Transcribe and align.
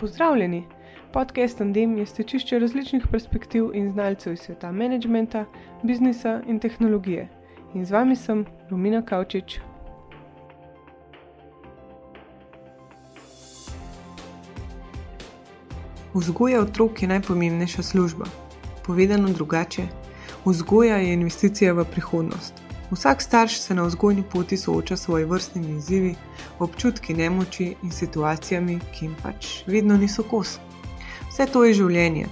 Pozdravljeni! 0.00 0.64
Podcast 1.12 1.60
Andem 1.60 1.98
je 1.98 2.06
stečišče 2.06 2.58
različnih 2.58 3.06
perspektiv 3.10 3.70
in 3.74 3.90
znalcev 3.90 4.32
iz 4.32 4.40
sveta 4.40 4.70
menedžmenta, 4.72 5.44
biznisa 5.82 6.40
in 6.46 6.58
tehnologije. 6.58 7.28
In 7.74 7.86
z 7.86 7.90
vami 7.90 8.16
sem 8.16 8.44
Romina 8.70 9.02
Kavčič. 9.02 9.58
Vzgoja 16.14 16.60
otrok 16.60 17.02
je 17.02 17.08
najpomembnejša 17.08 17.82
služba. 17.82 18.24
Povedano 18.86 19.28
drugače, 19.28 19.88
vzgoja 20.44 20.96
je 20.96 21.12
investicija 21.12 21.72
v 21.72 21.84
prihodnost. 21.84 22.67
Vsak 22.90 23.22
starš 23.22 23.60
se 23.60 23.74
na 23.74 23.82
vzgojni 23.82 24.22
poti 24.32 24.56
sooča 24.56 24.96
s 24.96 25.02
svojimi 25.02 25.30
vrstnimi 25.30 25.76
izzivi, 25.76 26.14
občutki 26.58 27.14
nemoči 27.14 27.74
in 27.82 27.90
situacijami, 27.90 28.78
ki 28.92 29.04
jim 29.04 29.16
pač 29.22 29.46
vedno 29.66 29.96
niso 29.96 30.22
kos. 30.22 30.56
Vse 31.28 31.46
to 31.52 31.64
je 31.64 31.74
življenje. 31.74 32.26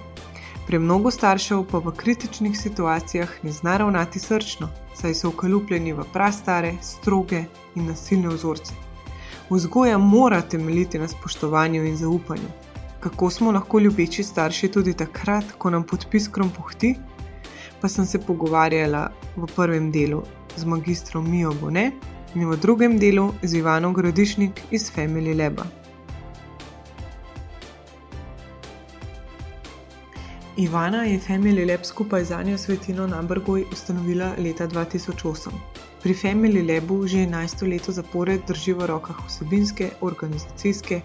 Pre 0.67 0.79
mnogo 0.79 1.11
staršev 1.13 1.67
pa 1.71 1.79
v 1.79 1.93
kritičnih 1.97 2.57
situacijah 2.59 3.35
ne 3.43 3.53
zna 3.53 3.77
ravnati 3.77 4.19
srčno, 4.19 4.69
saj 4.97 5.15
so 5.15 5.29
ukalupljeni 5.29 5.93
v 5.93 6.07
prastare, 6.13 6.73
stroge 6.83 7.45
in 7.75 7.91
nasilne 7.93 8.33
vzorce. 8.33 8.73
Vzgoja 9.51 9.99
mora 9.99 10.41
temeljiti 10.43 10.99
na 10.99 11.09
spoštovanju 11.09 11.85
in 11.85 11.97
zaupanju. 11.97 12.49
Kako 13.01 13.31
smo 13.31 13.53
lahko 13.53 13.79
ljubeči 13.79 14.25
starši 14.25 14.73
tudi 14.73 14.97
takrat, 14.97 15.53
ko 15.59 15.71
nam 15.71 15.85
podpis 15.85 16.29
krompohti? 16.33 16.95
Pa 17.81 17.89
sem 17.89 18.07
se 18.07 18.19
pogovarjala 18.19 19.11
v 19.37 19.47
prvem 19.55 19.93
delu 19.93 20.25
z 20.57 20.65
magistrom 20.65 21.31
Mijo 21.31 21.55
Bone 21.61 21.91
in 22.35 22.51
v 22.51 22.57
drugem 22.57 22.99
delu 22.99 23.33
z 23.43 23.55
Ivanom 23.55 23.95
Gradišnik 23.95 24.63
iz 24.71 24.93
Family 24.93 25.35
Leba. 25.37 25.65
Ivana 30.57 31.05
je 31.05 31.21
Family 31.21 31.67
Lab 31.69 31.85
skupaj 31.85 32.25
z 32.25 32.33
Anjo 32.33 32.59
Svetino 32.59 33.07
na 33.07 33.23
Brgoj 33.23 33.65
ustanovila 33.73 34.33
leta 34.39 34.67
2008. 34.69 35.51
Pri 36.03 36.15
Family 36.15 36.63
Labu 36.65 37.07
že 37.07 37.27
11 37.27 37.69
leto 37.69 37.93
zapored 37.93 38.41
drži 38.49 38.73
v 38.73 38.87
rokah 38.87 39.21
vsebinske, 39.27 39.91
organizacijske, 40.01 41.01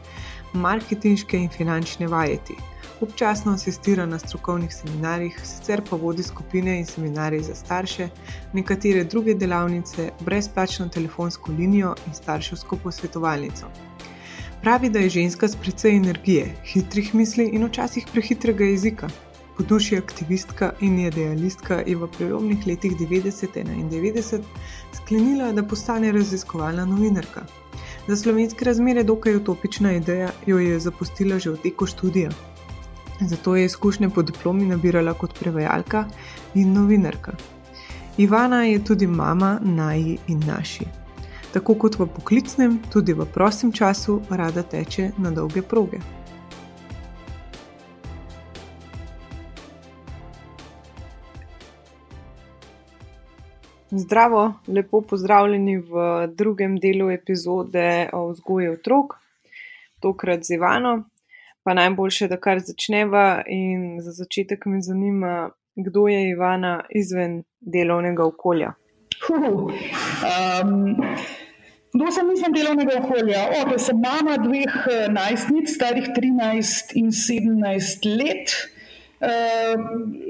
marketinške 0.53 1.37
in 1.37 1.49
finančne 1.49 2.07
vajeti. 2.07 2.55
Občasno 3.01 3.51
asistira 3.51 4.05
na 4.05 4.19
strokovnih 4.19 4.73
seminarjih, 4.73 5.39
sicer 5.43 5.81
pa 5.89 5.95
vodi 5.95 6.23
skupine 6.23 6.79
in 6.79 6.85
seminarije 6.85 7.43
za 7.43 7.55
starše, 7.55 8.09
nekatere 8.53 9.03
druge 9.03 9.33
delavnice, 9.33 10.11
brezplačno 10.19 10.87
telefonsko 10.89 11.51
linijo 11.51 11.95
in 12.07 12.13
starševsko 12.13 12.77
posvetovalnico. 12.83 13.65
Pravi, 14.61 14.89
da 14.89 14.99
je 14.99 15.09
ženska 15.09 15.47
s 15.47 15.55
precej 15.55 15.95
energije, 15.95 16.55
hitrih 16.73 17.15
misli 17.15 17.49
in 17.53 17.65
včasih 17.65 18.05
prehitrega 18.13 18.65
jezika. 18.65 19.09
Po 19.57 19.63
duši 19.63 19.97
aktivistka 19.97 20.73
in 20.81 20.99
idealistka 20.99 21.81
je 21.87 21.97
v 21.97 22.07
prelomnih 22.17 22.67
letih 22.67 22.91
90-91 22.99 24.41
sklenila, 24.93 25.51
da 25.51 25.63
postane 25.63 26.11
raziskovalna 26.11 26.85
novinarka. 26.85 27.45
Za 28.07 28.15
slovenske 28.15 28.65
razmere 28.65 29.03
dokaj 29.03 29.35
utopična 29.35 29.93
ideja 29.93 30.29
jo 30.45 30.59
je 30.59 30.79
zapustila 30.79 31.39
že 31.39 31.49
v 31.49 31.57
teku 31.63 31.85
študija. 31.85 32.29
Zato 33.21 33.55
je 33.55 33.65
izkušnje 33.65 34.09
po 34.09 34.21
diplomi 34.21 34.65
nabirala 34.65 35.13
kot 35.13 35.39
prevajalka 35.39 36.05
in 36.53 36.73
novinarka. 36.73 37.31
Ivana 38.17 38.63
je 38.63 38.83
tudi 38.83 39.07
mama 39.07 39.59
naji 39.61 40.17
in 40.27 40.41
naši. 40.47 40.85
Tako 41.53 41.75
kot 41.75 41.99
v 41.99 42.07
poklicnem, 42.07 42.79
tudi 42.93 43.13
v 43.13 43.25
prostem 43.25 43.71
času 43.71 44.21
rada 44.29 44.63
teče 44.63 45.11
na 45.17 45.31
dolge 45.31 45.61
proge. 45.61 45.99
Zdravo, 53.91 54.53
lepo 54.67 55.01
pozdravljeni 55.01 55.77
v 55.77 56.27
drugem 56.35 56.77
delu 56.79 57.09
epizode 57.11 58.09
o 58.13 58.29
vzgoji 58.31 58.69
otrok, 58.69 59.17
tokrat 59.99 60.43
z 60.43 60.55
Ivano. 60.55 61.10
Pa 61.63 61.73
najboljše, 61.73 62.27
da 62.27 62.37
kar 62.41 62.59
začneva. 62.59 63.43
In 63.47 64.01
za 64.01 64.11
začetek 64.11 64.65
me 64.65 64.81
zanima, 64.81 65.51
kdo 65.75 66.07
je 66.07 66.29
Ivana 66.29 66.83
izven 66.89 67.43
delovnega 67.59 68.25
okolja. 68.25 68.73
Um, 69.29 70.95
kdo 71.93 72.11
sem 72.11 72.31
izven 72.33 72.53
delovnega 72.55 72.97
okolja? 73.03 73.45
O, 73.59 73.77
sem 73.79 73.99
mama 74.01 74.37
dveh 74.41 74.75
eh, 74.89 75.07
najstnic, 75.11 75.69
starih 75.69 76.09
13 76.15 76.95
in 76.95 77.11
17 77.11 78.07
let. 78.17 78.55
Uh, 79.21 79.77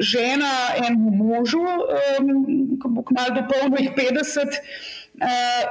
žena 0.04 0.52
enemu 0.76 1.12
možu, 1.16 1.62
um, 1.64 2.32
ko 2.76 2.90
bo 2.92 3.06
kmalo 3.08 3.38
dopolnil 3.38 3.94
50, 3.96 4.58
uh, 5.24 5.62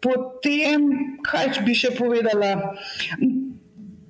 potem, 0.00 0.86
kaj 1.28 1.60
bi 1.66 1.74
še 1.76 1.90
povedala, 1.98 2.54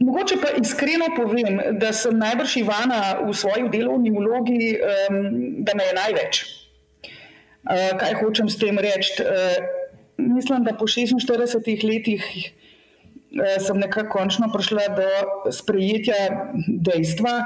Mogoče 0.04 0.36
pa 0.42 0.50
iskreno 0.60 1.06
povem, 1.16 1.60
da 1.80 1.92
sem 1.96 2.18
najbrž 2.18 2.58
Ivana 2.60 3.00
v 3.24 3.32
svoji 3.36 3.68
delovni 3.72 4.12
vlogi, 4.12 4.74
um, 4.76 5.64
da 5.64 5.76
me 5.76 5.86
je 5.88 5.94
največ. 5.96 6.42
Uh, 7.64 7.94
kaj 8.00 8.18
hočem 8.20 8.50
s 8.52 8.60
tem 8.60 8.78
reči? 8.78 9.24
Uh, 9.24 9.64
mislim, 10.20 10.66
da 10.66 10.76
po 10.76 10.84
46 10.90 11.86
letih 11.88 12.20
uh, 12.34 13.54
sem 13.64 13.80
nekako 13.80 14.18
končno 14.18 14.50
prišla 14.52 14.90
do 14.98 15.08
sprejetja 15.52 16.52
dejstva, 16.68 17.38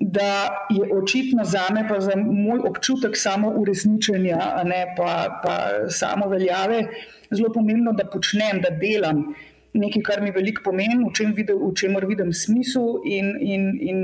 da 0.00 0.64
je 0.72 0.88
očitno 0.96 1.44
za 1.44 1.68
me, 1.74 1.84
pa 1.88 2.00
za 2.00 2.16
moj 2.16 2.64
občutek 2.68 3.16
samo 3.16 3.52
uresničenja, 3.60 4.64
ne 4.64 4.86
pa, 4.96 5.40
pa 5.44 5.56
samo 5.92 6.28
veljave, 6.32 6.86
zelo 7.30 7.52
pomembno, 7.52 7.92
da 7.92 8.08
počnem, 8.08 8.64
da 8.64 8.72
delam 8.80 9.26
nekaj, 9.72 10.02
kar 10.04 10.20
mi 10.22 10.32
veliko 10.34 10.62
pomeni, 10.66 11.00
v 11.04 11.12
čem 11.16 11.32
vidim, 11.36 11.60
v 11.62 11.72
čemer 11.78 12.06
vidim 12.08 12.32
smisel 12.36 13.00
in, 13.08 13.32
in, 13.40 13.70
in 13.80 13.98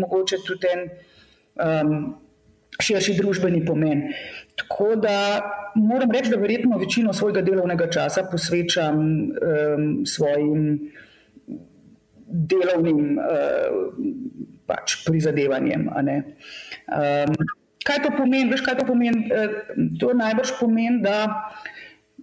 mogoče 0.00 0.42
tudi 0.46 0.68
en 0.72 0.84
um, 1.64 1.94
širši 2.82 3.16
družbeni 3.18 3.64
pomen. 3.66 4.08
Tako 4.58 4.94
da 5.02 5.16
moram 5.74 6.12
reči, 6.12 6.30
da 6.30 6.40
verjetno 6.40 6.78
večino 6.78 7.12
svojega 7.12 7.42
delovnega 7.42 7.90
časa 7.90 8.26
posvečam 8.30 8.98
um, 8.98 9.88
svojim 10.06 10.90
delovnim 12.26 13.18
uh, 13.18 13.92
pač 14.66 14.98
prizadevanjem. 15.06 15.88
Um, 15.88 17.36
kaj 17.86 18.02
to 18.04 18.12
pomeni? 18.16 18.50
Veš, 18.50 18.64
kaj 18.66 18.80
to 18.80 18.88
pomeni? 18.88 19.28
Uh, 19.30 19.88
to 20.00 20.12
najbrž 20.18 20.56
pomeni, 20.60 21.02
da 21.04 21.50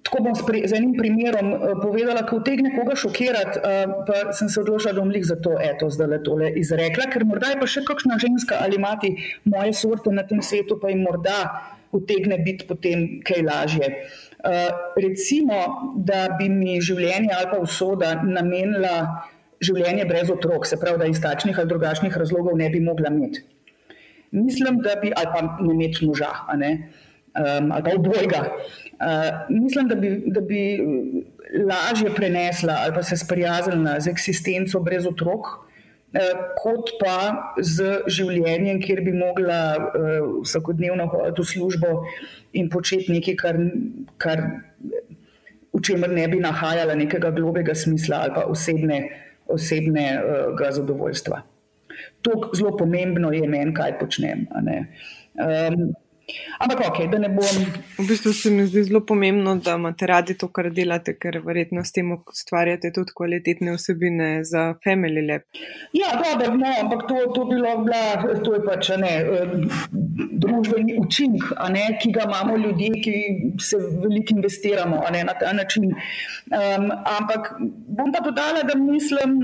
Tako 0.01 0.23
bom 0.25 0.33
z 0.35 0.73
enim 0.73 0.95
primerom 0.97 1.51
uh, 1.53 1.73
povedala, 1.81 2.23
ko 2.25 2.39
utegne 2.41 2.71
koga 2.73 2.95
šokirati, 2.97 3.61
uh, 3.61 3.91
pa 4.07 4.33
sem 4.33 4.49
se 4.49 4.61
odločila, 4.63 4.95
da 4.97 5.03
bom 5.03 5.11
jih 5.13 5.27
za 5.27 5.37
to 5.37 5.53
eto 5.61 5.91
zdaj 5.93 6.09
le 6.09 6.19
tole 6.25 6.49
izrekla, 6.57 7.05
ker 7.13 7.25
morda 7.29 7.53
je 7.53 7.59
pa 7.61 7.69
še 7.69 7.85
kakšna 7.85 8.17
ženska 8.21 8.57
ali 8.65 8.81
mati 8.81 9.13
moje 9.45 9.75
sorte 9.77 10.13
na 10.13 10.25
tem 10.27 10.41
svetu, 10.41 10.79
pa 10.81 10.89
jim 10.89 11.05
morda 11.05 11.37
utegne 11.93 12.39
biti 12.41 12.65
potem 12.67 13.21
kaj 13.27 13.45
lažje. 13.45 13.91
Uh, 14.41 14.73
recimo, 14.97 15.61
da 15.95 16.25
bi 16.39 16.49
mi 16.49 16.79
življenje 16.81 17.29
ali 17.37 17.51
pa 17.53 17.61
usoda 17.61 18.15
namenila 18.25 18.95
življenje 19.61 20.07
brez 20.09 20.31
otrok, 20.33 20.65
se 20.65 20.79
pravi, 20.81 20.97
da 20.97 21.09
iz 21.09 21.21
takšnih 21.21 21.59
ali 21.61 21.69
drugačnih 21.69 22.17
razlogov 22.17 22.57
ne 22.57 22.69
bi 22.73 22.81
mogla 22.81 23.13
imeti. 23.13 23.45
Mislim, 24.31 24.79
da 24.81 24.95
bi, 25.01 25.11
ali 25.15 25.29
pa 25.33 25.41
ne 25.59 25.73
imeti 25.75 26.05
moža, 26.07 26.31
um, 26.49 27.71
ali 27.71 27.83
pa 27.83 27.95
obojga. 27.97 28.41
Eh, 29.01 29.45
mislim, 29.49 29.87
da 29.87 29.95
bi, 29.95 30.23
da 30.25 30.41
bi 30.41 30.79
lažje 31.69 32.15
prenesla 32.15 32.75
ali 32.83 32.93
pa 32.93 33.03
se 33.03 33.17
sprijaznila 33.17 33.99
z 33.99 34.07
eksistenco 34.07 34.79
brez 34.79 35.07
otrok, 35.07 35.47
uh, 35.47 36.19
kot 36.61 36.91
pa 36.99 37.53
z 37.57 38.03
življenjem, 38.07 38.81
kjer 38.81 39.01
bi 39.01 39.13
mogla 39.17 39.61
uh, 39.77 40.27
vsakodnevno 40.43 41.07
hoditi 41.09 41.41
v 41.41 41.45
službo 41.53 41.95
in 42.53 42.69
početi 42.69 43.15
nekaj, 43.15 43.35
kar, 43.41 43.57
kar, 44.21 44.43
v 45.73 45.81
čemer 45.81 46.13
ne 46.13 46.27
bi 46.29 46.43
nahajala 46.43 46.93
nekega 46.99 47.33
globega 47.33 47.73
smisla 47.75 48.21
ali 48.27 48.37
pa 48.37 48.45
osebne, 48.45 49.01
osebnega 49.49 50.69
uh, 50.69 50.75
zadovoljstva. 50.77 51.41
To 52.21 52.37
zelo 52.53 52.77
pomembno 52.77 53.33
je 53.33 53.49
meni, 53.49 53.73
kaj 53.73 53.97
počnem. 53.97 54.45
Um, 54.61 55.89
Ampak, 56.59 56.81
ok, 56.87 56.99
da 57.11 57.19
ne 57.19 57.29
bom. 57.29 57.57
V 57.97 58.05
bistvu 58.07 58.33
se 58.33 58.49
mi 58.53 58.65
zdi 58.65 58.83
zelo 58.83 59.01
pomembno, 59.05 59.55
da 59.55 59.75
imate 59.75 60.07
radi 60.07 60.35
to, 60.37 60.47
kar 60.53 60.69
delate, 60.71 61.15
ker 61.19 61.39
verjetno 61.45 61.83
s 61.83 61.91
tem 61.95 62.11
ustvarjate 62.13 62.91
tudi 62.95 63.15
kvalitetne 63.17 63.73
vsebine 63.75 64.29
za 64.47 64.67
Family 64.85 65.23
Lab. 65.27 65.47
Ja, 65.97 66.13
dobro, 66.21 66.53
no, 66.57 66.73
ampak 66.83 67.07
to, 67.09 67.23
to, 67.35 67.45
bilo, 67.49 67.73
bila, 67.85 68.37
to 68.45 68.53
je 68.55 68.61
pač 68.67 68.91
ne, 69.01 69.13
družbeni 70.43 70.99
učinek, 71.01 71.49
ki 72.03 72.13
ga 72.15 72.27
imamo 72.29 72.59
ljudje, 72.61 72.91
ki 73.03 73.15
se 73.61 73.81
veliko 74.03 74.37
investiramo 74.37 75.01
ne, 75.11 75.23
na 75.27 75.35
ta 75.39 75.55
način. 75.57 75.89
Um, 75.91 76.87
ampak 77.17 77.55
bom 77.59 78.13
pa 78.13 78.21
dodala, 78.23 78.63
da 78.69 78.77
mislim, 78.77 79.35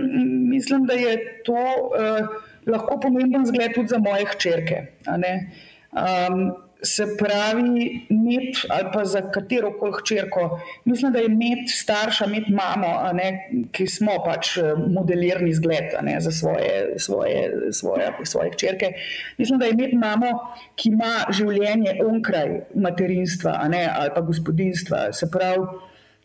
mislim 0.54 0.86
da 0.86 0.94
je 0.94 1.18
to 1.48 1.58
uh, 1.58 2.30
lahko 2.68 3.00
pomemben 3.02 3.46
zgled 3.46 3.74
tudi 3.74 3.96
za 3.96 3.98
moje 3.98 4.30
hčerke. 4.36 4.82
Um, 5.08 6.67
se 6.82 7.06
pravi, 7.18 8.08
med 8.10 8.56
ali 8.70 8.90
pa 8.94 9.06
za 9.06 9.22
katero 9.32 9.72
koli 9.80 9.94
hčerko, 10.02 10.60
mislim, 10.86 11.12
da 11.14 11.20
je 11.20 11.30
med 11.30 11.66
starša, 11.68 12.28
med 12.28 12.44
mamo, 12.50 12.92
ne, 13.14 13.30
ki 13.72 13.88
smo 13.88 14.20
pač 14.26 14.58
eh, 14.58 14.74
modelirni 14.78 15.54
zgled 15.54 15.98
ne, 16.02 16.20
za 16.22 16.32
svoje, 16.32 16.94
svoje, 16.98 17.72
svoje, 17.72 18.12
svoje 18.24 18.52
hčerke. 18.52 18.92
Mislim, 19.38 19.60
da 19.60 19.66
je 19.66 19.76
med 19.76 19.98
mamo, 19.98 20.32
ki 20.76 20.94
ima 20.94 21.14
življenje 21.34 21.98
onkraj 22.06 22.60
materinstva 22.76 23.58
ne, 23.72 23.88
ali 23.94 24.14
pa 24.16 24.22
gospodinstva, 24.22 25.12
se 25.14 25.32
pravi. 25.32 25.66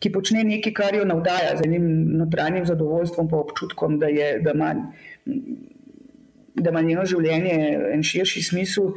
Ki 0.03 0.11
počne 0.11 0.41
nekaj, 0.43 0.73
kar 0.75 0.95
jo 0.97 1.05
navdaja 1.07 1.53
z 1.57 1.63
enim 1.63 1.85
notranjim 2.19 2.65
zadovoljstvom, 2.67 3.29
pa 3.31 3.37
občutkom, 3.39 3.95
da, 4.01 4.09
je, 4.11 4.33
da, 4.43 4.51
ima, 4.51 4.73
da 6.59 6.73
ima 6.73 6.81
njeno 6.83 7.05
življenje 7.07 7.53
en 7.93 8.03
širši 8.03 8.43
smisel, 8.43 8.91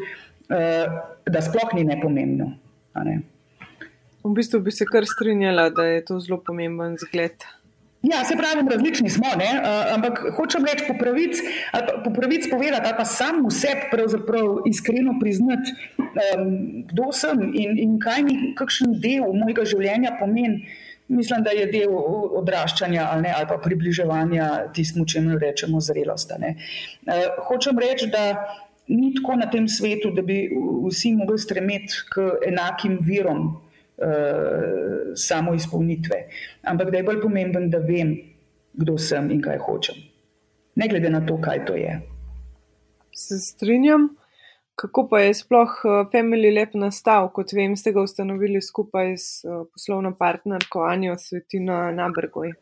da 0.49 1.43
sploh 1.43 1.75
ni 1.75 1.85
nepomembno. 1.85 2.53
Ne? 3.05 3.21
V 4.25 4.33
bistvu 4.35 4.61
bi 4.61 4.73
se 4.75 4.87
kar 4.91 5.07
strinjala, 5.07 5.69
da 5.71 5.85
je 5.87 6.05
to 6.05 6.19
zelo 6.21 6.41
pomemben 6.43 6.97
zgled. 6.99 7.47
Ja, 8.03 8.25
se 8.25 8.37
pravi, 8.37 8.69
različni 8.71 9.11
smo, 9.11 9.27
ne? 9.39 9.49
Uh, 9.59 9.95
ampak 9.95 10.21
hočem 10.37 10.65
reči 10.65 10.85
po 10.89 10.95
pravici, 10.99 11.43
po 12.05 12.11
pravici 12.15 12.51
povedati, 12.51 12.87
ali 12.87 12.95
pa 12.99 13.05
sam 13.05 13.47
vseb 13.49 13.89
pravzaprav 13.91 14.67
iskreno 14.69 15.17
priznati, 15.21 15.73
um, 15.99 16.85
kdo 16.91 17.11
sem 17.13 17.41
in, 17.55 17.79
in 17.79 17.97
kaj 18.03 18.23
mi, 18.23 18.37
kakšen 18.59 18.99
del 19.03 19.33
mojega 19.35 19.65
življenja 19.67 20.17
pomeni. 20.21 20.69
Mislim, 21.09 21.43
da 21.47 21.53
je 21.55 21.69
del 21.71 21.93
odraščanja 22.41 23.09
ali, 23.13 23.29
ne, 23.29 23.33
ali 23.35 23.47
pa 23.47 23.61
približevanja 23.63 24.47
tistemu, 24.75 25.07
če 25.07 25.23
mi 25.23 25.39
rečemo 25.39 25.81
zrelost. 25.81 26.35
Uh, 26.37 27.43
hočem 27.49 27.79
reči, 27.83 28.11
da 28.13 28.29
ni 28.88 29.12
tako 29.15 29.37
na 29.37 29.50
tem 29.50 29.69
svetu, 29.69 30.11
da 30.15 30.23
bi 30.23 30.47
vsi 30.87 31.15
mogli 31.19 31.38
stremeti 31.38 32.03
k 32.12 32.27
enakim 32.47 32.99
virom 33.03 33.47
uh, 33.47 35.15
samo 35.15 35.55
izpolnitve, 35.55 36.21
ampak 36.62 36.91
da 36.91 37.00
je 37.00 37.06
bolj 37.09 37.21
pomemben, 37.23 37.71
da 37.71 37.79
vem, 37.79 38.15
kdo 38.77 38.99
sem 38.99 39.31
in 39.31 39.43
kaj 39.43 39.59
hočem. 39.65 39.99
Ne 40.77 40.88
glede 40.88 41.11
na 41.11 41.23
to, 41.27 41.38
kaj 41.41 41.65
to 41.67 41.75
je. 41.75 42.00
Se 43.17 43.38
strinjam. 43.41 44.11
Kako 44.77 45.06
pa 45.09 45.21
je 45.21 45.35
sploh 45.35 45.73
eh, 45.85 46.05
Family 46.12 46.50
Lab 46.53 46.75
nastal? 46.77 47.31
Kot 47.33 47.55
vem, 47.56 47.77
ste 47.81 47.94
ga 47.97 48.03
ustanovili 48.05 48.61
skupaj 48.61 49.15
s 49.17 49.44
eh, 49.44 49.62
poslovno 49.73 50.12
partnerko 50.19 50.83
Anjo 50.85 51.15
Svetino 51.19 51.79
Nabrgoj. 51.97 52.53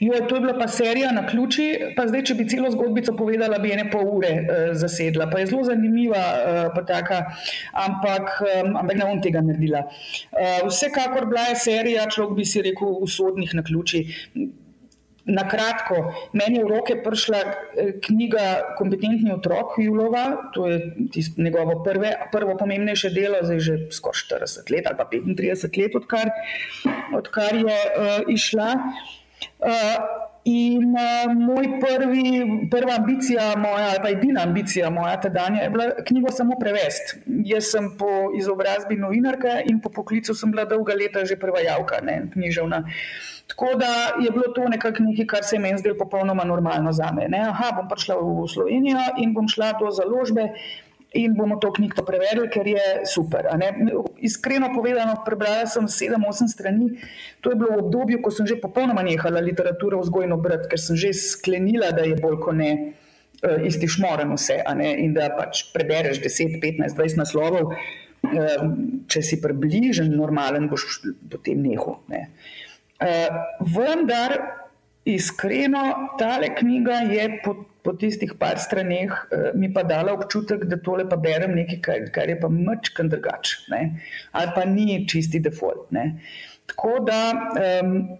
Jo, 0.00 0.20
to 0.28 0.34
je 0.34 0.40
bila 0.40 0.54
pa 0.58 0.68
serija 0.68 1.12
na 1.12 1.26
ključi, 1.26 1.66
pa 1.96 2.06
zdaj, 2.08 2.24
če 2.30 2.36
bi 2.38 2.46
celo 2.48 2.70
zgodbico 2.72 3.12
povedala, 3.16 3.58
bi 3.60 3.72
ene 3.74 3.86
pol 3.92 4.08
ure 4.16 4.30
uh, 4.40 4.62
zasedla. 4.78 5.28
Pa 5.30 5.42
je 5.42 5.50
zelo 5.52 5.64
zanimiva, 5.68 6.22
uh, 6.72 6.80
taka, 6.88 7.20
ampak, 7.76 8.32
um, 8.46 8.78
ampak 8.80 8.96
ne 8.96 9.10
bom 9.10 9.20
tega 9.24 9.44
naredila. 9.44 9.84
Uh, 9.84 10.64
vsekakor 10.70 11.28
bila 11.28 11.50
je 11.50 11.60
serija, 11.66 12.08
človek 12.08 12.40
bi 12.40 12.48
si 12.48 12.64
rekel, 12.64 12.96
usodnih 13.04 13.54
na 13.58 13.66
ključi. 13.66 14.04
Na 15.30 15.44
kratko, 15.46 15.98
meni 16.34 16.56
je 16.58 16.64
v 16.64 16.70
roke 16.72 16.94
prišla 17.04 17.40
knjiga 18.02 18.74
Kompetentni 18.78 19.30
otrok 19.30 19.76
Julova, 19.78 20.48
to 20.56 20.64
je 20.66 20.80
njegovo 21.36 21.76
prve, 21.84 22.14
prvo 22.32 22.56
pomembnejše 22.58 23.12
delo, 23.14 23.44
zdaj 23.44 23.60
že 23.60 23.76
skoraj 23.94 24.24
40 24.48 24.72
let 24.72 24.88
ali 24.88 24.96
pa 24.96 25.06
35 25.12 25.78
let, 25.82 25.94
odkar, 26.00 26.32
odkar 27.20 27.60
je 27.60 27.78
uh, 27.92 28.32
išla. 28.32 28.72
Uh, 28.74 29.19
in 30.44 30.94
uh, 30.96 31.32
moj 31.36 31.66
prvi, 31.80 32.68
prva 32.70 32.94
ambicija, 32.98 33.52
moja, 33.56 33.90
ali 33.90 33.98
pa 34.02 34.08
edina 34.08 34.42
ambicija 34.42 34.90
moja 34.90 35.20
tedanja, 35.20 35.62
je 35.62 35.70
bila 35.70 35.84
knjigo 36.06 36.32
samo 36.32 36.56
prevesti. 36.60 37.20
Jaz 37.44 37.70
sem 37.74 37.90
po 37.98 38.30
izobrazbi 38.38 38.96
novinarka 38.96 39.60
in 39.66 39.80
po 39.80 39.90
poklicu 39.90 40.34
sem 40.34 40.50
bila 40.50 40.64
dolga 40.64 40.94
leta 40.94 41.24
že 41.24 41.36
prevajalka, 41.36 42.00
ne 42.02 42.22
književna. 42.32 42.84
Tako 43.50 43.66
da 43.74 44.22
je 44.22 44.30
bilo 44.30 44.52
to 44.54 44.68
nekaj, 44.68 44.92
kar 45.26 45.44
se 45.44 45.56
je 45.56 45.60
meni 45.60 45.78
zdelo 45.78 45.96
popolnoma 45.98 46.44
normalno 46.44 46.92
za 46.92 47.10
me. 47.12 47.28
Ne? 47.28 47.40
Aha, 47.48 47.72
bom 47.76 47.88
prišla 47.88 48.14
v 48.20 48.46
Slovenijo 48.48 49.02
in 49.18 49.34
bom 49.34 49.48
šla 49.48 49.72
do 49.80 49.90
založbe 49.90 50.52
in 51.12 51.34
bomo 51.34 51.56
to 51.58 51.72
knjigo 51.74 52.04
preverili, 52.06 52.48
ker 52.50 52.66
je 52.66 53.02
super. 53.06 53.48
Iskreno 54.22 54.70
povedano, 54.74 55.18
prebrala 55.26 55.66
sem 55.66 55.88
7-8 55.90 56.48
strani. 56.48 56.90
To 57.42 57.50
je 57.50 57.58
bilo 57.58 57.74
v 57.74 57.82
obdobju, 57.86 58.22
ko 58.22 58.30
sem 58.30 58.46
že 58.46 58.60
popolnoma 58.62 59.02
nehala 59.02 59.42
literaturo 59.42 59.98
vzgojno 60.00 60.38
brati, 60.38 60.70
ker 60.70 60.78
sem 60.78 60.96
že 60.96 61.10
sklenila, 61.16 61.90
da 61.90 62.06
je 62.06 62.14
bolj 62.14 62.38
kot 62.40 62.54
ne. 62.54 62.72
Eh, 63.40 63.62
isti 63.64 63.88
šmoren 63.88 64.34
vse, 64.36 64.58
in 65.00 65.14
da 65.16 65.30
pač 65.32 65.62
prebereš 65.72 66.18
10, 66.20 66.58
15, 66.60 66.92
20 66.92 67.16
naslovov, 67.16 67.72
eh, 67.72 68.64
če 69.08 69.22
si 69.24 69.38
približen, 69.40 70.12
normalen, 70.12 70.68
boš 70.68 71.00
potem 71.32 71.62
nehal. 71.64 72.02
Ne. 72.12 72.28
Eh, 73.00 73.32
vendar, 73.64 74.36
iskreno, 75.08 76.12
ta 76.20 76.36
knjiga 76.58 77.00
je 77.08 77.40
pod 77.40 77.64
po 77.84 77.92
tistih 77.96 78.34
par 78.38 78.58
straneh 78.58 79.10
uh, 79.10 79.50
mi 79.54 79.72
pa 79.72 79.82
dala 79.82 80.14
občutek, 80.16 80.64
da 80.70 80.78
tole 80.80 81.08
pa 81.08 81.16
berem 81.16 81.54
nekaj, 81.56 81.80
kar, 81.84 82.08
kar 82.14 82.32
je 82.32 82.38
pa 82.40 82.48
mačkan 82.52 83.08
drugače, 83.08 83.62
ali 84.32 84.50
pa 84.54 84.64
ni 84.64 85.06
čisti 85.08 85.40
default. 85.40 85.90
Ne? 85.92 86.20
Tako 86.66 86.98
da. 87.06 87.22
Um, 87.84 88.18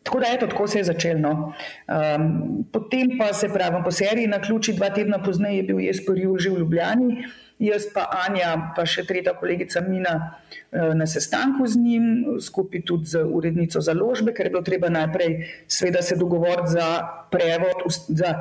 Tako 0.00 0.20
da 0.20 0.26
je 0.26 0.38
to, 0.40 0.46
tako 0.46 0.66
se 0.66 0.78
je 0.78 0.84
začelo. 0.84 1.30
Um, 1.30 2.64
potem 2.72 3.18
pa 3.18 3.34
se 3.36 3.50
pravi, 3.52 3.82
po 3.84 3.90
seriji 3.92 4.26
na 4.26 4.40
ključi, 4.40 4.72
dva 4.72 4.88
tedna 4.90 5.18
pozneje 5.22 5.56
je 5.56 5.62
bil 5.62 5.76
prvi 6.06 6.40
že 6.40 6.50
v 6.50 6.58
Ljubljani, 6.58 7.18
jaz 7.60 7.86
pa 7.94 8.06
Anja, 8.24 8.54
pa 8.76 8.86
še 8.88 9.04
tretja 9.08 9.34
kolegica 9.38 9.82
Mina 9.84 10.14
uh, 10.16 10.92
na 10.96 11.06
sestanku 11.06 11.68
z 11.68 11.80
njim, 11.80 12.06
skupaj 12.40 12.84
tudi 12.88 13.12
z 13.12 13.22
urednico 13.24 13.82
založbe, 13.84 14.34
ker 14.36 14.48
je 14.48 14.54
bilo 14.56 14.64
treba 14.66 14.90
najprej 14.92 15.36
sveda 15.68 16.02
se 16.02 16.16
dogovoriti 16.16 16.74
za 16.74 16.88
prevod, 17.30 17.84
za, 18.08 18.32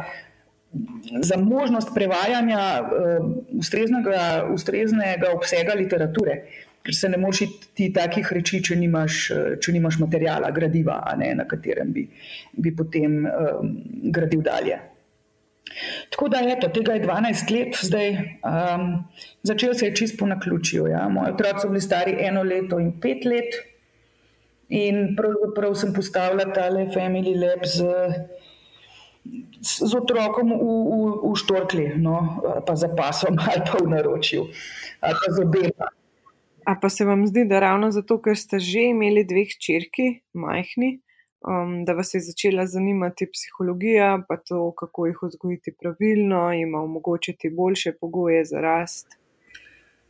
za 1.21 1.37
možnost 1.37 1.93
prevajanja 1.95 2.63
uh, 2.79 3.29
ustreznega, 3.59 4.49
ustreznega 4.55 5.35
obsega 5.35 5.75
literature. 5.77 6.41
Ker 6.79 6.95
se 6.95 7.09
ne 7.11 7.17
moreš 7.19 7.43
ti 7.75 7.89
takih 7.93 8.29
reči, 8.31 8.61
če 8.63 8.77
nimaš, 8.79 9.15
če 9.59 9.73
nimaš 9.75 9.97
materijala, 9.99 10.47
gradiva, 10.55 11.01
ne, 11.19 11.33
na 11.35 11.43
katerem 11.43 11.91
bi, 11.91 12.05
bi 12.55 12.71
potem 12.71 13.25
um, 13.27 13.73
gradil 14.15 14.39
dalje. 14.47 14.79
Tako 16.09 16.27
da 16.33 16.39
je 16.43 16.59
to, 16.59 16.67
tega 16.73 16.95
je 16.97 17.03
12 17.05 17.51
let 17.53 17.77
zdaj, 17.81 18.09
um, 18.43 19.03
začel 19.43 19.73
se 19.73 19.85
je 19.85 19.95
čist 19.95 20.17
po 20.19 20.27
naključju. 20.27 20.87
Ja. 20.87 21.07
Moji 21.09 21.33
otroci 21.33 21.61
so 21.61 21.69
bili 21.69 21.81
stari 21.81 22.15
eno 22.19 22.43
leto 22.43 22.79
in 22.79 22.95
pet 23.01 23.25
let, 23.25 23.59
in 24.69 25.15
pravzaprav 25.17 25.73
sem 25.75 25.93
postavila 25.93 26.45
tale 26.53 26.87
Family 26.93 27.33
Lab 27.37 27.65
z, 27.65 27.85
z 29.61 29.93
otrokom 29.97 30.53
v, 30.53 30.59
v, 30.61 30.97
v 31.25 31.35
štorkli, 31.41 31.85
no, 31.97 32.41
pa 32.65 32.75
za 32.77 32.91
pasom 32.93 33.37
ali 33.49 33.65
pa 33.65 33.81
v 33.81 33.89
naročju, 33.89 34.45
ali 35.01 35.17
pa 35.25 35.33
z 35.33 35.45
obema. 35.45 35.89
A 36.69 36.75
pa 36.77 36.89
se 36.89 37.05
vam 37.05 37.25
zdi, 37.25 37.47
da 37.49 37.59
ravno 37.59 37.89
zato, 37.91 38.19
ker 38.21 38.37
ste 38.37 38.61
že 38.61 38.91
imeli 38.93 39.25
dveh 39.25 39.49
črki, 39.57 40.21
majhni, 40.37 40.99
um, 41.47 41.85
da 41.85 41.93
vas 41.93 42.13
je 42.13 42.21
začela 42.21 42.65
zanimati 42.65 43.29
psihologija, 43.33 44.21
pa 44.27 44.37
to, 44.37 44.71
kako 44.71 45.05
jih 45.05 45.17
vzgojiti 45.21 45.75
pravilno, 45.81 46.51
jim 46.53 46.75
omogočiti 46.75 47.49
boljše 47.49 47.93
pogoje 48.01 48.45
za 48.45 48.61
rast. 48.61 49.07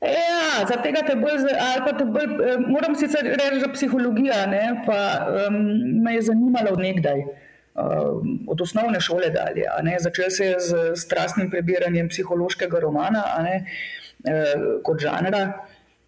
Ja, 0.02 0.66
za 0.68 0.82
tega 0.82 1.02
te 1.08 1.16
bolj, 1.16 1.44
ali 1.60 1.82
pa 1.86 1.98
te 1.98 2.06
bolj, 2.06 2.52
eh, 2.52 2.58
moram 2.68 2.96
sicer 2.96 3.26
reči, 3.26 3.60
da 3.60 3.72
psihologija 3.74 4.46
ne, 4.48 4.84
pa, 4.86 5.00
um, 5.48 5.58
me 6.04 6.14
je 6.14 6.22
zanimala 6.22 6.72
od 6.72 6.80
nekdaj, 6.80 7.20
um, 7.20 8.46
od 8.48 8.62
osnovne 8.62 9.02
šole 9.02 9.30
dalje. 9.30 9.66
Začel 10.00 10.30
se 10.30 10.46
je 10.46 10.60
z 10.60 10.96
strastnim 10.96 11.50
prebiranjem 11.52 12.08
psihološkega 12.10 12.80
romana 12.80 13.24
ne, 13.44 13.66
uh, 14.24 14.80
kot 14.84 15.04
žanra. 15.04 15.44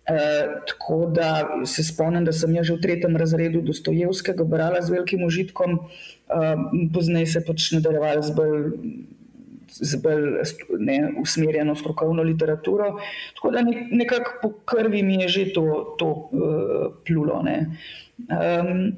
Eh, 0.05 0.61
tako 0.67 1.05
da 1.05 1.47
se 1.65 1.83
spomnim, 1.83 2.25
da 2.25 2.33
sem 2.33 2.63
že 2.63 2.73
v 2.73 2.81
tretjem 2.81 3.17
razredu 3.17 3.61
Dostojevskega 3.61 4.43
brala 4.43 4.81
z 4.81 4.89
velikim 4.89 5.23
užitkom, 5.23 5.77
uh, 5.77 6.63
pozneje 6.93 7.27
se 7.27 7.41
pač 7.45 7.71
nadaljevala 7.77 8.21
z 8.25 8.33
bolj 8.35 8.63
z 9.71 10.01
bolj 10.01 10.41
ne, 10.79 11.13
usmerjeno 11.21 11.75
strokovno 11.75 12.23
literaturo. 12.23 12.97
Tako 13.35 13.51
da 13.51 13.61
nekako 13.91 14.33
po 14.41 14.49
krvi 14.65 15.03
mi 15.03 15.21
je 15.21 15.27
že 15.27 15.45
to, 15.53 15.95
to 15.99 16.05
uh, 16.05 16.91
plulo. 17.07 17.39
Um, 17.45 18.97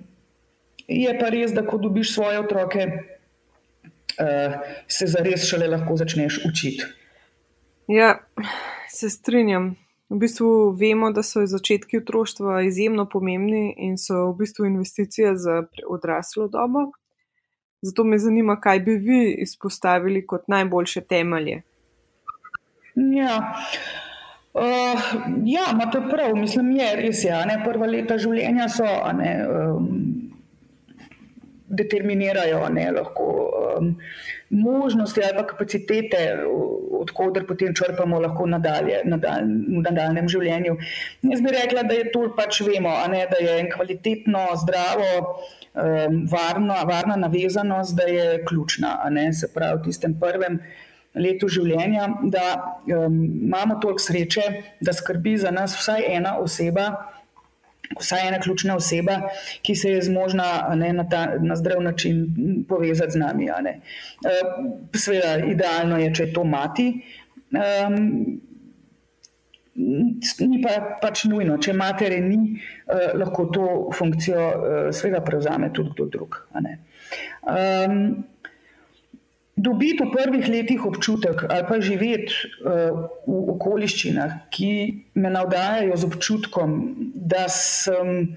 je 0.88 1.20
pa 1.20 1.30
res, 1.30 1.54
da 1.54 1.68
ko 1.68 1.78
dobiš 1.78 2.16
svoje 2.16 2.40
otroke, 2.40 2.88
uh, 2.88 4.58
se 4.88 5.08
zares 5.08 5.46
šele 5.46 5.68
lahko 5.68 6.00
začneš 6.00 6.42
učiti. 6.48 6.90
Ja, 7.88 8.18
se 8.90 9.10
strinjam. 9.10 9.83
V 10.14 10.18
bistvu 10.22 10.48
vemo, 10.78 11.10
da 11.12 11.24
so 11.26 11.42
začetki 11.50 11.98
otroštva 11.98 12.60
izjemno 12.62 13.08
pomembni 13.10 13.74
in 13.82 13.96
so 13.98 14.28
v 14.28 14.36
bistvu 14.44 14.68
investicija 14.70 15.32
za 15.36 15.64
odraslo 15.90 16.46
dobo. 16.48 16.92
Zato 17.82 18.04
me 18.04 18.20
zanima, 18.20 18.60
kaj 18.62 18.80
bi 18.80 18.92
vi 18.92 19.36
izpostavili 19.42 20.22
kot 20.28 20.48
najboljše 20.48 21.02
temelje. 21.02 21.64
Ja, 22.96 23.56
uh, 24.54 25.02
ja 25.46 25.66
imate 25.74 26.02
prav, 26.10 26.36
mislim, 26.36 26.72
je 26.72 26.96
res. 26.96 27.24
Ja, 27.24 27.42
Prva 27.66 27.90
leta 27.90 28.18
življenja 28.22 28.70
so, 28.70 28.86
ne, 29.18 29.34
um, 29.50 29.90
determinirajo 31.74 32.68
ne, 32.70 32.86
lahko, 33.00 33.28
um, 33.80 33.96
možnosti 34.50 35.22
ali 35.24 35.38
pa 35.38 35.48
kapacitete, 35.48 36.20
odkuder 37.04 37.48
potem 37.48 37.74
črpamo 37.76 38.20
lahko 38.22 38.46
nadalje, 38.48 39.02
nadalj, 39.06 39.50
v 39.68 39.84
nadaljem 39.88 40.30
življenju. 40.30 40.78
Jaz 41.32 41.44
bi 41.44 41.54
rekla, 41.56 41.84
da 41.90 41.98
je 42.00 42.12
to 42.14 42.28
pač 42.38 42.62
vemo, 42.66 42.94
ne, 43.12 43.26
da 43.32 43.42
je 43.42 43.58
kvalitetno, 43.74 44.46
zdravo, 44.64 45.10
um, 45.74 46.24
varno, 46.32 46.78
varna 46.90 47.18
navezanost, 47.20 47.98
da 47.98 48.08
je 48.10 48.44
ključna. 48.48 48.96
Ne, 49.12 49.32
se 49.34 49.52
pravi, 49.54 49.82
v 49.82 49.90
tistem 49.90 50.18
prvem. 50.20 50.62
Leto 51.14 51.46
življenja, 51.46 52.08
da 52.34 52.46
um, 52.90 53.20
imamo 53.46 53.78
toliko 53.82 54.02
sreče, 54.02 54.46
da 54.82 54.96
skrbi 54.98 55.36
za 55.44 55.52
nas 55.54 55.76
vsaj 55.78 56.08
ena 56.10 56.40
oseba, 56.42 56.88
vsaj 58.00 58.28
ena 58.28 58.40
ključna 58.40 58.76
oseba, 58.76 59.20
ki 59.62 59.76
se 59.76 59.92
je 59.92 60.02
zmožna 60.10 60.76
ne, 60.76 60.94
na, 60.94 61.10
ta, 61.10 61.26
na 61.40 61.56
zdrav 61.56 61.82
način 61.82 62.26
povezati 62.70 63.12
z 63.12 63.22
nami. 63.22 63.48
E, 63.50 63.80
Sveda, 64.96 65.38
idealno 65.46 65.98
je, 65.98 66.14
če 66.14 66.24
je 66.24 66.34
to 66.34 66.44
mati. 66.44 66.88
Um, 67.54 68.42
Ni 69.74 70.60
pa 70.62 71.00
pač 71.02 71.24
nujno, 71.26 71.56
če 71.58 71.74
matere 71.74 72.20
ni, 72.22 72.60
eh, 72.86 73.16
lahko 73.18 73.48
to 73.50 73.64
funkcijo 73.98 74.44
eh, 74.44 74.92
sveda 74.94 75.24
prevzame 75.26 75.72
tudi 75.74 75.96
kdo 75.96 76.06
drug. 76.14 76.38
Um, 76.54 78.22
dobiti 79.56 80.04
v 80.04 80.12
prvih 80.12 80.48
letih 80.50 80.86
občutek 80.86 81.46
ali 81.50 81.66
pa 81.70 81.80
živeti 81.82 82.34
uh, 82.66 83.10
v 83.28 83.42
okoliščinah, 83.56 84.50
ki 84.50 84.72
me 85.16 85.30
navdajajo 85.30 85.98
z 85.98 86.10
občutkom, 86.10 86.78
da 87.14 87.46
sem 87.50 88.34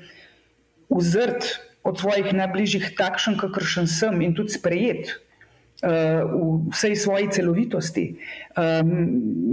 uzrt 0.93 1.57
od 1.87 1.99
svojih 1.99 2.33
najbližjih 2.35 2.93
takšen, 2.99 3.39
kakršen 3.41 3.87
sem 3.89 4.21
in 4.23 4.35
tudi 4.37 4.55
sprejet. 4.57 5.17
Uh, 5.85 6.25
v 6.25 6.73
vsej 6.73 6.97
svoji 6.97 7.27
celovitosti, 7.37 8.17
um, 8.57 8.89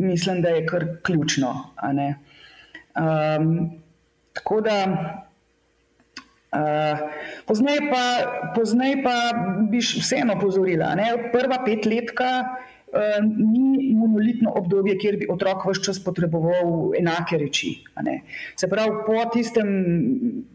mislim, 0.07 0.39
da 0.39 0.55
je 0.55 0.61
kar 0.63 0.85
ključno. 1.03 1.75
Um, 2.95 3.83
tako 4.31 4.61
da 4.63 4.77
Uh, 6.53 6.99
Poznaj 7.45 7.79
pa, 7.89 8.03
poznaj 8.55 8.99
pa 9.03 9.15
bi 9.71 9.81
vseeno 9.81 10.35
opozorila, 10.37 10.93
da 10.95 11.07
prva 11.33 11.57
petletka 11.65 12.29
uh, 12.45 13.17
ni 13.25 13.89
monolitno 13.97 14.53
obdobje, 14.55 14.95
kjer 15.01 15.17
bi 15.17 15.27
otrok 15.33 15.65
vse 15.65 15.83
čas 15.87 15.99
potreboval 16.03 16.93
enake 16.99 17.39
reči. 17.41 17.71
Se 18.59 18.69
pravi, 18.69 19.01
po 19.07 19.25
tistem 19.33 19.73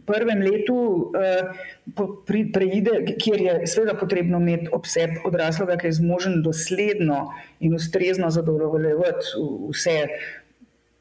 prvem 0.06 0.44
letu 0.46 0.78
uh, 1.10 2.14
pri, 2.26 2.44
preide, 2.54 3.02
kjer 3.18 3.42
je 3.42 3.56
seveda 3.66 3.96
potrebno 3.98 4.38
imeti 4.38 4.70
obseb 4.72 5.18
odraslega, 5.28 5.76
ki 5.82 5.90
je 5.90 5.98
zmožen 5.98 6.40
dosledno 6.46 7.26
in 7.60 7.74
ustrezno 7.74 8.30
zadovoljevati 8.30 9.34
vse 9.72 9.98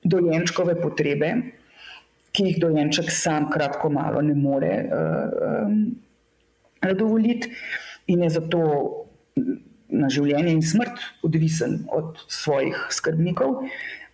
dojenčkove 0.03 0.81
potrebe 0.81 1.35
ki 2.37 2.51
jih 2.51 2.59
dojenček 2.61 3.09
sam 3.09 3.49
kratko 3.49 3.89
malo 3.89 4.21
ne 4.21 4.35
more 4.37 4.73
uh, 4.85 5.65
um, 5.65 5.79
dovoliti, 6.97 7.49
in 8.07 8.23
je 8.23 8.29
zato 8.37 8.61
na 9.89 10.09
življenje 10.11 10.53
in 10.53 10.61
smrt 10.61 11.01
odvisen 11.25 11.81
od 11.95 12.21
svojih 12.27 12.77
skrbnikov. 12.93 13.63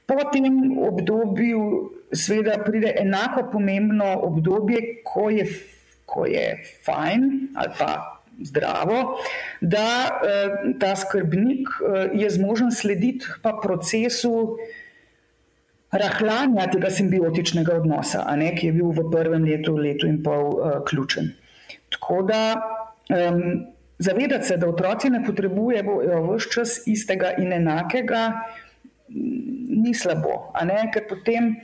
Po 0.08 0.18
tem 0.32 0.77
obdobju, 0.77 1.62
seveda, 2.13 2.60
pride 2.63 2.94
enako 3.01 3.48
pomembno 3.53 4.10
obdobje, 4.27 4.82
ko 5.08 5.30
je, 5.34 5.48
ko 6.06 6.27
je 6.30 6.48
fajn 6.86 7.30
ali 7.60 7.77
pa 7.80 7.92
zdravo, 8.44 9.20
da 9.62 9.88
uh, 10.10 10.56
ta 10.82 10.96
skrbnik 11.00 11.70
uh, 11.70 12.08
je 12.15 12.30
zmožen 12.34 12.72
slediti 12.74 13.30
pa 13.44 13.58
procesu 13.62 14.58
rahljanja 15.94 16.68
tega 16.74 16.90
simbiotičnega 16.90 17.78
odnosa, 17.82 18.24
ne, 18.38 18.52
ki 18.58 18.70
je 18.70 18.76
bil 18.80 18.92
v 18.98 19.06
prvem 19.12 19.46
letu, 19.46 19.76
letu 19.78 20.10
in 20.10 20.22
pol 20.26 20.50
uh, 20.58 20.80
ključen. 20.88 21.32
Tako 21.94 22.24
da 22.30 22.42
um, 23.14 23.44
zavedati 24.02 24.48
se, 24.48 24.58
da 24.58 24.70
otroci 24.70 25.12
ne 25.14 25.24
potrebujejo 25.26 26.00
vse 26.34 26.54
čas 26.54 26.78
istega 26.90 27.36
in 27.38 27.54
enakega, 27.54 28.24
ni 29.14 29.94
slabo, 29.94 30.54
ne, 30.66 30.88
ker 30.94 31.06
potem 31.10 31.56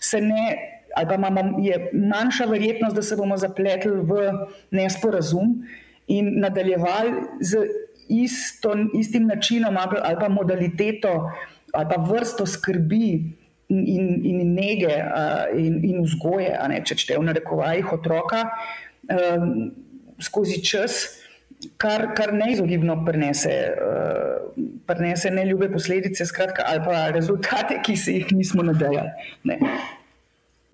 se 0.00 0.20
ne. 0.20 0.70
Ali 0.94 1.08
pa 1.10 1.16
imamo, 1.18 1.58
je 1.58 1.74
manjša 1.90 2.44
verjetnost, 2.46 2.94
da 2.94 3.02
se 3.02 3.16
bomo 3.18 3.34
zapletli 3.36 3.96
v 4.06 4.28
nesporazum 4.70 5.56
in 6.06 6.28
nadaljevali 6.38 7.40
z 7.42 7.64
isto, 8.08 8.76
istim 8.94 9.26
načinom 9.26 9.74
ali 9.76 10.16
pa 10.20 10.28
modaliteto 10.28 11.32
ali 11.74 11.88
pa 11.90 11.98
vrsto 11.98 12.46
skrbi, 12.46 13.34
in, 13.86 14.06
in 14.24 14.54
nege 14.54 14.92
uh, 14.92 15.50
in, 15.58 15.80
in 15.84 16.02
vzgoje, 16.04 16.52
ne, 16.70 16.80
če 16.86 16.96
čete 17.00 17.18
v 17.18 17.26
narekovajih 17.30 17.92
otroka, 17.96 18.44
um, 19.08 19.50
skozi 20.22 20.60
čas, 20.64 21.02
kar, 21.80 22.10
kar 22.16 22.32
neizogibno 22.36 22.96
prenese, 23.06 23.56
uh, 23.74 24.54
prenese 24.86 25.32
neljube 25.34 25.70
posledice, 25.72 26.26
skratka, 26.26 26.66
ali 26.70 26.84
pa 26.84 27.08
rezultate, 27.14 27.80
ki 27.84 27.96
se 27.96 28.18
jih 28.20 28.32
nismo 28.36 28.64
nadejali. 28.66 29.30
Ne. 29.50 29.60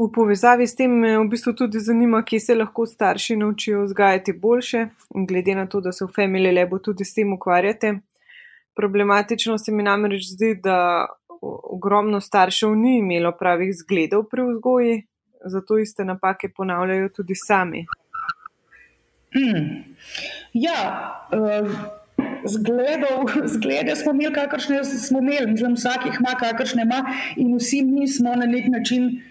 V 0.01 0.09
povezavi 0.09 0.65
s 0.65 0.79
tem 0.79 0.93
me 0.97 1.13
v 1.19 1.27
bistvu 1.29 1.53
tudi 1.53 1.81
zanima, 1.85 2.23
kje 2.25 2.39
se 2.41 2.55
lahko 2.57 2.87
starši 2.89 3.37
naučijo 3.37 3.83
vzgajati 3.85 4.33
boljše, 4.33 4.87
glede 5.29 5.55
na 5.55 5.67
to, 5.69 5.81
da 5.85 5.93
se 5.93 6.07
v 6.07 6.15
Family 6.17 6.55
Labu 6.57 6.79
tudi 6.81 7.05
s 7.05 7.15
tem 7.15 7.33
ukvarjate. 7.33 7.99
Problematično 8.75 9.59
se 9.59 9.73
mi 9.73 9.85
namreč 9.85 10.31
zdi, 10.31 10.55
da 10.65 11.07
ogromno 11.43 12.21
staršev 12.21 12.75
ni 12.77 12.99
imelo 12.99 13.33
pravih 13.39 13.73
zgledov 13.77 14.29
pri 14.31 14.43
vzgoji, 14.43 15.07
zato 15.45 15.79
iste 15.79 16.05
napake 16.05 16.49
ponavljajo 16.57 17.09
tudi 17.09 17.35
sami. 17.35 17.87
Hmm. 19.33 19.97
Ja, 20.53 20.79
uh, 21.33 21.71
zgledov, 22.45 23.31
zglede 23.45 23.97
smo 23.97 24.13
imeli, 24.13 24.35
kakršne 24.35 24.85
smo 24.85 25.19
imeli, 25.19 25.51
mislim, 25.51 25.75
vsak 25.75 26.07
jih 26.07 26.17
ima, 26.21 26.35
kakršne 26.39 26.83
ima, 26.83 27.05
in 27.37 27.57
vsi 27.57 27.83
mi 27.83 28.09
smo 28.09 28.35
na 28.35 28.47
nek 28.47 28.67
način 28.69 29.23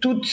tudi 0.00 0.28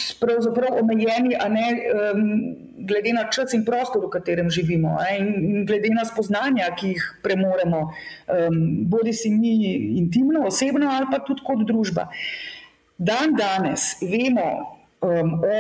omejeni, 0.82 1.36
a 1.36 1.50
ne 1.50 1.68
um, 2.14 2.56
glede 2.86 3.14
na 3.14 3.30
čas 3.30 3.54
in 3.54 3.66
prostor, 3.66 4.06
v 4.06 4.10
katerem 4.10 4.50
živimo, 4.50 4.98
in, 5.18 5.28
in 5.34 5.66
glede 5.66 5.90
na 5.94 6.06
spoznanja, 6.06 6.72
ki 6.78 6.94
jih 6.94 7.06
premoremo, 7.24 7.82
um, 7.88 8.60
bodi 8.90 9.14
si 9.14 9.30
mi 9.30 9.56
intimno, 9.98 10.46
osebno 10.48 10.90
ali 10.92 11.10
pa 11.12 11.20
tudi 11.20 11.46
kot 11.46 11.66
družba. 11.68 12.10
Dan 12.98 13.36
danes 13.36 13.98
vemo 14.02 14.50
um, 15.02 15.40
o, 15.44 15.60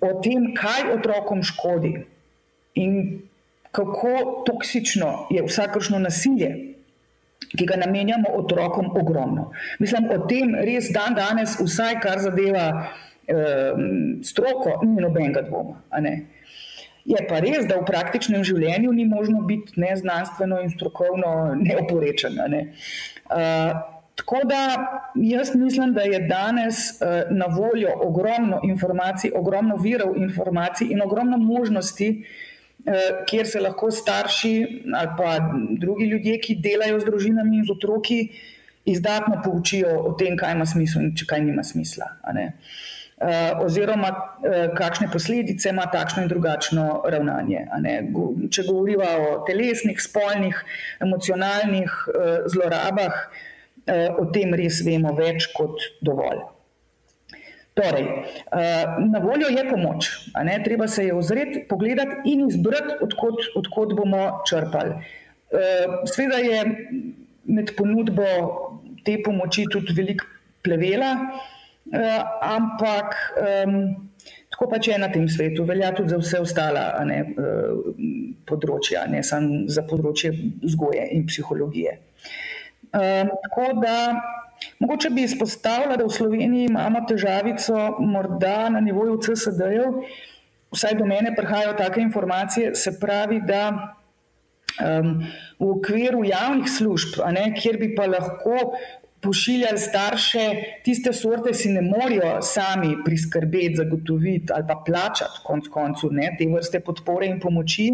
o 0.00 0.14
tem, 0.24 0.52
kaj 0.56 0.92
otrokom 0.96 1.42
škodi 1.44 1.98
in 2.80 3.22
kako 3.72 4.44
toksično 4.46 5.26
je 5.30 5.42
vsakršno 5.44 5.98
nasilje 5.98 6.71
ki 7.58 7.66
ga 7.66 7.76
namenjamo 7.76 8.34
otrokom, 8.38 8.90
ogromno. 8.96 9.50
Mislim, 9.78 10.10
o 10.10 10.22
tem 10.26 10.54
res 10.54 10.90
dan 10.94 11.16
danes, 11.18 11.58
vsaj 11.60 11.98
kar 12.04 12.22
zadeva 12.24 12.66
eh, 13.26 13.82
stroko, 14.24 14.78
ni 14.86 15.02
nobenega 15.02 15.44
dvoma. 15.48 15.82
Je 17.04 17.18
pa 17.28 17.40
res, 17.42 17.66
da 17.66 17.80
v 17.80 17.86
praktičnem 17.88 18.44
življenju 18.46 18.92
ni 18.94 19.04
možno 19.10 19.42
biti 19.46 19.74
ne 19.82 19.90
znanstveno 19.98 20.60
in 20.62 20.70
strokovno 20.70 21.32
neoporečen. 21.58 22.38
Ne? 22.52 22.60
Uh, 23.26 23.72
tako 24.18 24.44
da 24.46 24.60
jaz 25.18 25.50
mislim, 25.58 25.96
da 25.96 26.06
je 26.06 26.20
danes 26.30 26.84
uh, 27.00 27.32
na 27.34 27.48
voljo 27.50 27.90
ogromno 28.06 28.60
informacij, 28.68 29.32
ogromno 29.34 29.80
virov 29.82 30.14
informacij 30.16 30.92
in 30.94 31.02
ogromno 31.02 31.40
možnosti, 31.42 32.12
kjer 33.28 33.46
se 33.46 33.60
lahko 33.60 33.90
starši 33.90 34.54
ali 34.94 35.12
pa 35.18 35.36
drugi 35.78 36.06
ljudje, 36.10 36.38
ki 36.42 36.58
delajo 36.64 37.00
z 37.00 37.04
družinami 37.06 37.60
in 37.60 37.64
z 37.68 37.76
otroki, 37.76 38.18
izdatno 38.84 39.38
poučijo 39.44 39.92
o 40.08 40.12
tem, 40.18 40.36
kaj 40.36 40.56
ima 40.56 40.66
smisel 40.66 41.02
in 41.06 41.14
če 41.14 41.28
kaj 41.30 41.44
nima 41.46 41.62
smisla. 41.62 42.08
Oziroma, 43.62 44.08
kakšne 44.74 45.06
posledice 45.12 45.70
ima 45.70 45.84
takšno 45.86 46.24
in 46.24 46.28
drugačno 46.32 46.86
ravnanje. 47.06 47.60
Če 48.50 48.64
govorimo 48.66 49.06
o 49.28 49.36
telesnih, 49.46 50.02
spolnih, 50.02 50.58
emocionalnih 51.06 51.94
zlorabah, 52.50 53.14
o 54.18 54.26
tem 54.34 54.54
res 54.58 54.82
vemo 54.82 55.14
več 55.14 55.46
kot 55.54 55.78
dovolj. 56.02 56.42
Torej, 57.74 58.04
na 59.08 59.18
voljo 59.24 59.48
je 59.48 59.62
pomoč, 59.70 60.08
treba 60.64 60.88
se 60.88 61.06
je 61.06 61.14
ozreti, 61.14 61.64
pogledati 61.68 62.32
in 62.32 62.48
izbrati, 62.48 62.98
odkot, 63.00 63.40
odkot 63.56 63.94
bomo 63.96 64.42
črpali. 64.48 64.98
Sveda 66.04 66.36
je 66.36 66.60
med 67.44 67.72
ponudbo 67.76 68.28
te 69.04 69.16
pomoči 69.24 69.64
tudi 69.72 69.96
veliko 69.96 70.28
plevela, 70.62 71.14
ampak 72.42 73.16
tako 74.52 74.68
pač 74.70 74.88
je 74.92 74.98
na 75.00 75.08
tem 75.12 75.24
svetu, 75.28 75.64
velja 75.64 75.94
tudi 75.96 76.12
za 76.12 76.20
vse 76.20 76.42
ostala 76.44 76.84
ne, 77.08 77.24
področja, 78.48 79.06
ne 79.08 79.24
samo 79.24 79.64
za 79.72 79.82
področje 79.88 80.30
vzgoje 80.62 81.08
in 81.16 81.24
psihologije. 81.26 81.96
Tako 82.92 83.66
da 83.80 83.96
Mogoče 84.78 85.10
bi 85.10 85.24
izpostavila, 85.26 85.96
da 85.96 86.04
v 86.04 86.14
Sloveniji 86.14 86.68
imamo 86.70 87.04
težavico, 87.08 87.78
morda 88.00 88.68
na 88.70 88.80
nivoju 88.80 89.18
CSD-jev, 89.22 90.02
vsaj 90.72 90.96
do 90.98 91.06
mene 91.06 91.34
prihajajo 91.36 91.76
take 91.78 92.00
informacije, 92.00 92.74
se 92.74 92.94
pravi, 93.00 93.40
da 93.46 93.62
um, 94.80 95.14
v 95.58 95.70
okviru 95.76 96.24
javnih 96.24 96.70
služb, 96.70 97.20
ne, 97.32 97.52
kjer 97.58 97.78
bi 97.80 97.94
pa 97.94 98.06
lahko 98.06 98.72
pošiljali 99.22 99.78
starše, 99.78 100.44
tiste 100.84 101.12
sorte 101.14 101.54
si 101.54 101.70
ne 101.70 101.82
morejo 101.82 102.40
sami 102.42 102.96
priskrbeti, 103.04 103.76
zagotoviti 103.78 104.52
ali 104.54 104.64
pa 104.68 104.82
plačati 104.86 105.44
konc 105.46 105.68
koncu 105.70 106.10
ne, 106.10 106.32
te 106.38 106.48
vrste 106.50 106.80
podpore 106.80 107.28
in 107.30 107.38
pomoči 107.40 107.90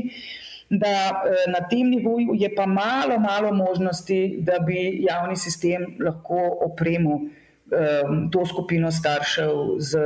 da 0.70 1.22
eh, 1.24 1.50
na 1.50 1.68
tem 1.68 1.88
nivoju 1.90 2.34
je 2.34 2.54
pa 2.54 2.66
malo, 2.66 3.18
malo 3.18 3.52
možnosti, 3.54 4.36
da 4.40 4.58
bi 4.58 5.04
javni 5.08 5.36
sistem 5.36 5.96
lahko 6.00 6.58
opremil 6.64 7.12
um, 7.16 8.28
to 8.32 8.46
skupino 8.46 8.90
staršev 8.92 9.78
z, 9.78 9.98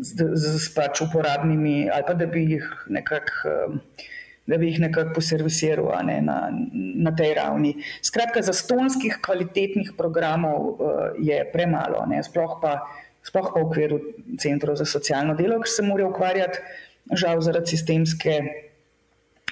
z, 0.00 0.28
z, 0.34 0.74
pač 0.74 1.02
uporabnimi, 1.02 1.90
ali 1.90 2.06
pa 2.06 2.14
da 2.14 2.26
bi 2.26 2.46
jih 2.52 2.70
nekako. 2.88 3.56
Um, 3.66 3.82
da 4.48 4.56
bi 4.56 4.70
jih 4.70 4.78
nekako 4.80 5.12
poservisiral 5.12 6.06
ne, 6.08 6.22
na, 6.24 6.48
na 7.04 7.10
tej 7.12 7.34
ravni. 7.36 7.74
Skratka, 8.00 8.40
za 8.40 8.54
stonskih 8.56 9.18
kvalitetnih 9.20 9.90
programov 9.98 10.62
uh, 10.70 10.78
je 11.20 11.36
premalo, 11.52 12.06
ne, 12.08 12.22
sploh, 12.24 12.54
pa, 12.62 12.78
sploh 13.28 13.50
pa 13.52 13.60
v 13.60 13.66
okviru 13.66 13.98
centrov 14.40 14.78
za 14.80 14.86
socialno 14.88 15.36
delo, 15.36 15.60
ki 15.60 15.68
se 15.68 15.84
morajo 15.84 16.08
ukvarjati, 16.14 16.64
žal, 17.12 17.44
zaradi 17.44 17.76
sistemske 17.76 18.38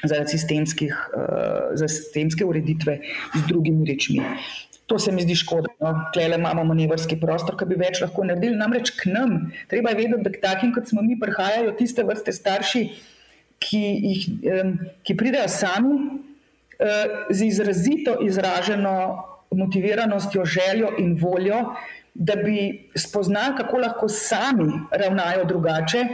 zaradi 0.08 0.34
sistemskih, 0.36 0.94
uh, 1.16 1.74
sistemske 1.80 2.44
ureditve 2.44 2.98
z 3.34 3.42
drugimi 3.48 3.86
rečmi. 3.88 4.22
To 4.86 4.98
se 5.02 5.12
mi 5.12 5.22
zdi 5.22 5.34
škoda. 5.34 5.72
No? 5.80 5.92
Klele 6.14 6.38
imamo 6.38 6.64
manevrski 6.64 7.18
prostor, 7.20 7.56
ki 7.58 7.66
bi 7.66 7.78
več 7.80 8.00
lahko 8.04 8.24
naredili. 8.24 8.54
Namreč 8.58 8.92
k 8.94 9.10
nam, 9.10 9.50
treba 9.70 9.90
je 9.92 10.00
vedeti, 10.02 10.22
da 10.22 10.32
k 10.32 10.42
takim, 10.42 10.72
kot 10.74 10.86
smo 10.88 11.02
mi, 11.02 11.18
prihajajo 11.18 11.74
tiste 11.78 12.04
vrste 12.06 12.34
starši, 12.34 12.84
ki, 13.58 13.82
jih, 13.82 14.26
ki 15.02 15.16
pridejo 15.18 15.48
sami 15.50 15.96
uh, 15.96 17.26
z 17.30 17.50
izrazito 17.50 18.20
izraženo 18.22 18.94
motiviranostjo, 19.56 20.44
željo 20.44 20.92
in 20.98 21.16
voljo, 21.20 21.60
da 22.14 22.36
bi 22.36 22.90
spoznali, 22.96 23.56
kako 23.56 23.78
lahko 23.78 24.08
sami 24.08 24.72
ravnajo 24.90 25.44
drugače, 25.44 26.04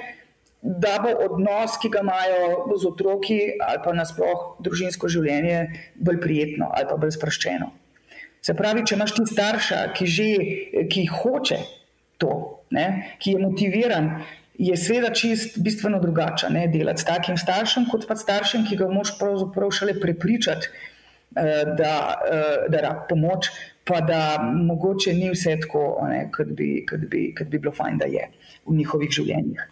da 0.62 0.98
bo 1.02 1.10
odnos, 1.24 1.76
ki 1.82 1.90
ga 1.90 2.00
imajo 2.04 2.78
z 2.78 2.86
otroki 2.86 3.38
ali 3.58 3.80
pa 3.84 3.94
nasploh 3.96 4.62
družinsko 4.62 5.10
življenje, 5.10 5.64
bolj 5.98 6.20
prijetno 6.22 6.70
ali 6.70 6.86
pa 6.88 6.98
bolj 7.02 7.16
sproščeno. 7.18 7.72
Se 8.42 8.54
pravi, 8.58 8.84
če 8.86 8.94
imaš 8.96 9.16
ti 9.16 9.26
starša, 9.26 9.80
ki 9.96 10.06
že 10.06 10.28
ki 10.90 11.04
hoče 11.10 11.58
to, 12.22 12.62
ne, 12.74 12.86
ki 13.22 13.34
je 13.34 13.42
motiviran, 13.42 14.08
je 14.58 14.76
seveda 14.78 15.10
čist 15.14 15.58
bistveno 15.62 15.98
drugače 16.02 16.50
ne, 16.54 16.66
delati 16.70 17.02
s 17.02 17.08
takim 17.08 17.38
staršem, 17.38 17.88
kot 17.90 18.06
pa 18.06 18.16
staršem, 18.18 18.66
ki 18.68 18.78
ga 18.78 18.90
moš 18.90 19.16
pravzaprav 19.18 19.74
šele 19.74 19.98
prepričati, 20.00 20.70
eh, 20.70 21.74
da, 21.78 21.94
eh, 22.30 22.68
da 22.70 22.82
da 22.86 22.94
pomoč, 23.08 23.50
pa 23.84 24.00
da 24.00 24.38
mogoče 24.42 25.14
ni 25.18 25.30
vse 25.34 25.58
tako, 25.64 25.84
kot 26.36 26.54
bi, 26.54 26.86
bi, 27.10 27.34
bi 27.34 27.58
bilo 27.58 27.72
fajn, 27.74 27.98
da 27.98 28.06
je 28.06 28.28
v 28.66 28.78
njihovih 28.78 29.10
življenjih. 29.10 29.62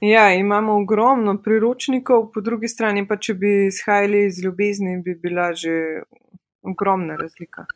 Ja, 0.00 0.32
imamo 0.32 0.76
ogromno 0.80 1.42
priročnikov, 1.42 2.30
po 2.32 2.40
drugi 2.40 2.68
strani 2.68 3.04
pa, 3.08 3.18
če 3.20 3.34
bi 3.34 3.50
izhajali 3.66 4.24
iz 4.26 4.38
ljubezni, 4.44 4.96
bi 5.04 5.14
bila 5.14 5.50
že 5.52 5.74
ogromna 6.62 7.16
razlika. 7.20 7.66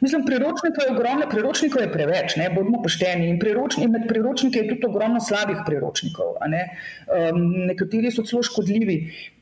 Mislim, 0.00 0.24
priročnikov 0.24 0.84
je 0.86 0.94
ogromno, 0.94 1.28
priročnikov 1.30 1.82
je 1.82 1.92
preveč, 1.92 2.36
ne 2.36 2.48
bodimo 2.54 2.82
pošteni. 2.82 3.28
In, 3.28 3.38
priročni, 3.40 3.84
in 3.84 3.92
med 3.92 4.08
priročniki 4.08 4.58
je 4.58 4.68
tudi 4.68 4.88
ogromno 4.88 5.20
slabih 5.20 5.60
priročnikov. 5.66 6.34
Ne? 6.52 6.64
Um, 7.08 7.40
nekateri 7.68 8.12
so 8.12 8.24
celo 8.28 8.42
škodljivi. 8.44 8.98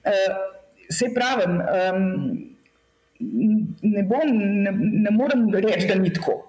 Uh, 0.07 0.37
se 0.91 1.11
pravim, 1.15 1.59
um, 1.59 2.05
ne, 3.83 4.03
bom, 4.11 4.31
ne, 4.67 4.73
ne 5.07 5.15
morem 5.15 5.49
reči, 5.55 5.87
da 5.91 5.99
ni 5.99 6.13
tako. 6.15 6.41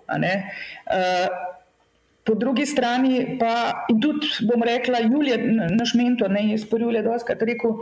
Po 2.29 2.35
drugi 2.37 2.65
strani 2.69 3.37
pa, 3.39 3.87
in 3.89 3.97
tudi 3.97 4.27
bom 4.45 4.61
rekla, 4.61 4.99
Julija, 5.01 5.39
naš 5.73 5.95
mentor, 5.97 6.29
ne 6.29 6.43
jaz, 6.51 6.67
Julija, 6.69 7.01
doskrat 7.01 7.41
rekel, 7.41 7.79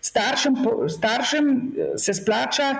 staršem, 0.00 0.56
staršem 0.88 1.50
eh, 1.52 1.90
se 2.00 2.14
splača 2.16 2.70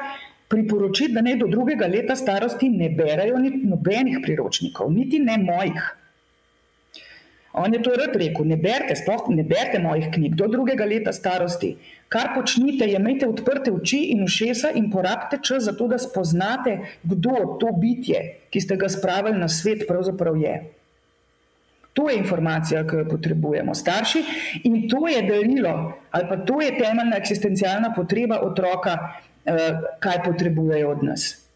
priporočiti, 0.48 1.12
da 1.12 1.20
ne 1.20 1.36
do 1.36 1.46
drugega 1.46 1.86
leta 1.92 2.16
starosti 2.16 2.70
ne 2.72 2.88
berajo 2.96 3.36
nobenih 3.42 4.22
priročnikov, 4.24 4.88
niti 4.96 5.20
ne 5.20 5.36
mojih. 5.44 5.90
On 7.52 7.74
je 7.74 7.82
to 7.82 7.92
rad 7.98 8.16
rekel, 8.16 8.48
ne 8.48 8.56
berite, 8.56 8.96
sploh 8.96 9.28
ne 9.34 9.44
berite 9.44 9.82
mojih 9.82 10.08
knjig 10.14 10.40
do 10.40 10.48
drugega 10.48 10.88
leta 10.88 11.12
starosti. 11.12 11.74
Kar 12.08 12.32
počnite, 12.34 12.88
je 12.88 12.96
imejte 12.96 13.28
odprte 13.28 13.76
oči 13.76 14.06
in 14.16 14.24
ušesa 14.24 14.72
in 14.74 14.88
porabite 14.90 15.42
čas 15.44 15.68
za 15.68 15.76
to, 15.76 15.92
da 15.92 16.00
spoznate, 16.00 16.78
kdo 17.04 17.58
to 17.60 17.76
bitje, 17.76 18.22
ki 18.50 18.64
ste 18.64 18.80
ga 18.80 18.88
spravili 18.88 19.38
na 19.38 19.52
svet, 19.52 19.84
pravzaprav 19.88 20.40
je. 20.40 20.60
To 21.92 22.10
je 22.10 22.18
informacija, 22.18 22.84
ki 22.86 22.96
jo 22.96 23.08
potrebujemo 23.10 23.74
starši 23.74 24.22
in 24.64 24.88
to 24.88 25.08
je 25.08 25.22
darilo 25.26 25.92
ali 26.10 26.28
pa 26.28 26.36
to 26.36 26.60
je 26.60 26.78
temeljna 26.78 27.16
eksistencialna 27.16 27.92
potreba 27.96 28.40
otroka, 28.42 28.98
eh, 29.44 29.78
kaj 29.98 30.22
potrebujejo 30.24 30.90
od 30.90 31.04
nas. 31.04 31.46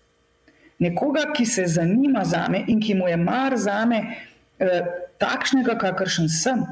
Nekoga, 0.79 1.33
ki 1.37 1.47
se 1.47 1.67
zanima 1.67 2.25
za 2.25 2.47
me 2.51 2.65
in 2.67 2.81
ki 2.81 2.95
mu 2.95 3.09
je 3.09 3.17
mar 3.17 3.57
za 3.57 3.85
me, 3.87 4.17
eh, 4.59 4.87
takšnega, 5.19 5.79
kakršen 5.79 6.29
sem, 6.29 6.65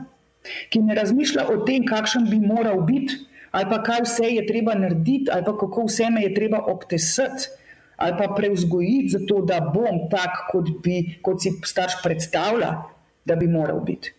ki 0.70 0.78
ne 0.82 0.94
razmišlja 0.94 1.46
o 1.48 1.56
tem, 1.66 1.86
kakšen 1.86 2.26
bi 2.30 2.40
moral 2.40 2.80
biti, 2.80 3.14
ali 3.50 3.70
pa 3.70 3.82
kaj 3.82 4.02
vse 4.06 4.30
je 4.34 4.46
treba 4.46 4.74
narediti, 4.74 5.30
ali 5.32 5.44
pa 5.44 5.56
kako 5.58 5.86
vse 5.86 6.10
me 6.10 6.22
je 6.22 6.34
treba 6.34 6.58
obtesati, 6.66 7.48
ali 7.96 8.16
pa 8.18 8.34
preuzgojiti, 8.36 9.08
zato 9.08 9.42
da 9.46 9.60
bom 9.60 10.08
tak, 10.10 10.48
kot, 10.50 10.70
bi, 10.82 11.18
kot 11.22 11.42
si 11.42 11.52
starš 11.64 12.00
predstavlja 12.02 12.72
da 13.24 13.36
bi 13.36 13.46
moral 13.46 13.80
biti. 13.80 14.12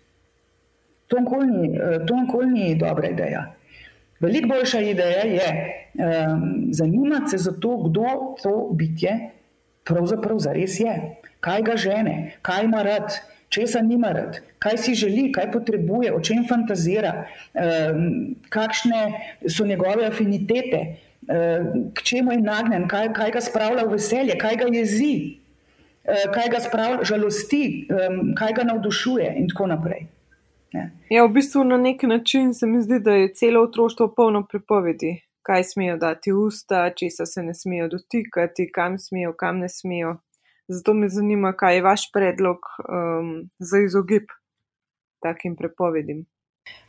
To 1.08 1.20
nikoli 1.20 2.48
ni, 2.48 2.70
ni 2.70 2.76
dobra 2.76 3.10
ideja. 3.10 3.54
Veliko 4.20 4.48
boljša 4.48 4.80
ideja 4.80 5.24
je 5.24 5.50
um, 5.94 6.68
zanimati 6.72 7.30
se 7.30 7.38
za 7.38 7.52
to, 7.52 7.78
kdo 7.78 8.36
to 8.44 8.70
bitje 8.74 9.30
pravzaprav 9.84 10.39
zares 10.39 10.80
je, 10.80 10.94
kaj 11.39 11.62
ga 11.62 11.76
žene, 11.78 12.16
kaj 12.42 12.63
ima 12.63 12.84
rad, 12.84 13.16
česa 13.50 13.82
nima 13.82 14.12
rad, 14.16 14.39
kaj 14.60 14.78
si 14.78 14.96
želi, 14.96 15.32
kaj 15.32 15.52
potrebuje, 15.52 16.13
o 16.13 16.22
čem 16.22 16.46
fantazira, 16.50 17.26
um, 17.54 18.36
kakšne 18.50 19.04
so 19.50 19.66
njegove 19.66 20.08
afinitete, 20.08 20.82
um, 21.28 21.92
k 21.94 22.04
čemu 22.04 22.32
je 22.32 22.42
nagnjen, 22.42 22.88
kaj, 22.88 23.12
kaj 23.13 23.32
ga 23.32 23.42
spravlja 23.42 23.86
v 23.86 23.98
veselje, 23.98 24.38
kaj 24.39 24.56
ga 24.63 24.72
jezi. 24.72 25.16
Eh, 26.04 26.26
kaj 26.34 26.50
ga 26.52 26.60
spravlja, 26.60 27.04
žalosti, 27.04 27.88
kaj 28.36 28.54
ga 28.54 28.63
navdušuje, 28.68 29.34
in 29.39 29.48
tako 29.48 29.68
naprej. 29.72 30.08
Ja, 31.10 31.24
v 31.24 31.30
bistvu 31.32 31.63
na 31.63 31.78
nek 31.78 32.04
način 32.04 32.54
se 32.54 32.68
mi 32.68 32.82
zdi, 32.82 33.00
da 33.00 33.13
je 33.13 33.34
celo 33.34 33.62
otroštvo 33.63 34.10
polno 34.16 34.42
pripovedi, 34.50 35.13
kaj 35.42 35.63
smejo 35.63 35.98
dati 35.98 36.32
usta, 36.34 36.89
česa 36.98 37.26
se 37.26 37.44
ne 37.44 37.54
smejo 37.54 37.88
dotikati, 37.88 38.72
kam 38.72 38.98
smejo, 38.98 39.34
kam 39.38 39.60
ne 39.60 39.70
smejo. 39.70 40.18
Zato 40.68 40.94
me 40.94 41.10
zanima, 41.10 41.54
kaj 41.54 41.76
je 41.76 41.82
vaš 41.82 42.12
predlog 42.12 42.60
um, 42.89 43.50
za 43.60 43.80
izogib 43.80 44.32
takim 45.24 45.56
prepovedim. 45.56 46.26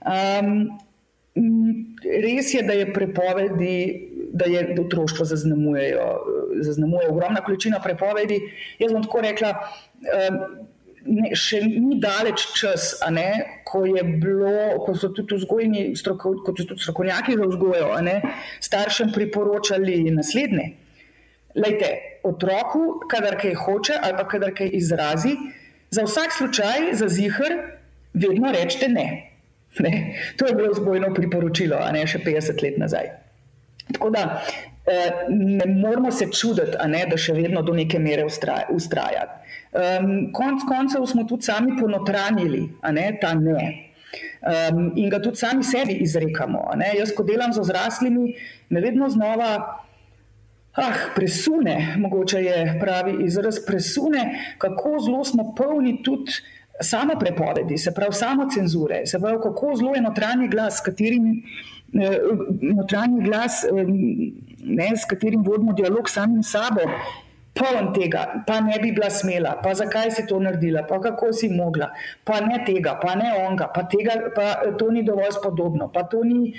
Um, 0.07 0.79
res 2.24 2.55
je, 2.55 2.62
da 2.62 2.72
je 2.72 2.92
prepovedi, 2.92 3.77
da 4.35 4.44
je 4.44 4.77
otroštvo 4.81 5.25
zaznamuje 5.25 7.09
ogromna 7.11 7.40
količina 7.44 7.81
prepovedi. 7.83 8.40
Jaz 8.79 8.92
bom 8.92 9.03
tako 9.03 9.20
rekla. 9.23 9.55
Ne, 11.05 11.35
še 11.37 11.61
ni 11.68 11.99
daleč 12.01 12.47
čas, 12.57 12.94
ne, 13.12 13.61
ko, 13.68 13.83
bilo, 14.23 14.79
ko 14.87 14.94
so 14.97 15.11
tudi 15.12 15.37
vzgojni, 15.37 15.83
stroko, 16.01 16.33
kot 16.47 16.62
so 16.62 16.64
tudi 16.70 16.81
strokovnjaki 16.81 17.37
za 17.37 17.49
vzgojo, 17.51 17.90
ne, 18.07 18.14
staršem 18.64 19.12
priporočali 19.12 19.99
naslednje. 20.16 20.64
Lejte, 21.61 21.90
otroku, 22.25 23.05
kadar 23.12 23.37
kaj 23.38 23.53
hoče 23.66 23.99
ali 24.01 24.16
pa 24.16 24.25
kadar 24.33 24.55
kaj 24.57 24.73
izrazi, 24.81 25.37
za 25.92 26.07
vsak 26.09 26.33
slučaj, 26.38 26.94
za 26.97 27.11
zihar, 27.12 27.53
vedno 28.16 28.55
rečete 28.57 28.88
ne. 28.88 29.07
ne. 29.85 29.92
To 30.40 30.49
je 30.49 30.57
bilo 30.57 30.73
vzgojno 30.73 31.12
priporočilo, 31.14 31.77
a 31.79 31.92
ne 31.92 32.07
še 32.09 32.25
50 32.25 32.64
let 32.64 32.81
nazaj. 32.81 33.12
Tako 33.92 34.11
da 34.11 34.42
eh, 34.87 35.11
ne 35.29 35.66
moramo 35.66 36.11
se 36.11 36.29
čuditi, 36.33 36.77
ne, 36.88 37.05
da 37.11 37.16
še 37.16 37.35
vedno 37.37 37.62
do 37.62 37.75
neke 37.75 37.99
mere 37.99 38.25
ustraja. 38.25 39.27
Um, 39.75 40.31
konc 40.33 40.62
koncev 40.68 41.07
smo 41.11 41.25
tudi 41.27 41.49
sami 41.49 41.75
ponotranili 41.81 42.62
ne, 42.94 43.07
ta 43.20 43.35
ne. 43.35 43.73
Um, 44.44 44.92
in 44.97 45.09
ga 45.11 45.18
tudi 45.23 45.40
sami 45.40 45.64
sebi 45.66 45.97
izrekamo. 46.05 46.68
Jaz, 46.99 47.11
ko 47.16 47.25
delam 47.27 47.53
z 47.53 47.64
odraslimi, 47.64 48.35
me 48.70 48.81
vedno 48.85 49.09
znova 49.11 49.51
ah, 50.75 51.01
presune, 51.14 51.97
mogoče 51.99 52.44
je 52.44 52.79
pravi 52.81 53.16
izraz, 53.27 53.59
presune, 53.66 54.55
kako 54.59 54.99
zelo 55.05 55.25
smo 55.25 55.55
polni 55.55 56.03
tudi 56.03 56.33
samo 56.81 57.18
prepovedi, 57.18 57.79
se 57.79 57.94
pravi 57.94 58.12
samo 58.12 58.49
cenzure, 58.51 59.07
se 59.07 59.18
pravi 59.18 59.38
kako 59.42 59.75
zelo 59.77 59.94
je 59.94 60.03
notranji 60.03 60.49
glas, 60.49 60.79
s 60.79 60.87
katerim. 60.87 61.42
Eh, 61.94 62.18
notranji 62.61 63.22
glas, 63.22 63.64
ne, 64.64 64.96
s 64.96 65.04
katerim 65.07 65.44
vodimo 65.46 65.72
dialog 65.72 66.09
samim 66.11 66.42
sabo, 66.42 66.83
poln 67.54 67.92
tega, 67.94 68.42
pa 68.46 68.57
ne 68.61 68.80
bi 68.83 68.90
bila 68.92 69.11
smela, 69.11 69.52
pa 69.62 69.74
zakaj 69.78 70.11
si 70.11 70.24
to 70.26 70.40
naredila, 70.42 70.83
pa 70.88 70.98
kako 71.00 71.30
si 71.33 71.48
mogla, 71.48 71.92
pa 72.24 72.40
ne 72.42 72.59
tega, 72.66 72.96
pa 73.02 73.14
ne 73.14 73.30
onga, 73.46 73.68
pa, 73.74 73.85
tega, 73.87 74.16
pa 74.35 74.48
eh, 74.50 74.72
to 74.78 74.90
ni 74.90 75.04
dovolj 75.07 75.37
spodobno, 75.38 75.87
pa 75.94 76.02
to, 76.11 76.24
ni, 76.26 76.50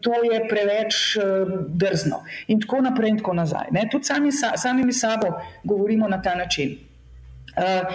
to 0.00 0.22
je 0.24 0.40
preveč 0.48 1.18
drzno. 1.68 2.24
In 2.48 2.64
tako 2.64 2.80
naprej, 2.88 3.12
in 3.12 3.20
tako 3.20 3.36
nazaj. 3.42 3.68
Ne? 3.76 3.88
Tudi 3.92 4.08
sami, 4.08 4.32
sami 4.32 4.88
mi 4.88 4.96
sabo 4.96 5.34
govorimo 5.64 6.08
na 6.08 6.22
ta 6.22 6.34
način. 6.34 6.78
Uh, 7.50 7.92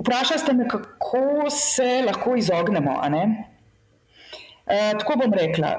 Vprašali 0.00 0.40
ste 0.40 0.52
me, 0.52 0.68
kako 0.68 1.50
se 1.50 2.02
lahko 2.06 2.36
izognemo. 2.36 2.98
Uh, 4.64 4.94
tako 4.98 5.18
bom 5.20 5.34
rekla, 5.36 5.74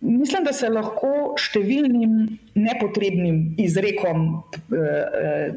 Mislim, 0.00 0.44
da 0.46 0.52
se 0.54 0.68
lahko 0.70 1.34
številnim 1.42 2.20
nepotrebnim 2.54 3.40
izrekom 3.58 4.28
eh, 4.70 5.56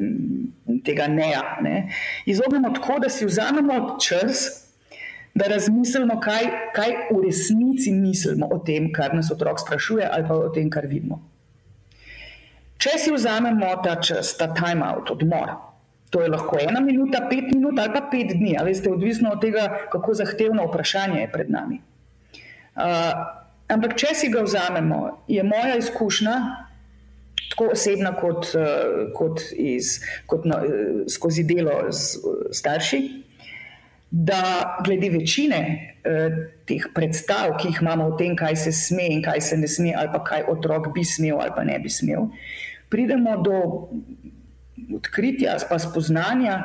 tega 0.82 1.06
neja 1.06 1.42
ne, 1.62 1.76
izognemo 2.26 2.72
tako, 2.74 2.96
da 3.04 3.10
si 3.12 3.28
vzamemo 3.28 4.00
čas, 4.02 4.48
da 5.38 5.46
razmislimo, 5.48 6.18
kaj, 6.20 6.48
kaj 6.74 6.94
v 7.12 7.20
resnici 7.22 7.92
mislimo 7.94 8.48
o 8.50 8.58
tem, 8.66 8.90
kar 8.92 9.14
nas 9.14 9.30
otrok 9.32 9.62
sprašuje, 9.62 10.10
ali 10.10 10.26
pa 10.26 10.40
o 10.42 10.50
tem, 10.52 10.66
kar 10.74 10.90
vidimo. 10.90 11.20
Če 12.82 12.98
si 12.98 13.14
vzamemo 13.14 13.70
ta 13.86 13.94
čas, 14.02 14.34
ta 14.34 14.50
time 14.58 14.82
out, 14.82 15.14
odmor, 15.14 15.54
to 16.10 16.20
je 16.20 16.34
lahko 16.34 16.58
ena 16.58 16.82
minuta, 16.82 17.22
pet 17.30 17.54
minut 17.54 17.78
ali 17.78 17.94
pa 17.94 18.02
pet 18.10 18.34
dni, 18.34 18.58
ali 18.58 18.74
ste 18.74 18.90
odvisni 18.90 19.30
od 19.30 19.38
tega, 19.40 19.70
kako 19.94 20.18
zahtevno 20.18 20.66
vprašanje 20.66 21.22
je 21.22 21.30
pred 21.30 21.54
nami. 21.54 21.78
Uh, 22.72 23.42
Ampak, 23.72 23.96
če 23.96 24.12
si 24.16 24.28
ga 24.32 24.42
vzamemo, 24.44 25.00
je 25.30 25.42
moja 25.46 25.78
izkušnja, 25.80 26.36
tako 27.52 27.70
osebna, 27.72 28.12
kot, 28.18 28.50
eh, 28.58 29.12
kot, 29.16 29.40
iz, 29.56 29.98
kot 30.28 30.44
no, 30.48 30.58
skozi 31.10 31.44
delo 31.48 31.76
z 31.92 32.34
starši, 32.52 33.00
da 34.12 34.42
glede 34.84 35.08
večine 35.14 35.60
eh, 36.04 36.36
teh 36.68 36.84
predstav, 36.92 37.54
ki 37.60 37.70
jih 37.70 37.80
imamo 37.80 38.10
o 38.10 38.16
tem, 38.18 38.36
kaj 38.36 38.58
se 38.66 38.74
sme 38.76 39.08
in 39.14 39.24
kaj 39.24 39.40
se 39.40 39.56
ne 39.56 39.70
sme, 39.70 39.94
ali 39.96 40.12
pa 40.12 40.20
kaj 40.26 40.44
otrok 40.52 40.90
bi 40.92 41.04
smel 41.04 41.40
ali 41.40 41.54
pa 41.56 41.64
ne 41.64 41.78
bi 41.80 41.92
smel, 41.92 42.28
pridemo 42.92 43.38
do 43.40 43.56
odkritja, 44.98 45.56
pa 45.68 45.80
spoznanja 45.80 46.58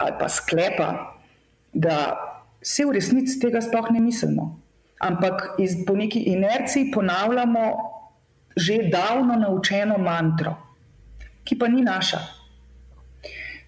ali 0.00 0.16
pa 0.18 0.28
sklepa, 0.32 0.88
da 1.72 1.98
se 2.64 2.86
v 2.88 2.96
resnici 2.96 3.36
tega 3.42 3.60
sploh 3.60 3.92
ne 3.92 4.00
mislimo 4.00 4.61
ampak 5.02 5.56
iz, 5.58 5.76
po 5.86 5.96
neki 5.96 6.20
inerciji 6.32 6.90
ponavljamo 6.94 7.72
že 8.56 8.78
davno 8.92 9.36
naučeno 9.40 9.98
mantro, 9.98 10.52
ki 11.44 11.56
pa 11.58 11.68
ni 11.68 11.82
naša. 11.82 12.18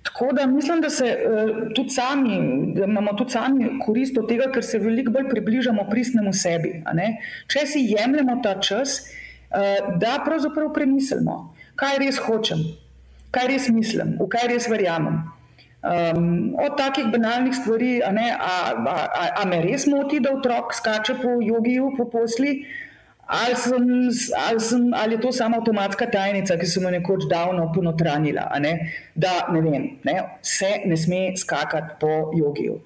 Tako 0.05 0.33
da 0.37 0.47
mislim, 0.47 0.81
da, 0.81 0.91
se, 0.91 1.05
uh, 1.05 1.73
tudi 1.75 1.91
sami, 1.91 2.37
da 2.77 2.85
imamo 2.85 3.13
tudi 3.13 3.31
sami 3.31 3.79
korist 3.87 4.19
od 4.19 4.29
tega, 4.29 4.51
ker 4.53 4.65
se 4.65 4.79
veliko 4.79 5.13
bolj 5.13 5.31
približamo 5.31 5.87
pristnemu 5.91 6.33
sebi. 6.33 6.75
Če 7.49 7.67
si 7.67 7.87
jemljemo 7.89 8.37
ta 8.45 8.59
čas, 8.61 8.99
uh, 9.01 9.97
da 9.99 10.19
pravzaprav 10.25 10.75
premislimo, 10.77 11.55
kaj 11.81 11.97
res 12.05 12.21
hočem, 12.21 12.61
kaj 13.33 13.49
res 13.49 13.71
mislim, 13.73 14.19
v 14.21 14.29
kaj 14.29 14.53
res 14.53 14.69
verjamem. 14.69 15.23
Um, 15.85 16.55
od 16.57 16.79
takih 16.79 17.11
banalnih 17.13 17.53
stvari, 17.53 17.99
a, 18.01 18.09
ne, 18.13 18.31
a, 18.33 18.73
a, 18.73 18.95
a, 19.05 19.25
a 19.43 19.45
me 19.45 19.59
res 19.61 19.85
moti, 19.87 20.17
da 20.25 20.31
otrok 20.33 20.73
skače 20.73 21.19
po 21.21 21.35
jogiju, 21.45 21.91
po 21.99 22.07
posli, 22.09 22.55
ali, 23.27 23.57
sem, 23.57 23.85
ali, 24.47 24.61
sem, 24.65 24.87
ali 24.97 25.19
je 25.19 25.21
to 25.21 25.33
samo 25.33 25.61
avtomatska 25.61 26.09
tajnica, 26.09 26.57
ki 26.57 26.71
sem 26.73 26.89
jo 26.89 26.95
nekoč 26.95 27.29
davno 27.29 27.69
ponotranila, 27.75 28.47
ne, 28.65 28.73
da 29.15 29.35
ne 29.53 29.61
vem, 29.61 29.87
ne, 30.09 30.17
se 30.41 30.73
ne 30.89 30.97
sme 30.97 31.23
skakati 31.37 32.01
po 32.01 32.33
jogiju. 32.33 32.81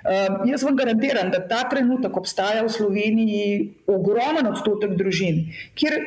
Um, 0.00 0.42
jaz 0.50 0.66
vam 0.66 0.74
garantiram, 0.74 1.30
da 1.30 1.44
ta 1.46 1.62
trenutek 1.70 2.16
obstaja 2.16 2.66
v 2.66 2.74
Sloveniji 2.74 3.48
ogromen 3.86 4.50
odstotek 4.50 4.98
družin, 4.98 5.44
kjer, 5.78 6.00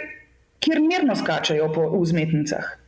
kjer 0.60 0.84
mirno 0.84 1.15
skačajo 1.15 1.71
po 1.71 1.88
vzmetnicah. 1.93 2.83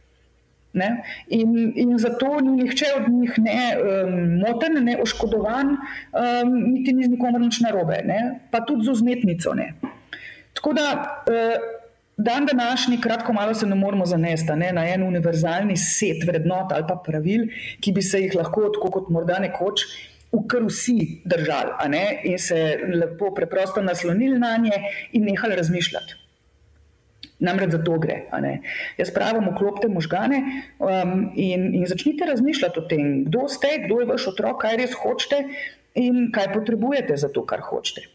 Ne? 0.76 0.90
In, 1.28 1.72
in 1.76 1.98
zato 1.98 2.40
ni 2.44 2.52
nihče 2.64 2.86
od 2.98 3.06
njih 3.12 3.38
ne 3.40 3.60
um, 3.80 4.16
moten, 4.42 4.82
ne 4.84 4.98
oškodovan, 5.02 5.70
um, 5.72 6.52
niti 6.74 6.94
ni 6.94 7.06
z 7.08 7.14
nikomer 7.14 7.40
nič 7.42 7.62
narobe, 7.64 8.02
ne? 8.04 8.20
pa 8.52 8.60
tudi 8.68 8.84
z 8.84 9.02
umetnico. 9.02 9.54
Tako 10.60 10.74
da 10.76 10.88
uh, 11.32 11.56
dan 12.18 12.46
današnji, 12.46 13.00
kratko 13.02 13.34
malo 13.34 13.54
se 13.54 13.68
ne 13.68 13.76
moramo 13.76 14.06
zanesti 14.06 14.56
ne? 14.56 14.74
na 14.74 14.84
en 14.90 15.08
univerzalni 15.08 15.78
set 15.78 16.28
vrednot 16.28 16.76
ali 16.76 16.84
pa 16.88 17.00
pravil, 17.06 17.48
ki 17.80 17.96
bi 17.96 18.04
se 18.04 18.22
jih 18.26 18.36
lahko, 18.36 18.68
tako 18.76 18.92
kot 19.00 19.10
morda 19.10 19.40
nekoč. 19.40 19.88
Kar 20.52 20.66
vsi 20.68 21.22
držali, 21.24 21.72
in 22.28 22.40
se 22.40 22.58
lepo, 22.92 23.30
preprosto 23.32 23.80
naslonili 23.82 24.40
na 24.40 24.58
nje, 24.60 24.82
in 25.16 25.24
nehali 25.24 25.56
razmišljati. 25.56 26.25
Namreč 27.40 27.72
za 27.72 27.82
to 27.84 27.98
gre. 28.00 28.22
Jaz 28.98 29.12
pravim, 29.14 29.48
uklopite 29.52 29.90
možgane 29.92 30.38
um, 30.80 31.32
in, 31.36 31.74
in 31.76 31.88
začnite 31.88 32.26
razmišljati 32.26 32.80
o 32.80 32.84
tem, 32.88 33.26
kdo 33.26 33.48
ste, 33.52 33.74
kdo 33.86 34.00
je 34.00 34.08
vaš 34.08 34.28
otrok, 34.32 34.62
kaj 34.62 34.78
res 34.80 34.96
hočete 34.96 35.42
in 36.00 36.30
kaj 36.32 36.54
potrebujete 36.54 37.18
za 37.18 37.28
to, 37.28 37.44
kar 37.46 37.60
hočete. 37.60 38.08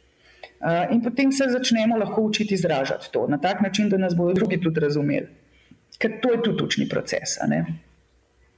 Uh, 0.61 0.88
in 0.92 1.02
potem 1.04 1.33
se 1.33 1.48
začnemo 1.48 1.96
lahko 1.96 2.22
učiti 2.22 2.54
izražati 2.54 3.12
to 3.12 3.26
na 3.28 3.38
tak 3.40 3.61
način, 3.61 3.88
da 3.88 3.96
nas 3.96 4.16
bodo 4.16 4.33
drugi 4.33 4.61
tudi 4.61 4.80
razumeli. 4.80 5.28
Ker 5.98 6.20
to 6.22 6.33
je 6.33 6.42
tudi 6.42 6.64
učni 6.64 6.88
proces. 6.88 7.37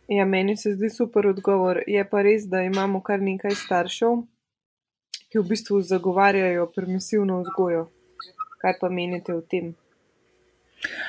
Ja, 0.08 0.24
meni 0.24 0.56
se 0.56 0.72
zdi 0.72 0.90
super 0.90 1.26
odgovor. 1.26 1.82
Je 1.86 2.04
pa 2.10 2.22
res, 2.22 2.46
da 2.46 2.62
imamo 2.62 3.00
kar 3.02 3.22
nekaj 3.22 3.54
staršev, 3.54 4.22
ki 5.30 5.38
v 5.38 5.46
bistvu 5.48 5.80
zagovarjajo 5.82 6.66
permisivno 6.74 7.40
vzgojo. 7.42 7.86
Kaj 8.62 8.78
pa 8.80 8.90
menite 8.90 9.34
o 9.34 9.40
tem? 9.40 9.72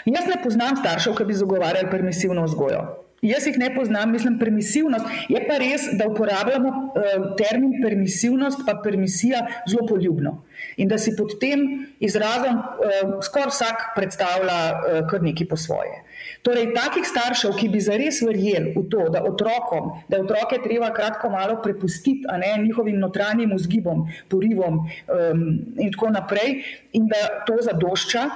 Jaz 0.05 0.27
ne 0.29 0.41
poznam 0.43 0.77
staršev, 0.77 1.15
ki 1.17 1.25
bi 1.25 1.39
zagovarjali 1.39 1.89
permisivno 1.91 2.45
vzgojo. 2.45 2.83
Jaz 3.23 3.45
jih 3.47 3.55
ne 3.57 3.69
poznam, 3.75 4.11
mislim, 4.11 4.35
permisivnost. 4.39 5.05
Je 5.31 5.39
pa 5.47 5.55
res, 5.61 5.85
da 5.95 6.09
uporabljamo 6.11 6.69
uh, 6.69 7.29
termin 7.39 7.77
permisivnost, 7.83 8.65
pa 8.67 8.75
permisija 8.83 9.45
zelo 9.69 9.87
poljubno. 9.87 10.41
In 10.77 10.91
da 10.91 10.97
si 10.99 11.15
pod 11.15 11.37
tem 11.39 11.63
izrazom 12.03 12.59
uh, 12.59 13.15
skoraj 13.23 13.53
vsak 13.53 13.87
predstavlja 13.95 14.59
uh, 14.73 14.99
kar 15.07 15.23
nekaj 15.23 15.47
po 15.47 15.57
svoje. 15.57 16.01
Torej, 16.43 16.73
takih 16.75 17.07
staršev, 17.07 17.55
ki 17.55 17.69
bi 17.71 17.79
zares 17.79 18.19
verjeli 18.25 18.73
v 18.75 18.83
to, 18.91 19.07
da, 19.13 19.23
otrokom, 19.23 19.93
da 20.11 20.19
otroke 20.19 20.59
treba 20.63 20.91
kratko 20.91 21.31
malo 21.31 21.61
prepustiti 21.63 22.27
ne, 22.27 22.57
njihovim 22.65 22.99
notranjim 22.99 23.55
vzgibom, 23.55 24.09
porivom 24.27 24.83
um, 24.83 25.45
in 25.79 25.93
tako 25.95 26.11
naprej, 26.11 26.59
in 26.99 27.07
da 27.07 27.45
to 27.47 27.55
zadošča, 27.63 28.27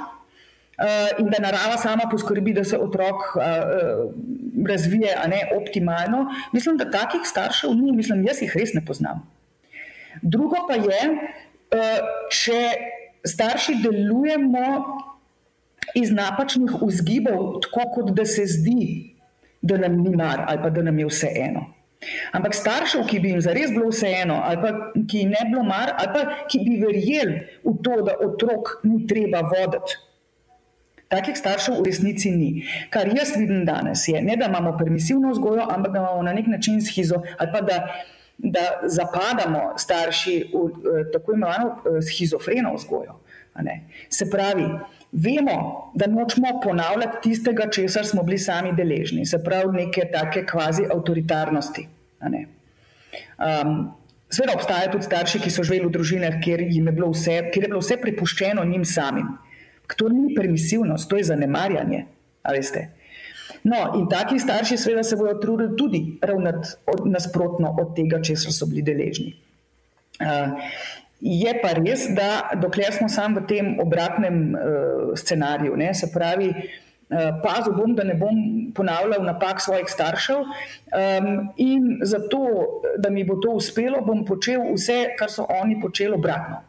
in 1.18 1.30
da 1.34 1.40
narava 1.42 1.78
sama 1.82 2.06
poskrbi, 2.12 2.54
da 2.54 2.64
se 2.64 2.78
otrok 2.78 3.24
uh, 3.36 3.44
razvije 4.68 5.16
ne, 5.28 5.42
optimalno. 5.58 6.28
Mislim, 6.54 6.78
da 6.78 6.92
takih 6.92 7.22
staršev 7.26 7.74
ni, 7.76 7.92
mislim, 7.92 8.24
jaz 8.28 8.42
jih 8.42 8.54
res 8.58 8.74
ne 8.74 8.86
poznam. 8.86 9.24
Drugo 10.22 10.64
pa 10.68 10.78
je, 10.82 11.02
če 12.34 12.62
starši 13.28 13.78
delujemo 13.84 14.68
iz 15.96 16.12
napačnih 16.12 16.74
vzgibov, 16.82 17.60
tako 17.66 17.88
kot 17.96 18.12
da 18.18 18.26
se 18.26 18.46
zdi, 18.50 19.14
da 19.62 19.78
nam 19.78 20.02
ni 20.04 20.16
mar 20.16 20.46
ali 20.48 20.62
pa 20.62 20.70
da 20.70 20.84
nam 20.86 21.00
je 21.00 21.08
vse 21.10 21.32
eno. 21.48 21.66
Ampak 22.38 22.54
staršev, 22.54 23.08
ki 23.10 23.20
bi 23.20 23.32
jim 23.32 23.42
zares 23.42 23.72
bilo 23.74 23.90
vseeno, 23.90 24.38
ali 24.46 24.60
pa 24.62 24.92
ki 25.10 25.24
ne 25.32 25.40
bilo 25.50 25.64
mar, 25.66 25.96
ali 25.98 26.12
pa 26.14 26.44
ki 26.50 26.62
bi 26.62 26.78
verjeli 26.84 27.40
v 27.66 27.74
to, 27.84 27.96
da 28.06 28.20
otrok 28.22 28.78
ni 28.86 29.08
treba 29.10 29.42
voditi. 29.50 29.98
Takih 31.08 31.38
staršev 31.40 31.80
v 31.80 31.86
resnici 31.88 32.32
ni. 32.32 32.66
Kar 32.92 33.08
jaz 33.08 33.36
vidim 33.38 33.64
danes, 33.66 34.08
je 34.08 34.22
ne, 34.22 34.36
da 34.36 34.50
imamo 34.52 34.76
permisivno 34.78 35.32
vzgojo, 35.32 35.68
ampak 35.72 35.94
da 35.94 36.00
imamo 36.00 36.24
na 36.24 36.34
nek 36.34 36.48
način 36.48 36.82
schizo, 36.84 37.22
ali 37.38 37.52
pa 37.54 37.62
da, 37.62 37.78
da 38.38 38.66
zapadamo 38.84 39.78
starši 39.78 40.36
v 40.54 40.66
eh, 40.68 41.06
tako 41.14 41.34
imenovano 41.34 41.70
eh, 41.72 42.02
schizofreno 42.02 42.74
vzgojo. 42.76 43.20
Se 44.10 44.30
pravi, 44.30 44.66
vemo, 45.12 45.92
da 45.96 46.08
nočemo 46.08 46.60
ponavljati 46.64 47.18
tistega, 47.24 47.70
česar 47.70 48.06
smo 48.06 48.24
bili 48.24 48.38
sami 48.38 48.74
deležni, 48.76 49.26
se 49.26 49.44
pravi, 49.44 49.86
neke 49.86 50.06
take 50.14 50.46
kvazi 50.46 50.86
avtoritarnosti. 50.94 51.88
Um, 52.22 53.94
Sveda 54.30 54.54
obstajajo 54.56 54.92
tudi 54.92 55.06
starši, 55.08 55.40
ki 55.40 55.50
so 55.52 55.64
živeli 55.64 55.88
v 55.88 55.92
družinah, 55.96 56.42
kjer, 56.44 56.62
je 56.68 56.92
bilo 56.92 57.14
vse, 57.14 57.38
kjer 57.54 57.64
je 57.64 57.70
bilo 57.72 57.80
vse 57.80 57.96
prepuščeno 58.02 58.66
njim 58.68 58.84
samim. 58.86 59.30
To 59.96 60.10
ni 60.10 60.36
permisivnost, 60.36 61.10
to 61.10 61.18
je 61.18 61.24
zanemarjanje. 61.24 62.06
No, 63.64 63.78
in 63.96 64.06
taki 64.10 64.40
starši 64.40 64.78
seveda 64.78 65.04
se 65.04 65.16
bodo 65.16 65.40
trudili 65.40 65.76
tudi 65.78 66.02
ravnati 66.22 66.70
nasprotno 67.06 67.76
od 67.80 67.96
tega, 67.96 68.22
česar 68.22 68.54
so 68.54 68.68
bili 68.68 68.82
deležni. 68.82 69.34
Uh, 70.20 70.56
Je 71.22 71.50
pa 71.62 71.72
res, 71.74 72.06
da 72.14 72.52
dokler 72.62 72.94
smo 72.94 73.08
sami 73.10 73.42
v 73.42 73.48
tem 73.50 73.70
obratnem 73.82 74.54
uh, 74.54 75.16
scenariju, 75.18 75.74
ne, 75.74 75.90
se 75.98 76.12
pravi, 76.14 76.52
uh, 76.54 77.40
pazil 77.42 77.74
bom, 77.74 77.96
da 77.98 78.06
ne 78.06 78.14
bom 78.14 78.38
ponavljal 78.78 79.26
napak 79.26 79.62
svojih 79.62 79.90
staršev, 79.90 80.44
um, 80.46 81.32
in 81.58 81.98
zato, 82.06 82.44
da 83.02 83.10
mi 83.10 83.26
bo 83.26 83.40
to 83.42 83.58
uspelo, 83.58 84.04
bom 84.06 84.22
počel 84.30 84.62
vse, 84.76 85.18
kar 85.18 85.34
so 85.34 85.48
oni 85.50 85.80
počeli 85.82 86.14
obratno. 86.14 86.62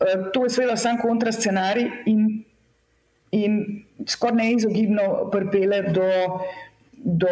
Uh, 0.00 0.28
to 0.32 0.44
je 0.44 0.50
seveda 0.50 0.76
sam 0.76 0.98
kontrascenarij 1.00 1.88
in, 2.06 2.44
in 3.30 3.58
skoraj 4.08 4.36
neizogibno 4.36 5.30
pripele 5.32 5.82
do. 5.92 6.10
do 7.06 7.28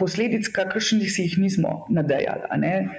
posledic, 0.00 0.48
kakršnih 0.48 1.12
si 1.12 1.26
jih 1.26 1.38
nismo 1.38 1.84
nadejali. 1.92 2.48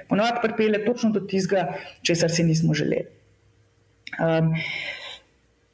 Ponovadi 0.08 0.42
pripelje 0.42 0.84
točno 0.84 1.10
do 1.10 1.20
tistega, 1.26 1.72
česar 2.06 2.30
si 2.30 2.44
nismo 2.46 2.74
želeli. 2.74 3.08
Um, 4.22 4.54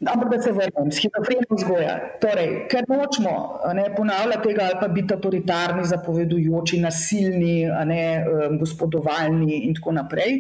Ampak, 0.06 0.28
da 0.30 0.36
se 0.38 0.52
vrnem, 0.54 0.92
schizofrena 0.94 1.46
vzgoja. 1.50 1.94
Torej, 2.22 2.52
ker 2.70 2.84
nočemo 2.86 3.32
ne, 3.74 3.88
ponavljati 3.96 4.44
tega 4.46 4.68
ali 4.68 4.76
pa 4.80 4.88
biti 4.88 5.14
avtoritarni, 5.14 5.82
zapovedujoči, 5.90 6.78
nasilni, 6.78 7.56
ne, 7.90 8.04
um, 8.22 8.60
gospodovalni 8.60 9.64
in 9.66 9.74
tako 9.74 9.96
naprej, 9.96 10.36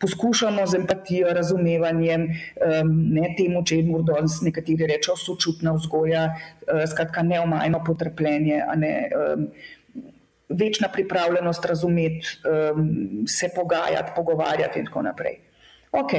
poskušamo 0.00 0.66
z 0.66 0.80
empatijo, 0.80 1.32
razumevanjem, 1.32 2.26
um, 2.26 2.90
ne 3.16 3.30
temu, 3.38 3.64
če 3.64 3.80
jim 3.80 3.92
danes 4.04 4.40
nekateri 4.44 4.88
rečejo, 4.92 5.16
sočutna 5.20 5.72
vzgoja, 5.78 6.26
uh, 6.32 6.84
skratka, 6.90 7.22
neomajno 7.22 7.82
potrpljenje. 7.86 8.60
Ne, 8.76 8.92
večna 10.48 10.88
pripravljenost 10.92 11.64
razumeti, 11.64 12.38
um, 12.44 13.24
se 13.26 13.48
pogajati, 13.56 14.12
pogovarjati 14.16 14.78
in 14.78 14.86
tako 14.86 15.02
naprej. 15.02 15.40
Ok, 15.92 16.12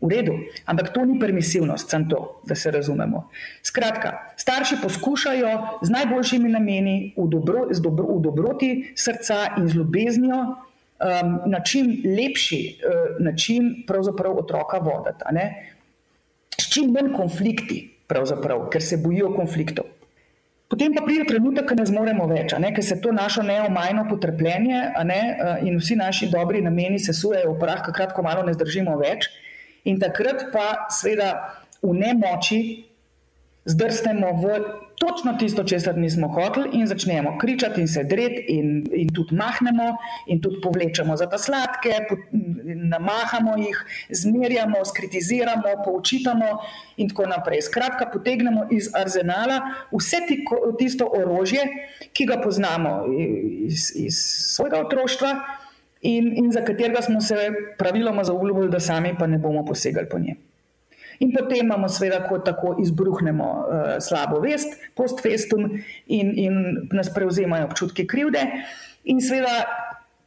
v 0.00 0.08
redu, 0.12 0.32
ampak 0.68 0.92
to 0.92 1.04
ni 1.04 1.18
permisivnost, 1.20 1.90
sem 1.90 2.08
to, 2.08 2.40
da 2.44 2.54
se 2.54 2.70
razumemo. 2.70 3.28
Skratka, 3.62 4.12
starši 4.36 4.76
poskušajo 4.82 5.80
z 5.82 5.90
najboljšimi 5.90 6.48
nameni, 6.52 7.14
v, 7.16 7.28
dobro, 7.32 7.66
dobro, 7.80 8.06
v 8.16 8.22
dobroti 8.22 8.70
srca 8.96 9.56
in 9.58 9.68
z 9.68 9.80
ljubeznijo. 9.80 10.40
Um, 10.96 11.34
na 11.52 11.60
čim 11.60 11.90
lepši 12.04 12.60
uh, 12.80 13.18
način 13.20 13.84
otroka 14.40 14.78
voditi, 14.78 15.24
s 16.56 16.72
čim 16.72 16.92
manj 16.92 17.12
konflikti, 17.16 17.82
ker 18.72 18.82
se 18.82 18.96
bojijo 18.96 19.34
konfliktov. 19.36 19.84
Potem 20.66 20.90
pa 20.94 21.04
pride 21.06 21.28
trenutek, 21.28 21.68
ko 21.68 21.76
ne 21.78 21.84
zmoremo 21.86 22.26
več, 22.26 22.50
ker 22.50 22.82
se 22.82 22.98
to 22.98 23.12
naše 23.14 23.44
neomajno 23.46 24.08
potrpljenje 24.10 24.80
ne, 25.06 25.20
eh, 25.38 25.68
in 25.68 25.78
vsi 25.78 25.94
naši 25.96 26.26
dobri 26.32 26.62
nameni 26.62 26.98
se 26.98 27.14
sujejo 27.14 27.52
v 27.52 27.60
prah, 27.60 27.84
kratko 27.86 28.22
malo 28.26 28.42
ne 28.42 28.54
zdržimo 28.54 28.96
več. 28.98 29.28
In 29.84 30.00
takrat 30.02 30.48
pa, 30.52 30.88
seveda, 30.90 31.60
v 31.82 31.92
nemoči 31.94 32.58
zdrsnemo 33.66 34.32
v 34.32 34.60
točno 34.98 35.32
tisto, 35.38 35.64
česar 35.64 35.98
nismo 35.98 36.28
hoteli, 36.28 36.68
in 36.72 36.86
začnemo 36.86 37.38
kričati 37.38 37.80
in 37.80 37.88
se 37.88 38.04
dreti, 38.04 38.44
in, 38.48 38.86
in 38.92 39.08
tudi 39.14 39.34
mahnemo, 39.36 39.96
in 40.26 40.40
tudi 40.40 40.60
povlečemo 40.62 41.16
za 41.16 41.26
ta 41.26 41.38
sladke, 41.38 41.98
namahamo 42.64 43.56
jih, 43.58 43.84
zmerjamo, 44.10 44.84
skritiziramo, 44.84 45.82
poučitamo 45.84 46.46
in 46.96 47.08
tako 47.08 47.26
naprej. 47.26 47.62
Skratka, 47.62 48.08
potegnemo 48.12 48.68
iz 48.70 48.88
arzenala 48.94 49.60
vse 49.92 50.22
tisto 50.78 51.10
orožje, 51.12 51.66
ki 52.12 52.26
ga 52.26 52.40
poznamo 52.40 53.04
iz, 53.66 53.92
iz 53.94 54.22
svojega 54.54 54.80
otroštva. 54.86 55.36
In, 56.06 56.32
in 56.36 56.52
za 56.52 56.60
katerega 56.64 57.02
smo 57.02 57.20
se 57.20 57.34
praviloma 57.78 58.24
zaobljubili, 58.24 58.70
da 58.70 58.80
sami 58.80 59.16
pa 59.18 59.26
ne 59.26 59.38
bomo 59.38 59.64
posegali 59.64 60.08
po 60.08 60.18
njem. 60.18 60.36
In 61.20 61.32
potem 61.32 61.64
imamo, 61.64 61.88
seveda, 61.88 62.22
ko 62.28 62.38
tako 62.44 62.74
izbruhnemo 62.82 63.48
uh, 63.48 63.90
slabo 64.04 64.40
vest, 64.44 64.76
post 64.94 65.22
festum, 65.24 65.68
in, 66.06 66.32
in 66.36 66.88
nas 66.92 67.12
prevzemajo 67.14 67.70
občutki 67.70 68.06
krivde, 68.06 68.44
in 69.04 69.20
seveda 69.20 69.64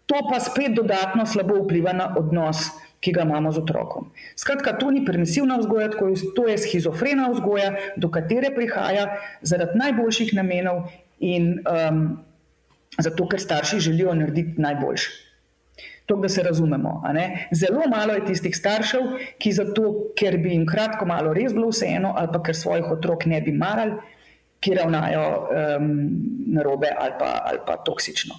to 0.10 0.21
pa 0.30 0.39
spet 0.41 0.73
dodatno 0.73 1.25
slabo 1.30 1.60
vpliva 1.63 1.93
na 1.93 2.10
odnos, 2.17 2.69
ki 2.99 3.13
ga 3.15 3.23
imamo 3.23 3.52
z 3.56 3.62
otrokom. 3.62 4.10
Skratka, 4.36 4.73
to 4.75 4.91
ni 4.91 5.06
permisivna 5.06 5.60
vzgoja, 5.62 5.93
to 6.36 6.47
je 6.49 6.58
schizofrena 6.60 7.30
vzgoja, 7.32 7.69
do 7.95 8.10
katere 8.12 8.52
prihaja 8.56 9.06
zaradi 9.41 9.80
najboljših 9.80 10.34
namenov 10.36 10.89
in 11.23 11.62
um, 11.63 12.19
zato, 12.99 13.28
ker 13.30 13.39
starši 13.39 13.80
želijo 13.80 14.13
narediti 14.19 14.60
najboljše. 14.62 15.28
To, 16.09 16.15
da 16.17 16.29
se 16.29 16.41
razumemo. 16.41 17.03
Zelo 17.53 17.83
malo 17.85 18.15
je 18.17 18.23
tistih 18.25 18.55
staršev, 18.57 19.11
ki 19.37 19.51
zato, 19.53 19.91
ker 20.17 20.39
bi 20.41 20.55
jim 20.55 20.63
kratko 20.65 21.05
malo 21.05 21.35
res 21.37 21.53
bilo 21.53 21.69
vseeno, 21.69 22.15
ali 22.17 22.31
pa 22.33 22.41
ker 22.47 22.57
svojih 22.57 22.87
otrok 22.95 23.27
ne 23.29 23.37
bi 23.45 23.53
marali, 23.53 23.93
ki 24.59 24.73
ravnajo 24.73 25.25
um, 25.29 25.91
narobe 26.55 26.89
ali 26.97 27.13
pa, 27.19 27.29
ali 27.45 27.61
pa 27.67 27.77
toksično. 27.85 28.35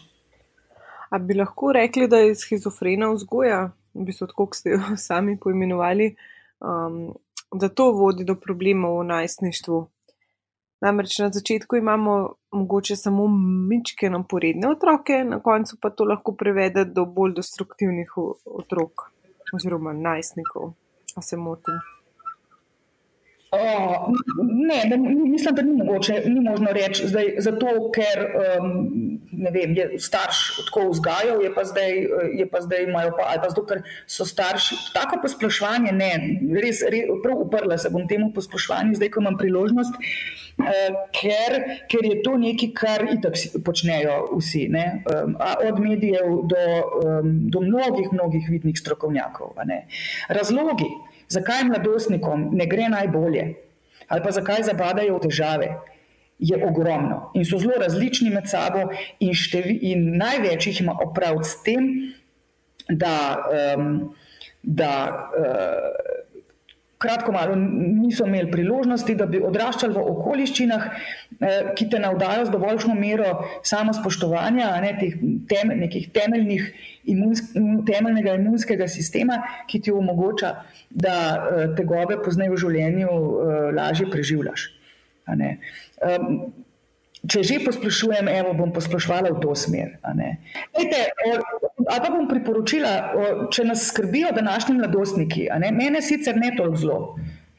A 1.11 1.19
bi 1.19 1.35
lahko 1.39 1.73
rekli, 1.73 2.09
da 2.09 2.21
je 2.25 2.35
schizofrena 2.35 3.13
vzgoja, 3.15 3.69
v 3.95 4.07
bistvu, 4.07 4.29
kot 4.35 4.59
ste 4.59 4.77
jo 4.77 4.97
sami 5.07 5.37
poimenovali, 5.41 6.15
um, 6.61 7.01
da 7.55 7.69
to 7.69 7.91
vodi 7.95 8.27
do 8.27 8.35
problemov 8.39 9.01
v 9.01 9.09
najstništvu? 9.15 9.81
Namreč 10.81 11.19
na 11.19 11.29
začetku 11.29 11.77
imamo 11.77 12.35
mogoče 12.53 12.97
samo 12.97 13.29
mičke 13.69 14.11
naporedne 14.11 14.69
otroke, 14.69 15.25
na 15.25 15.41
koncu 15.41 15.77
pa 15.81 15.91
to 15.91 16.05
lahko 16.05 16.33
privede 16.33 16.85
do 16.85 17.05
bolj 17.05 17.35
destruktivnih 17.37 18.17
otrok 18.45 19.11
oziroma 19.53 19.93
najstnikov. 19.93 20.73
A 21.17 21.23
se 21.23 21.37
motim? 21.37 21.81
O, 23.51 23.59
ne, 24.43 24.97
ne, 24.97 24.97
mislim, 25.31 25.55
da 25.55 25.63
ni 25.63 25.73
mogoče, 25.77 26.23
ni 26.27 26.41
možno 26.41 26.73
reči, 26.73 27.09
zdaj, 27.09 27.33
zato 27.39 27.67
ker 27.95 28.21
um, 28.61 28.69
vem, 29.53 29.75
je 29.77 29.99
starš 29.99 30.43
tako 30.69 30.85
vzgajal, 30.93 31.43
je 31.43 31.51
pa 31.55 31.65
zdaj, 31.65 31.91
je 32.39 32.47
pa 32.51 32.61
zdaj 32.61 32.85
imajo 32.85 33.11
pa, 33.19 33.27
ali 33.33 33.43
pa 33.43 33.51
zato, 33.51 33.67
ker 33.67 33.83
so 34.07 34.25
starši. 34.25 34.79
Tako 34.95 35.19
posploševanje, 35.27 35.93
ne, 35.93 36.13
res, 36.63 36.85
res 36.95 37.11
prav 37.25 37.43
uprla 37.43 37.79
se 37.79 37.91
bom 37.91 38.07
temu 38.09 38.31
posploševanju, 38.39 38.95
zdaj, 39.01 39.11
ko 39.11 39.25
imam 39.27 39.39
priložnost, 39.41 39.99
uh, 39.99 40.41
ker, 41.17 41.57
ker 41.91 42.07
je 42.07 42.17
to 42.25 42.37
nekaj, 42.41 42.73
kar 42.77 43.07
itak 43.11 43.39
počnejo 43.65 44.17
vsi, 44.37 44.67
ne, 44.73 45.03
od 45.69 45.81
medijev 45.81 46.43
do, 46.51 46.65
do 47.53 47.61
mnogih, 47.61 48.13
mnogih 48.13 48.51
vidnih 48.51 48.79
strokovnjakov. 48.79 49.55
Razlogi 50.29 50.91
zakaj 51.31 51.65
mladostnikom 51.65 52.51
ne 52.53 52.67
gre 52.67 52.89
najbolje, 52.91 53.47
ali 54.09 54.23
pa 54.23 54.31
zakaj 54.35 54.67
zabadajo 54.67 55.19
v 55.19 55.25
težave, 55.29 55.71
je 56.41 56.57
ogromno 56.65 57.31
in 57.37 57.45
so 57.45 57.59
zelo 57.61 57.77
različni 57.79 58.31
med 58.33 58.49
sabo, 58.49 58.87
in, 59.21 59.35
števi, 59.37 59.77
in 59.93 60.17
največ 60.17 60.71
jih 60.71 60.81
ima 60.81 60.97
opraviti 61.05 61.49
s 61.49 61.63
tem, 61.67 61.91
da, 62.89 63.17
um, 63.77 64.15
da 64.63 64.93
uh, 65.37 66.30
kratko 67.01 67.33
malo 67.33 67.55
niso 67.57 68.27
imeli 68.27 68.51
priložnosti, 68.53 69.15
da 69.17 69.27
bi 69.27 69.41
odraščali 69.41 69.95
v 69.97 70.03
okoliščinah, 70.13 70.87
eh, 71.41 71.71
ki 71.77 71.89
te 71.91 72.01
navdajo 72.03 72.45
z 72.47 72.53
dovoljšno 72.53 72.95
mero 72.99 73.31
samospoštovanja, 73.65 74.69
ne, 74.85 74.93
teh 75.01 75.17
tem, 75.49 75.73
nekih 75.81 76.11
temeljnih 76.13 76.67
imunsk, 77.15 77.57
temeljnega 77.89 78.37
imunskega 78.37 78.89
sistema, 78.89 79.41
ki 79.69 79.81
ti 79.87 79.95
omogoča, 79.97 80.55
da 80.91 81.17
eh, 81.37 81.67
te 81.77 81.89
gobe 81.89 82.21
pozneje 82.25 82.53
v 82.53 82.61
življenju 82.67 83.17
lažje 83.77 84.11
preživljaš. 84.13 84.69
Če 87.29 87.43
že 87.45 87.59
posplošujem, 87.61 88.31
evo, 88.33 88.55
bom 88.57 88.71
posplošvala 88.73 89.35
v 89.35 89.41
to 89.43 89.53
smer. 89.53 89.99
Pa 90.01 92.09
bom 92.09 92.25
priporočila, 92.31 92.93
če 93.53 93.67
nas 93.69 93.85
skrbijo 93.91 94.31
današnji 94.33 94.79
mladostniki, 94.79 95.51
mene 95.77 96.01
sicer 96.01 96.41
ne 96.41 96.55
toliko 96.57 96.81
zelo. 96.81 97.01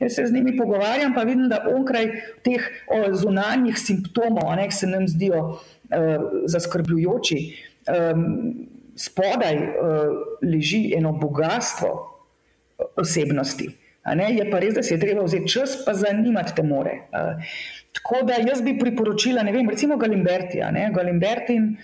Jaz 0.01 0.17
se 0.17 0.25
z 0.25 0.33
njimi 0.33 0.55
pogovarjam, 0.57 1.13
pa 1.13 1.21
vidim, 1.23 1.45
da 1.49 1.61
onkraj 1.69 2.07
teh 2.41 2.63
o, 2.89 3.13
zunanjih 3.13 3.77
simptomov, 3.77 4.49
ki 4.57 4.75
se 4.75 4.87
nam 4.89 5.05
zdijo 5.07 5.41
uh, 5.45 5.59
zaskrbljujoči, 6.49 7.37
um, 7.85 8.25
spodaj 8.97 9.61
uh, 9.61 9.67
leži 10.41 10.95
eno 10.97 11.13
bogatstvo 11.13 11.91
osebnosti. 12.97 13.69
Je 14.17 14.49
pa 14.49 14.59
res, 14.59 14.73
da 14.73 14.81
se 14.81 14.95
je 14.95 14.99
treba 14.99 15.21
vzeti 15.21 15.53
čas, 15.53 15.77
pa 15.85 15.93
zanimati 15.93 16.57
te 16.57 16.65
more. 16.65 17.03
Uh, 17.13 17.37
Tako 17.91 18.21
da 18.23 18.33
jaz 18.39 18.61
bi 18.61 18.77
priporočila, 18.79 19.43
ne 19.43 19.51
vem, 19.51 19.69
recimo 19.69 19.97
Galimberti. 19.97 20.61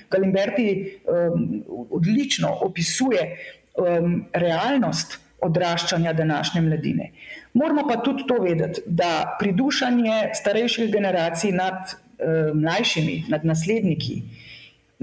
Galimberti, 0.09 0.67
um, 1.07 1.63
odlično 1.89 2.51
opisuje 2.61 3.25
um, 3.75 4.25
realnost 4.33 5.19
odraščanja 5.41 6.13
današnje 6.13 6.61
mladine. 6.61 7.11
Moramo 7.53 7.87
pa 7.87 7.99
tudi 8.01 8.23
to 8.27 8.39
vedeti, 8.41 8.81
da 8.85 9.37
pridušanje 9.39 10.31
starejših 10.33 10.91
generacij 10.91 11.51
nad 11.51 11.93
um, 11.93 12.61
mlajšimi, 12.61 13.23
nad 13.29 13.45
nasledniki, 13.45 14.21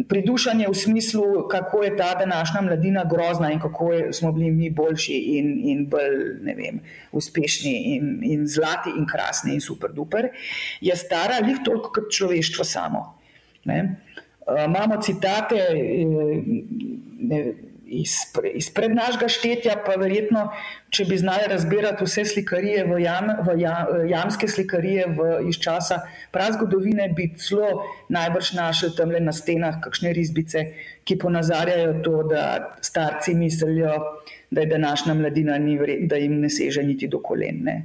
pridušanje 0.08 0.66
v 0.68 0.74
smislu, 0.74 1.48
kako 1.48 1.82
je 1.82 1.96
ta 1.96 2.14
današnja 2.18 2.60
mladina 2.60 3.04
grozna 3.04 3.52
in 3.52 3.60
kako 3.60 3.92
je, 3.92 4.12
smo 4.12 4.32
bili 4.32 4.50
mi 4.50 4.70
boljši 4.70 5.12
in, 5.12 5.60
in 5.64 5.86
bolj 5.88 6.54
vem, 6.56 6.80
uspešni 7.12 7.74
in, 7.96 8.18
in 8.22 8.46
zlati 8.46 8.90
in 8.96 9.06
krasni 9.06 9.54
in 9.54 9.60
super 9.60 9.92
duper, 9.92 10.28
je 10.80 10.96
stara 10.96 11.38
lih 11.46 11.56
toliko 11.64 11.92
kot 11.94 12.10
človeštvo 12.10 12.64
samo. 12.64 13.18
Ne? 13.64 13.96
Uh, 14.46 14.64
imamo 14.64 15.00
citate, 15.02 15.56
eh, 15.56 17.54
ne, 17.86 18.50
iz 18.54 18.68
prednašega 18.74 19.28
štetja, 19.28 19.76
pa 19.86 19.96
verjetno, 20.00 20.46
če 20.94 21.06
bi 21.08 21.18
znali 21.18 21.48
razbirati 21.50 22.06
vse 22.06 22.24
slikarije, 22.32 22.84
v 22.88 23.00
jam, 23.04 23.30
v 23.46 23.56
jam, 23.60 23.92
jamske 24.10 24.48
slikarije 24.48 25.06
v, 25.16 25.28
iz 25.50 25.60
časa 25.62 26.00
prazgodovine, 26.34 27.08
bi 27.16 27.30
celo 27.38 27.84
najbrž 28.14 28.52
našli 28.58 28.92
tam 28.96 29.14
le 29.14 29.20
na 29.24 29.32
stenah 29.32 29.80
kakšne 29.84 30.14
risbice, 30.16 30.66
ki 31.04 31.18
ponazarjajo 31.20 31.96
to, 32.04 32.22
da 32.30 32.44
starci 32.84 33.34
mislijo, 33.38 33.96
da 34.50 34.64
je 34.64 34.72
današnja 34.74 35.14
mladina 35.14 35.58
ni 35.58 35.78
vredna, 35.78 36.08
da 36.08 36.20
jim 36.20 36.38
ne 36.40 36.50
seže 36.50 36.82
niti 36.82 37.08
do 37.08 37.20
kolen. 37.22 37.64
Ne. 37.66 37.80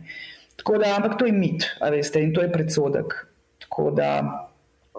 Tako 0.60 0.78
da, 0.78 0.96
ampak 0.96 1.18
to 1.20 1.26
je 1.26 1.34
mit, 1.34 1.66
veste, 1.92 2.22
in 2.22 2.34
to 2.36 2.44
je 2.44 2.52
predsodek. 2.52 3.16
Tako 3.64 3.92
da 3.96 4.10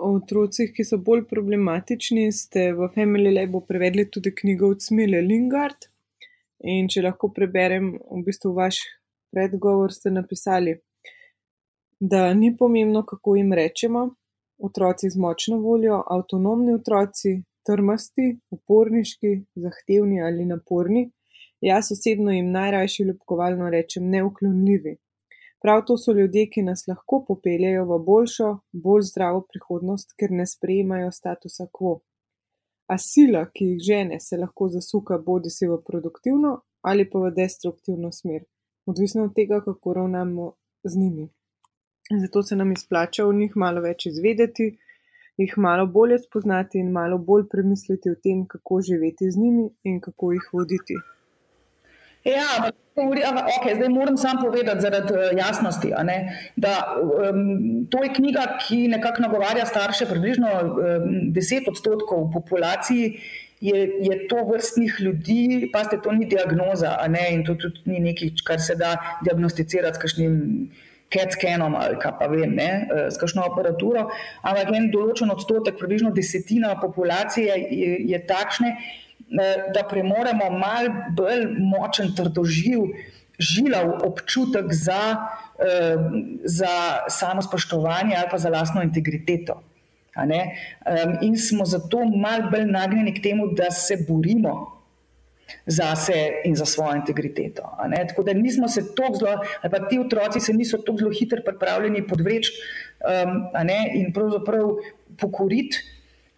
o 0.01 0.15
otrocih, 0.17 0.73
ki 0.75 0.85
so 0.85 0.99
bolj 1.05 1.25
problematični, 1.31 2.31
ste 2.33 2.71
v 2.77 2.89
Family 2.95 3.33
Labu 3.37 3.61
prevedli 3.67 4.07
tudi 4.11 4.33
knjigo 4.35 4.73
od 4.75 4.83
Smile 4.83 5.21
Lingard. 5.27 5.89
In 6.61 6.89
če 6.93 7.05
lahko 7.07 7.31
preberem 7.33 7.93
v 7.97 8.23
bistvu 8.27 8.53
vaš 8.57 8.83
predgovor, 9.33 9.93
ste 9.93 10.13
napisali, 10.13 10.77
da 12.01 12.33
ni 12.35 12.51
pomembno, 12.57 13.05
kako 13.09 13.37
jim 13.37 13.53
rečemo, 13.57 14.09
otroci 14.61 15.11
z 15.11 15.21
močno 15.21 15.61
voljo, 15.61 16.03
avtonomni 16.17 16.75
otroci, 16.75 17.39
trmasti, 17.67 18.35
uporniški, 18.51 19.37
zahtevni 19.65 20.21
ali 20.25 20.45
naporni. 20.49 21.11
Jaz 21.61 21.93
osebno 21.93 22.33
jim 22.33 22.51
najrajši 22.53 23.05
ljubkovalno 23.09 23.71
rečem 23.71 24.09
neuklonljivi. 24.11 24.97
Prav 25.63 25.83
to 25.87 25.97
so 25.97 26.13
ljudje, 26.13 26.47
ki 26.53 26.63
nas 26.63 26.87
lahko 26.89 27.25
popeljejo 27.29 27.85
v 27.85 27.99
boljšo, 28.05 28.51
bolj 28.73 29.03
zdravo 29.11 29.43
prihodnost, 29.49 30.15
ker 30.19 30.33
ne 30.33 30.47
sprejemajo 30.47 31.11
statusa 31.13 31.67
quo. 31.79 31.99
A 32.89 32.97
sila, 32.99 33.45
ki 33.55 33.67
jih 33.73 33.83
žene, 33.89 34.21
se 34.21 34.39
lahko 34.41 34.69
zasuka 34.73 35.19
bodi 35.27 35.51
si 35.51 35.69
v 35.69 35.77
produktivno 35.87 36.61
ali 36.83 37.05
pa 37.11 37.21
v 37.21 37.31
destruktivno 37.37 38.09
smer, 38.13 38.47
odvisno 38.89 39.27
od 39.29 39.35
tega, 39.37 39.61
kako 39.61 39.93
ravnamo 39.99 40.53
z 40.85 40.97
njimi. 40.99 41.29
Zato 42.23 42.43
se 42.43 42.57
nam 42.57 42.73
izplača 42.73 43.27
v 43.27 43.35
njih 43.43 43.57
malo 43.57 43.83
več 43.85 44.07
izvedeti, 44.07 44.71
jih 45.37 45.59
malo 45.59 45.87
bolje 45.87 46.19
spoznati 46.19 46.81
in 46.81 46.91
malo 46.93 47.19
bolj 47.19 47.45
premisliti 47.53 48.11
o 48.11 48.15
tem, 48.15 48.47
kako 48.47 48.81
živeti 48.81 49.31
z 49.31 49.37
njimi 49.37 49.69
in 49.85 50.01
kako 50.01 50.33
jih 50.33 50.49
voditi. 50.53 50.97
Ja, 52.25 52.71
okay, 52.97 53.77
zdaj 53.77 53.89
moram 53.89 54.17
sam 54.17 54.37
povedati, 54.45 54.81
zaradi 54.81 55.13
uh, 55.13 55.21
jasnosti, 55.39 55.93
da 56.57 56.97
um, 57.03 57.87
to 57.91 58.03
je 58.05 58.15
knjiga, 58.15 58.59
ki 58.67 58.89
nekako 58.89 59.23
nagovarja 59.23 59.67
starše, 59.67 60.07
približno 60.07 60.49
um, 60.63 60.75
10 61.33 61.69
odstotkov 61.69 62.31
populaciji. 62.33 63.21
Je, 63.61 63.81
je 64.01 64.29
to 64.29 64.45
vrstnih 64.53 64.95
ljudi, 65.01 65.71
pa 65.73 65.85
ste 65.85 65.99
to 66.03 66.13
ni 66.13 66.27
diagnoza, 66.27 66.97
in 67.31 67.45
to 67.45 67.55
tudi 67.55 67.81
ni 67.85 68.01
nekaj, 68.01 68.31
kar 68.45 68.61
se 68.61 68.75
da 68.75 68.95
diagnosticirati 69.25 69.97
s 69.97 70.01
kakšnim 70.01 70.37
CAT-scanom 71.11 71.75
ali 71.77 71.99
kaj 72.01 72.15
pa 72.19 72.27
vem, 72.31 72.55
ne, 72.55 72.71
eh, 72.87 73.11
s 73.11 73.19
kakšno 73.21 73.45
aparaturo. 73.51 74.07
Ampak 74.47 74.73
en 74.77 74.91
določen 74.95 75.33
odstotek, 75.35 75.79
približno 75.79 76.13
desetina 76.17 76.77
populacije 76.81 77.57
je, 77.57 77.93
je 78.13 78.21
takšne, 78.27 78.77
da 79.75 79.83
premoremo 79.89 80.51
malo 80.51 80.91
bolj 81.17 81.47
močen, 81.59 82.15
trdoživ, 82.17 82.81
žilav 83.39 83.93
občutek 84.05 84.73
za, 84.73 85.17
eh, 85.59 85.97
za 86.45 87.07
samo 87.09 87.43
spoštovanje 87.43 88.17
ali 88.17 88.29
pa 88.31 88.39
za 88.39 88.49
lastno 88.49 88.83
integriteto. 88.83 89.63
In 91.23 91.37
smo 91.39 91.65
zato 91.65 92.05
malo 92.05 92.51
bolj 92.51 92.67
nagnjeni 92.67 93.15
k 93.15 93.23
temu, 93.23 93.47
da 93.55 93.71
se 93.71 93.97
borimo 94.09 94.81
za 95.67 95.97
sebe 95.97 96.43
in 96.45 96.57
za 96.57 96.67
svojo 96.67 96.97
integriteto. 96.97 97.63
Tako 98.09 98.23
da 98.23 98.33
nismo 98.33 98.69
se 98.69 98.95
tako 98.95 99.15
zelo, 99.15 99.39
ali 99.63 99.71
pa 99.71 99.89
ti 99.89 99.99
otroci 99.99 100.41
se 100.41 100.53
niso 100.53 100.79
tako 100.79 100.99
zelo 100.99 101.11
hitro 101.11 101.39
pripravljeni 101.47 102.07
podvreči 102.07 102.53
um, 102.53 103.47
in 103.95 104.13
pravzaprav 104.13 104.69
pokoriti 105.19 105.79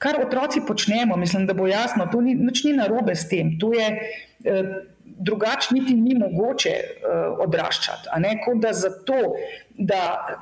kar 0.03 0.19
otroci 0.27 0.61
počnemo, 0.67 1.17
mislim, 1.17 1.47
da 1.47 1.55
bo 1.55 1.67
jasno, 1.67 2.09
to 2.13 2.21
ni 2.21 2.35
nič 2.35 2.65
ni 2.65 2.73
narobe 2.75 3.15
s 3.15 3.29
tem. 3.31 3.55
To 3.63 3.71
je 3.73 3.87
eh, 3.89 4.73
drugače, 5.05 5.75
niti 5.77 5.95
ni 5.95 6.17
mogoče 6.19 6.73
eh, 6.75 7.11
odraščati. 7.47 8.11
Kot 8.45 8.63
da 8.63 8.73
za 8.75 8.91
to, 9.07 9.35
da 9.79 10.01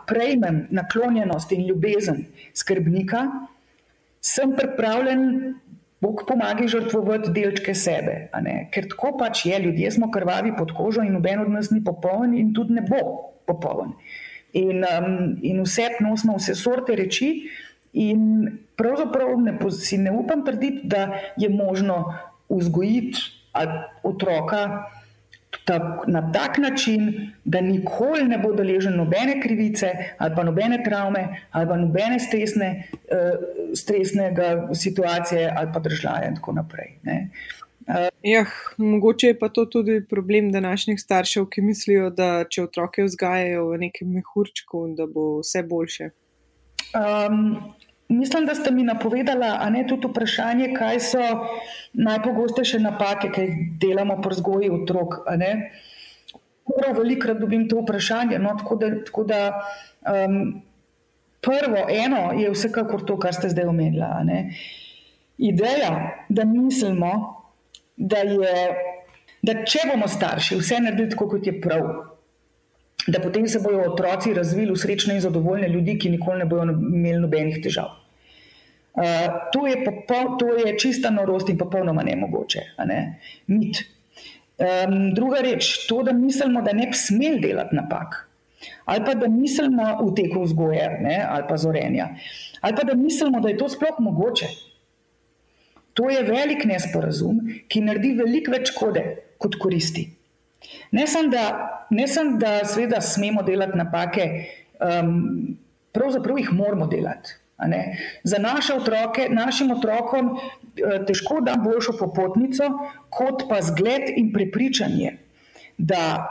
prejmem 0.09 0.67
naklonjenost 0.71 1.53
in 1.53 1.67
ljubezen 1.69 2.25
skrbnika, 2.55 3.27
sem 4.21 4.57
pripravljen. 4.57 5.27
Bog 6.01 6.23
pomaga 6.25 6.65
žrtvovati 6.65 7.29
delčke 7.37 7.75
sebe, 7.77 8.15
ker 8.73 8.87
tako 8.89 9.11
pač 9.21 9.43
je, 9.45 9.59
ljudje 9.61 9.91
smo 9.93 10.07
krvavi 10.09 10.55
pod 10.57 10.71
kožo 10.73 11.03
in 11.05 11.13
noben 11.13 11.43
od 11.43 11.51
nas 11.53 11.69
ni 11.71 11.83
popoln 11.85 12.33
in 12.39 12.55
tudi 12.57 12.79
ne 12.79 12.87
bo 12.89 13.03
popoln. 13.45 13.93
In, 14.57 14.81
um, 14.81 15.37
in 15.45 15.61
vse 15.61 15.91
nosimo 16.01 16.39
vse 16.39 16.55
sorte 16.57 16.97
reči, 16.97 17.29
in 17.93 18.47
pravzaprav 18.77 19.39
ne, 19.41 19.59
si 19.71 19.99
ne 19.99 20.13
upam 20.13 20.45
trditi, 20.45 20.81
da 20.85 21.21
je 21.37 21.49
možno 21.49 22.15
vzgojiti 22.49 23.19
otroka 24.03 24.91
tak, 25.65 26.07
na 26.07 26.33
tak 26.33 26.59
način, 26.59 27.31
da 27.45 27.61
nikoli 27.61 28.25
ne 28.25 28.39
bo 28.39 28.53
deležen 28.53 28.97
nobene 28.97 29.41
krivice 29.43 29.91
ali 30.19 30.35
pa 30.37 30.45
nobene 30.45 30.83
travme 30.85 31.29
ali 31.51 31.69
pa 31.69 31.77
nobene 31.77 32.19
stresne, 32.19 32.89
uh, 32.93 33.75
stresnega 33.75 34.69
situacije 34.75 35.53
ali 35.57 35.71
pa 35.75 35.81
države 35.81 36.27
in 36.29 36.37
tako 36.37 36.53
naprej. 36.53 36.95
Ne. 37.03 37.31
Ja, 38.23 38.45
mogoče 38.77 39.27
je 39.27 39.39
pa 39.39 39.49
to 39.49 39.65
tudi 39.67 40.05
problem 40.09 40.53
današnjih 40.53 41.01
staršev, 41.01 41.47
ki 41.47 41.63
mislijo, 41.63 42.11
da 42.11 42.45
če 42.45 42.63
otroke 42.63 43.03
vzgajajo 43.03 43.65
v 43.69 43.79
nekem 43.87 44.13
mehurčku, 44.15 44.85
da 44.97 45.07
bo 45.07 45.41
vse 45.41 45.63
boljše. 45.63 46.11
Um, 46.95 47.71
Mislim, 48.11 48.47
da 48.47 48.55
ste 48.55 48.71
mi 48.71 48.83
napovedali, 48.83 49.47
a 49.47 49.71
ne 49.71 49.85
tudi 49.87 50.09
vprašanje, 50.11 50.73
kaj 50.75 50.97
so 51.01 51.27
najpogostejše 51.93 52.81
napake, 52.83 53.29
ki 53.31 53.45
jih 53.45 53.61
delamo 53.79 54.17
pri 54.23 54.35
vzgoji 54.35 54.71
otrok. 54.75 55.21
Prav 56.71 56.99
velikrat 56.99 57.39
dobim 57.39 57.69
to 57.71 57.85
vprašanje. 57.85 58.39
No, 58.43 58.57
tako 58.59 58.77
da, 58.83 58.89
tako 59.07 59.25
da 59.25 59.41
um, 60.11 60.41
prvo, 61.41 61.87
eno 61.87 62.33
je 62.35 62.51
vsekakor 62.51 63.07
to, 63.07 63.19
kar 63.19 63.35
ste 63.35 63.53
zdaj 63.55 63.71
omenili. 63.71 64.43
Ideja, 65.39 65.95
da 66.29 66.45
mislimo, 66.45 67.13
da 67.97 68.25
je, 68.27 68.57
da 69.43 69.61
če 69.63 69.87
bomo 69.93 70.11
starši, 70.11 70.59
vse 70.59 70.83
naredili 70.83 71.15
tako, 71.15 71.31
kot 71.37 71.47
je 71.47 71.61
prav, 71.63 71.87
da 73.07 73.21
potem 73.21 73.47
se 73.49 73.61
bodo 73.61 73.93
otroci 73.93 74.35
razvili 74.35 74.73
v 74.73 74.77
srečne 74.77 75.15
in 75.15 75.21
zadovoljne 75.21 75.69
ljudi, 75.69 75.99
ki 75.99 76.11
nikoli 76.11 76.39
ne 76.39 76.47
bodo 76.49 76.73
imeli 76.73 77.21
nobenih 77.21 77.61
težav. 77.65 77.97
Uh, 78.91 79.05
to, 79.53 79.67
je 79.67 79.79
popol, 79.85 80.35
to 80.39 80.51
je 80.59 80.75
čista 80.79 81.11
norost 81.15 81.49
in 81.49 81.59
popolnoma 81.59 82.03
nemogoče. 82.03 82.65
Ne? 82.87 83.21
Mit. 83.47 83.85
Um, 84.61 85.15
druga 85.15 85.41
reč, 85.41 85.87
to, 85.89 86.03
da 86.03 86.13
mislimo, 86.13 86.61
da 86.63 86.75
ne 86.77 86.91
bi 86.91 86.99
smeli 86.99 87.41
delati 87.41 87.77
napak, 87.77 88.19
ali 88.85 89.05
pa 89.07 89.15
da 89.15 89.29
mislimo 89.29 89.95
v 90.03 90.11
teku 90.19 90.43
vzgoje 90.45 90.99
ne? 91.01 91.17
ali 91.29 91.47
pa 91.49 91.57
zorenja, 91.57 92.11
ali 92.61 92.77
pa 92.77 92.85
da 92.85 92.95
mislimo, 92.95 93.41
da 93.41 93.49
je 93.49 93.57
to 93.57 93.69
sploh 93.73 94.03
mogoče. 94.05 94.51
To 95.97 96.11
je 96.11 96.23
velik 96.23 96.65
nesporazum, 96.69 97.41
ki 97.69 97.81
naredi 97.87 98.13
veliko 98.21 98.53
več 98.53 98.75
škode 98.75 99.05
kot 99.41 99.57
koristi. 99.61 100.11
Ne 100.91 101.07
samo, 101.07 101.29
da, 101.29 101.45
sem, 102.07 102.39
da 102.39 102.65
seveda 102.65 103.01
smemo 103.01 103.43
delati 103.43 103.79
napake, 103.79 104.27
um, 104.81 105.57
pravzaprav 105.93 106.39
jih 106.39 106.53
moramo 106.53 106.87
delati. 106.87 107.41
Za 108.25 108.39
naše 108.39 108.75
otroke, 108.75 109.29
našim 109.31 109.71
otrokom, 109.71 110.31
eh, 110.33 111.05
težko 111.07 111.41
da 111.41 111.57
boljšo 111.61 111.93
popotnico, 111.99 112.71
kot 113.11 113.45
pa 113.49 113.61
zgled 113.63 114.09
in 114.17 114.33
prepričanje, 114.33 115.17
da 115.79 116.27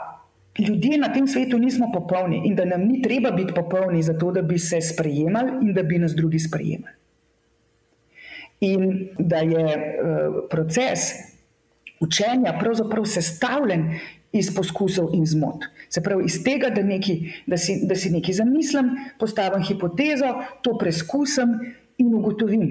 ljudje 0.58 0.98
na 0.98 1.12
tem 1.12 1.26
svetu 1.26 1.58
nismo 1.58 1.92
popolni 1.92 2.42
in 2.44 2.56
da 2.56 2.64
nam 2.64 2.82
ni 2.82 3.02
treba 3.02 3.30
biti 3.30 3.54
popolni, 3.54 4.02
zato 4.02 4.32
da 4.32 4.42
bi 4.42 4.58
se 4.58 4.80
sprejemali 4.80 5.52
in 5.62 5.74
da 5.74 5.82
bi 5.82 5.98
nas 5.98 6.14
drugi 6.14 6.38
sprejemali. 6.38 6.94
In 8.60 9.08
da 9.18 9.36
je 9.36 9.64
uh, 9.64 10.34
proces 10.50 11.00
učenja 12.00 12.58
pravzaprav 12.60 13.04
sestavljen 13.04 14.00
iz 14.32 14.54
poskusov 14.54 15.10
in 15.14 15.26
zmot. 15.26 15.64
Se 15.90 16.02
pravi, 16.02 16.24
iz 16.26 16.38
tega, 16.44 16.70
da, 16.70 16.82
neki, 16.86 17.16
da, 17.46 17.58
si, 17.58 17.80
da 17.86 17.96
si 17.98 18.12
nekaj 18.14 18.38
zamislim, 18.38 18.92
postavim 19.18 19.64
hipotezo, 19.66 20.34
to 20.62 20.76
preizkusim 20.78 21.56
in 21.98 22.14
ugotovim 22.14 22.66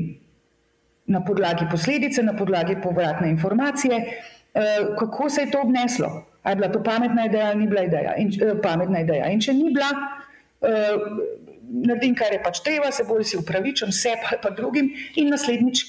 na 1.10 1.24
podlagi 1.26 1.68
posledice, 1.72 2.24
na 2.24 2.36
podlagi 2.38 2.78
povratne 2.84 3.30
informacije, 3.30 3.98
uh, 4.00 4.96
kako 5.00 5.30
se 5.30 5.42
je 5.42 5.52
to 5.52 5.62
obneslo. 5.64 6.26
Ali 6.44 6.54
je 6.54 6.56
bila 6.56 6.72
to 6.72 6.84
pametna 6.84 7.26
ideja 7.26 7.50
ali 7.50 7.60
ni 7.60 7.68
bila 7.68 7.84
ideja. 7.84 8.16
In, 8.16 8.28
uh, 8.28 8.56
pametna 8.64 9.02
ideja. 9.04 9.28
In 9.28 9.42
če 9.42 9.54
ni 9.54 9.74
bila, 9.74 9.90
uh, 10.62 11.18
naredim, 11.70 12.16
kar 12.16 12.32
je 12.34 12.44
pač 12.44 12.62
treba, 12.64 12.92
se 12.92 13.04
bolj 13.04 13.26
si 13.34 13.38
upravičujem, 13.38 13.92
sebi 13.92 14.32
ali 14.32 14.40
pa 14.42 14.54
drugim, 14.56 14.94
in 15.16 15.30
naslednjič 15.34 15.84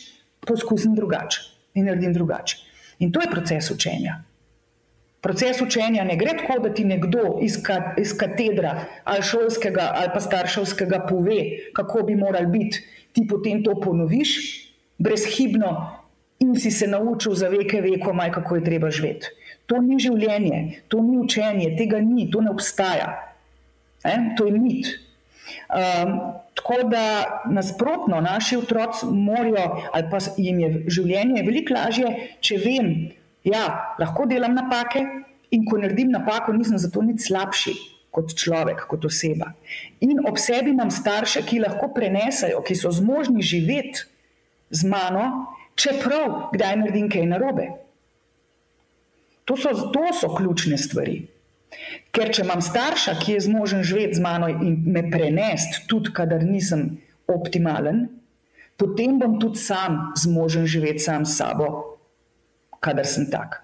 poskusim 0.47 0.97
drugače 0.97 1.47
in 1.79 1.87
naredim 1.87 2.13
drugače. 2.13 2.59
In 2.99 3.13
to 3.13 3.23
je 3.23 3.31
proces 3.31 3.71
učenja. 3.71 4.19
Proces 5.21 5.61
učenja 5.61 6.05
ne 6.05 6.17
gre 6.17 6.33
tako, 6.39 6.59
da 6.65 6.75
ti 6.75 6.85
nekdo 6.85 7.39
iz, 7.43 7.59
ka, 7.63 7.95
iz 8.01 8.15
katedra 8.17 8.85
ali 9.05 9.23
šolskega 9.23 9.91
ali 9.95 10.09
pa 10.15 10.21
starševskega 10.21 11.05
pove, 11.09 11.41
kako 11.77 12.03
bi 12.09 12.17
moral 12.17 12.47
biti, 12.47 12.81
ti 13.13 13.27
potem 13.29 13.65
to 13.65 13.75
ponoviš 13.81 14.31
brezhibno 14.99 16.01
in 16.41 16.55
si 16.57 16.71
se 16.71 16.87
naučil 16.87 17.35
za 17.35 17.49
veke 17.49 17.81
veko, 17.81 18.13
maj 18.13 18.33
kako 18.33 18.57
je 18.57 18.65
treba 18.65 18.91
živeti. 18.91 19.29
To 19.67 19.79
ni 19.83 20.01
življenje, 20.01 20.83
to 20.89 21.03
ni 21.05 21.19
učenje, 21.19 21.75
tega 21.79 22.01
ni, 22.01 22.31
to 22.31 22.41
ne 22.41 22.51
obstaja. 22.51 23.13
E? 24.05 24.17
To 24.37 24.47
je 24.49 24.57
mit. 24.59 24.89
Um, 25.71 26.17
tako 26.55 26.83
da 26.91 27.05
nasprotno, 27.51 28.21
naši 28.21 28.57
otroci 28.57 29.07
morajo, 29.07 29.83
ali 29.93 30.11
pa 30.11 30.19
jim 30.37 30.61
je 30.61 30.71
življenje 30.89 31.45
veliko 31.47 31.77
lažje, 31.77 32.11
če 32.41 32.59
vem, 32.65 32.91
ja, 33.45 33.95
lahko 33.99 34.27
delam 34.27 34.55
napake 34.55 35.05
in 35.51 35.65
ko 35.67 35.79
naredim 35.79 36.13
napako, 36.13 36.53
nisem 36.53 36.79
zato 36.79 37.03
nič 37.03 37.27
slabši 37.29 37.75
kot 38.11 38.35
človek, 38.35 38.85
kot 38.91 39.05
oseba. 39.07 39.53
In 40.03 40.19
ob 40.27 40.39
sebi 40.39 40.75
imam 40.75 40.91
starše, 40.91 41.45
ki 41.47 41.63
lahko 41.63 41.93
prenesajo, 41.95 42.63
ki 42.67 42.75
so 42.75 42.91
zmožni 42.91 43.43
živeti 43.43 44.07
z 44.71 44.87
mano, 44.91 45.55
čeprav 45.79 46.51
kdaj 46.55 46.81
naredim 46.83 47.11
kaj 47.11 47.29
narobe. 47.31 47.69
To 49.47 49.57
so, 49.59 49.91
to 49.95 50.11
so 50.15 50.31
ključne 50.35 50.79
stvari. 50.79 51.23
Ker 52.15 52.33
če 52.35 52.43
imam 52.43 52.63
starša, 52.63 53.17
ki 53.23 53.37
je 53.37 53.45
zmožen 53.47 53.87
živeti 53.87 54.19
z 54.19 54.23
mano 54.23 54.51
in 54.51 54.83
me 54.91 55.05
prenesti, 55.11 55.87
tudi 55.91 56.11
kadar 56.15 56.43
nisem 56.43 56.99
optimalen, 57.31 58.09
potem 58.79 59.19
bom 59.23 59.39
tudi 59.39 59.63
sam 59.63 60.11
zmožen 60.19 60.67
živeti 60.67 61.03
sam 61.07 61.27
s 61.27 61.39
sabo, 61.39 61.90
kadar 62.81 63.07
sem 63.07 63.29
tak. 63.31 63.61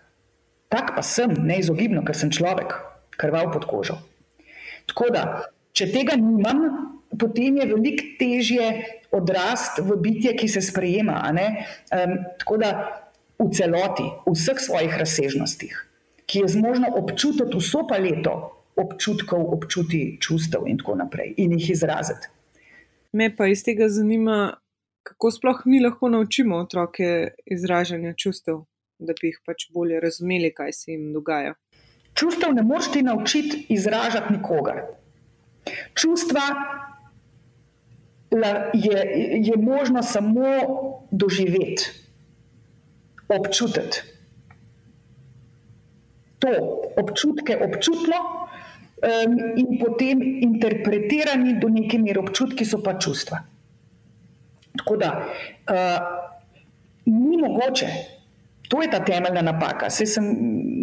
Tak 0.69 0.95
pa 0.97 1.03
sem, 1.03 1.33
neizogibno, 1.47 2.03
ker 2.05 2.17
sem 2.17 2.33
človek, 2.33 2.75
krval 3.17 3.51
pod 3.55 3.67
kožo. 3.71 3.99
Tako 4.91 5.11
da, 5.15 5.23
če 5.77 5.89
tega 5.93 6.17
nimam, 6.19 6.63
potem 7.19 7.61
je 7.61 7.69
veliko 7.71 8.07
težje 8.21 8.67
odrasti 9.15 9.85
v 9.87 9.99
bitje, 10.03 10.35
ki 10.37 10.49
se 10.51 10.63
sprejema. 10.65 11.21
Um, 11.31 12.17
tako 12.43 12.59
da, 12.63 12.71
v 13.39 13.51
celoti, 13.53 14.07
v 14.25 14.33
vseh 14.33 14.61
svojih 14.61 14.97
razsežnostih, 14.97 15.75
ki 16.27 16.45
je 16.45 16.53
zmožna 16.57 16.93
občutiti 16.97 17.59
vso 17.61 17.85
paleto 17.89 18.57
občutkov, 18.77 19.53
občuti 19.57 20.19
čustev 20.21 20.67
in 20.69 20.79
tako 20.81 20.97
naprej 21.01 21.35
in 21.41 21.53
jih 21.57 21.71
izraziti. 21.71 22.29
Me 23.13 23.31
pa 23.37 23.49
iz 23.49 23.65
tega 23.65 23.89
zanima, 23.89 24.57
kako 25.07 25.31
sploh 25.31 25.63
mi 25.65 25.81
lahko 25.81 26.09
naučimo 26.13 26.59
otroke 26.61 27.37
izražanja 27.47 28.13
čustev, 28.17 28.65
da 28.99 29.15
bi 29.21 29.33
jih 29.33 29.41
pač 29.47 29.69
bolje 29.75 30.01
razumeli, 30.01 30.53
kaj 30.55 30.73
se 30.73 30.93
jim 30.93 31.13
dogaja. 31.13 31.55
Čustev 32.17 32.55
ne 32.57 32.63
moreš 32.63 32.91
ti 32.93 33.03
naučiti 33.03 33.67
izražati 33.69 34.33
nikogar. 34.33 34.83
Čustva 35.95 36.43
je, 38.73 38.99
je 39.45 39.57
možno 39.57 40.03
samo 40.03 40.47
doživeti 41.11 41.91
občutiti. 43.29 44.03
To 46.39 46.49
občutke 46.97 47.57
občutno 47.57 48.17
um, 48.17 49.39
in 49.57 49.79
potem 49.81 50.23
interpretirani 50.23 51.59
do 51.61 51.69
neke 51.69 51.99
mere 51.99 52.21
občutki 52.21 52.65
so 52.65 52.83
pa 52.83 52.99
čustva. 52.99 53.43
Tako 54.77 54.97
da 54.97 55.11
uh, 55.17 55.99
ni 57.07 57.37
mogoče, 57.37 57.89
to 58.69 58.83
je 58.83 58.91
ta 58.91 59.05
temeljna 59.05 59.43
napaka, 59.43 59.91
se 59.91 60.07
sem 60.07 60.25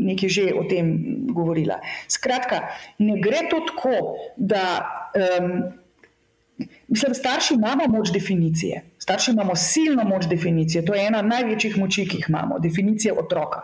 nekaj 0.04 0.30
že 0.30 0.50
o 0.56 0.64
tem 0.70 0.94
govorila. 1.34 1.80
Skratka, 2.08 2.62
ne 3.00 3.20
gre 3.22 3.48
to 3.50 3.62
tako, 3.68 4.18
da 4.38 4.64
um, 5.40 5.64
mislim, 6.88 7.14
starši 7.14 7.54
imamo 7.54 7.88
moč 7.88 8.12
definicije. 8.14 8.82
Starši 9.00 9.32
imamo 9.32 9.56
silno 9.56 10.04
moč 10.04 10.26
definicije, 10.30 10.86
to 10.86 10.96
je 10.96 11.08
ena 11.08 11.22
največjih 11.22 11.78
moči, 11.78 12.08
ki 12.08 12.18
jih 12.18 12.30
imamo, 12.30 12.60
definicija 12.60 13.14
otroka. 13.20 13.62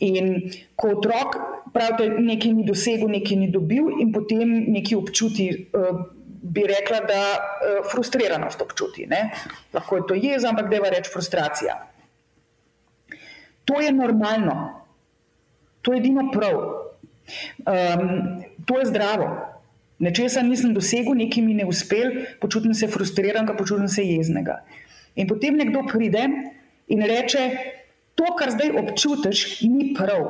In 0.00 0.34
ko 0.76 0.94
otrok 0.96 1.36
pravi, 1.74 1.94
da 1.98 2.20
nekaj 2.22 2.52
ni 2.54 2.64
dosegel, 2.66 3.10
nekaj 3.10 3.36
ni 3.36 3.48
dobil, 3.50 3.90
in 4.00 4.12
potem 4.14 4.52
nekaj 4.72 4.98
občuti, 4.98 5.48
eh, 5.50 6.02
bi 6.42 6.66
rekla, 6.68 7.00
da 7.08 7.22
eh, 7.32 7.80
frustriranost 7.90 8.62
občuti. 8.62 9.06
Ne? 9.10 9.30
Lahko 9.74 9.96
je 9.96 10.06
to 10.08 10.14
jeza, 10.14 10.52
ampak 10.52 10.70
deva 10.70 10.92
reči 10.94 11.10
frustracija. 11.12 11.78
To 13.64 13.80
je 13.80 13.92
normalno, 13.92 14.56
to 15.82 15.92
je 15.92 16.00
edino 16.00 16.30
prav, 16.32 16.56
um, 16.58 18.42
to 18.66 18.78
je 18.78 18.86
zdravo. 18.86 19.28
Nečesa 20.02 20.42
nisem 20.42 20.74
dosegel, 20.74 21.14
nekaj 21.14 21.44
mi 21.46 21.54
ne 21.54 21.66
uspel, 21.66 22.24
počutim 22.42 22.74
se 22.74 22.88
frustriranega, 22.90 23.54
počutim 23.54 23.88
se 23.88 24.02
jeznega. 24.02 24.58
In 25.14 25.28
potem 25.30 25.54
nekdo 25.56 25.84
pride 25.86 26.24
in 26.88 27.04
reče: 27.06 27.44
To, 28.18 28.34
kar 28.36 28.50
zdaj 28.50 28.74
občutiš, 28.82 29.62
ni 29.62 29.92
prav. 29.94 30.26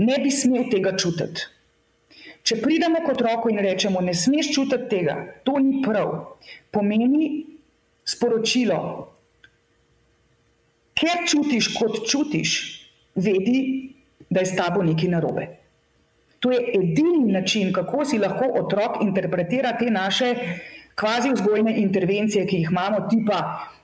Ne 0.00 0.16
bi 0.22 0.32
smel 0.32 0.70
tega 0.72 0.96
čutiti. 0.96 1.44
Če 2.42 2.56
pridemo 2.62 3.02
kot 3.04 3.20
roko 3.20 3.52
in 3.52 3.60
rečemo: 3.60 4.00
Ne 4.00 4.14
smeš 4.16 4.54
čutiti 4.54 4.88
tega, 4.88 5.16
to 5.44 5.58
ni 5.60 5.82
prav, 5.84 6.38
pomeni 6.72 7.44
sporočilo. 8.08 8.80
Ker 11.00 11.24
čutiš, 11.28 11.72
kot 11.78 12.02
čutiš, 12.08 12.50
vedi, 13.16 13.60
da 14.30 14.44
je 14.44 14.50
s 14.50 14.56
tabo 14.56 14.82
nekaj 14.84 15.08
narobe. 15.08 15.46
To 16.40 16.52
je 16.52 16.60
edini 16.74 17.32
način, 17.32 17.72
kako 17.72 18.04
si 18.04 18.18
lahko 18.18 18.48
otrok 18.62 19.02
interpretira 19.02 19.72
te 19.78 19.90
naše 19.90 20.34
kvazi 21.00 21.32
vzgojne 21.32 21.74
intervencije, 21.80 22.46
ki 22.46 22.56
jih 22.56 22.68
imamo, 22.70 23.00
tipa, 23.10 23.40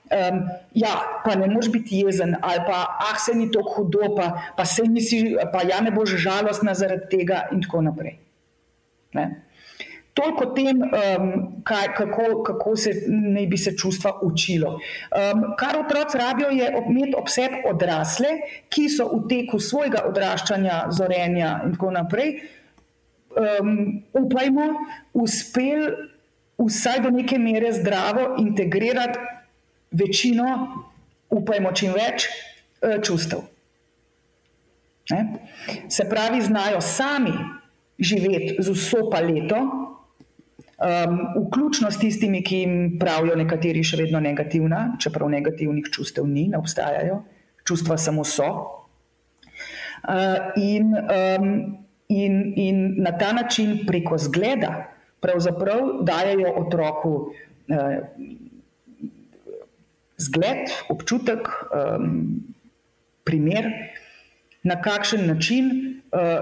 um, 0.09 0.41
ja, 0.73 0.93
pa 1.25 1.35
ne 1.35 1.47
moš 1.47 1.71
biti 1.73 2.01
jezen, 2.05 2.35
ali 2.41 2.61
pa, 2.67 2.83
ah, 3.09 3.17
se 3.19 3.35
ni 3.35 3.51
to 3.51 3.61
hudo, 3.75 4.13
pa, 4.15 4.53
pa 4.57 4.65
se 4.65 4.83
nisi, 4.83 5.35
pa 5.53 5.61
ja, 5.69 5.81
ne 5.81 5.91
boš 5.91 6.15
žalostna 6.21 6.73
zaradi 6.73 7.09
tega, 7.17 7.47
in 7.51 7.61
tako 7.61 7.81
naprej. 7.81 8.17
Ne? 9.13 9.46
Toliko 10.17 10.47
o 10.47 10.53
tem, 10.55 10.79
um, 10.81 11.27
kaj, 11.67 11.91
kako, 11.97 12.41
kako 12.43 12.75
se 12.75 12.93
naj 13.07 13.45
bi 13.47 13.57
se 13.61 13.75
čustva 13.77 14.15
učilo. 14.25 14.71
Um, 14.73 15.43
kar 15.59 15.77
otroci 15.77 16.17
rabijo, 16.17 16.49
je 16.49 16.71
imeti 16.89 17.13
ob 17.17 17.29
sebi 17.29 17.61
odrasle, 17.69 18.31
ki 18.73 18.87
so 18.89 19.05
v 19.11 19.27
teku 19.29 19.59
svojega 19.61 20.07
odraščanja, 20.09 20.87
zorenja 20.97 21.51
in 21.67 21.75
tako 21.75 21.91
naprej, 21.93 22.33
um, 23.37 23.75
upajmo, 24.17 24.67
uspeli 25.13 25.91
vsaj 26.57 27.03
do 27.05 27.11
neke 27.13 27.37
mere 27.37 27.69
zdravo 27.77 28.39
integrirati 28.41 29.19
večino, 29.91 30.49
upajmo, 31.29 31.75
čim 31.77 31.93
več 31.93 32.25
uh, 32.25 32.97
čustev. 33.05 33.45
Ne? 35.09 35.21
Se 35.89 36.09
pravi, 36.09 36.41
znajo 36.41 36.81
sami 36.81 37.33
živeti 37.99 38.57
z 38.59 38.73
vso 38.73 39.09
paleto, 39.11 39.61
um, 40.77 41.19
vključno 41.47 41.91
s 41.91 41.99
tistimi, 41.99 42.43
ki 42.43 42.61
jim 42.63 42.75
pravijo 42.99 43.35
nekateri 43.35 43.83
še 43.83 44.01
vedno 44.03 44.19
negativna, 44.23 44.97
čeprav 45.01 45.29
negativnih 45.29 45.89
čustev 45.93 46.27
ni, 46.27 46.47
ne 46.51 46.57
obstajajo, 46.57 47.21
čustva 47.67 47.97
samo 47.97 48.25
so. 48.25 48.51
Uh, 50.07 50.53
in, 50.55 50.93
um, 50.93 51.49
in, 52.07 52.37
in 52.55 52.85
na 53.03 53.11
ta 53.17 53.33
način 53.33 53.81
preko 53.87 54.17
zgleda 54.17 54.93
pravzaprav 55.19 55.79
dajo 56.01 56.53
otroku 56.55 57.31
eh, 57.67 58.01
zgled, 60.17 60.69
občutek, 60.89 61.39
eh, 61.47 61.97
primer, 63.23 63.65
na 64.63 64.81
kakšen 64.81 65.27
način 65.27 65.71
eh, 66.11 66.39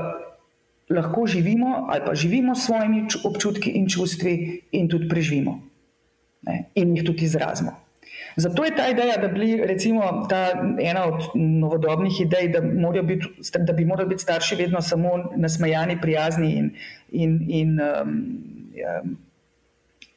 lahko 0.90 1.26
živimo 1.28 1.88
ali 1.90 2.02
pa 2.06 2.16
živimo 2.16 2.56
s 2.56 2.66
svojimi 2.66 3.08
občutki 3.24 3.72
in 3.72 3.88
čustvi 3.90 4.62
in 4.72 4.90
tudi 4.90 5.10
preživimo 5.10 5.62
ne, 6.46 6.70
in 6.76 6.96
jih 6.98 7.06
tudi 7.06 7.26
izrazimo. 7.26 7.86
Zato 8.36 8.66
je 8.66 8.76
ta 8.76 8.88
ideja, 8.92 9.18
da 9.18 9.28
bi 9.28 9.56
recimo 9.66 10.28
ta 10.30 10.52
ena 10.80 11.06
od 11.06 11.30
novodobnih 11.36 12.22
idej, 12.22 12.50
da, 12.50 12.62
biti, 13.02 13.28
da 13.60 13.74
bi 13.74 13.86
morali 13.86 14.10
biti 14.10 14.24
starši 14.24 14.56
vedno 14.56 14.82
samo 14.82 15.10
nasmejani, 15.36 15.98
prijazni 16.02 16.52
in, 16.54 16.72
in, 17.12 17.46
in, 17.50 17.80
um, 17.80 19.18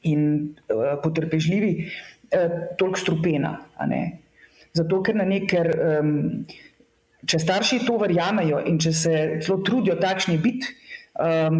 in 0.02 0.24
uh, 0.68 0.98
potrpežljivi, 1.02 1.72
uh, 1.86 2.50
toliko 2.78 2.98
strupena. 2.98 3.58
Zato, 4.72 5.02
ker 5.02 5.16
na 5.16 5.24
neker. 5.24 5.74
Um, 6.00 6.24
Če 7.26 7.40
starši 7.42 7.80
to 7.86 7.96
verjamejo 7.98 8.60
in 8.70 8.78
če 8.78 8.92
se 8.94 9.14
zelo 9.42 9.58
trudijo 9.66 9.96
takšni 9.98 10.36
biti, 10.38 10.70
um, 11.18 11.58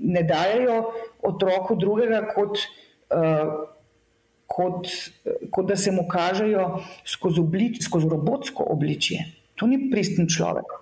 ne 0.00 0.22
dajo 0.24 0.78
otroku 1.28 1.76
drugega 1.76 2.22
kot 2.30 2.62
uh, 3.12 3.52
kot, 4.46 4.88
kot 5.50 5.66
da 5.66 5.76
se 5.76 5.92
mu 5.92 6.06
kažejo 6.08 6.68
skozi, 7.08 7.40
oblič, 7.40 7.82
skozi 7.84 8.08
robotsko 8.08 8.66
obličje. 8.70 9.24
To 9.60 9.66
ni 9.66 9.88
pristen 9.90 10.28
človek. 10.30 10.80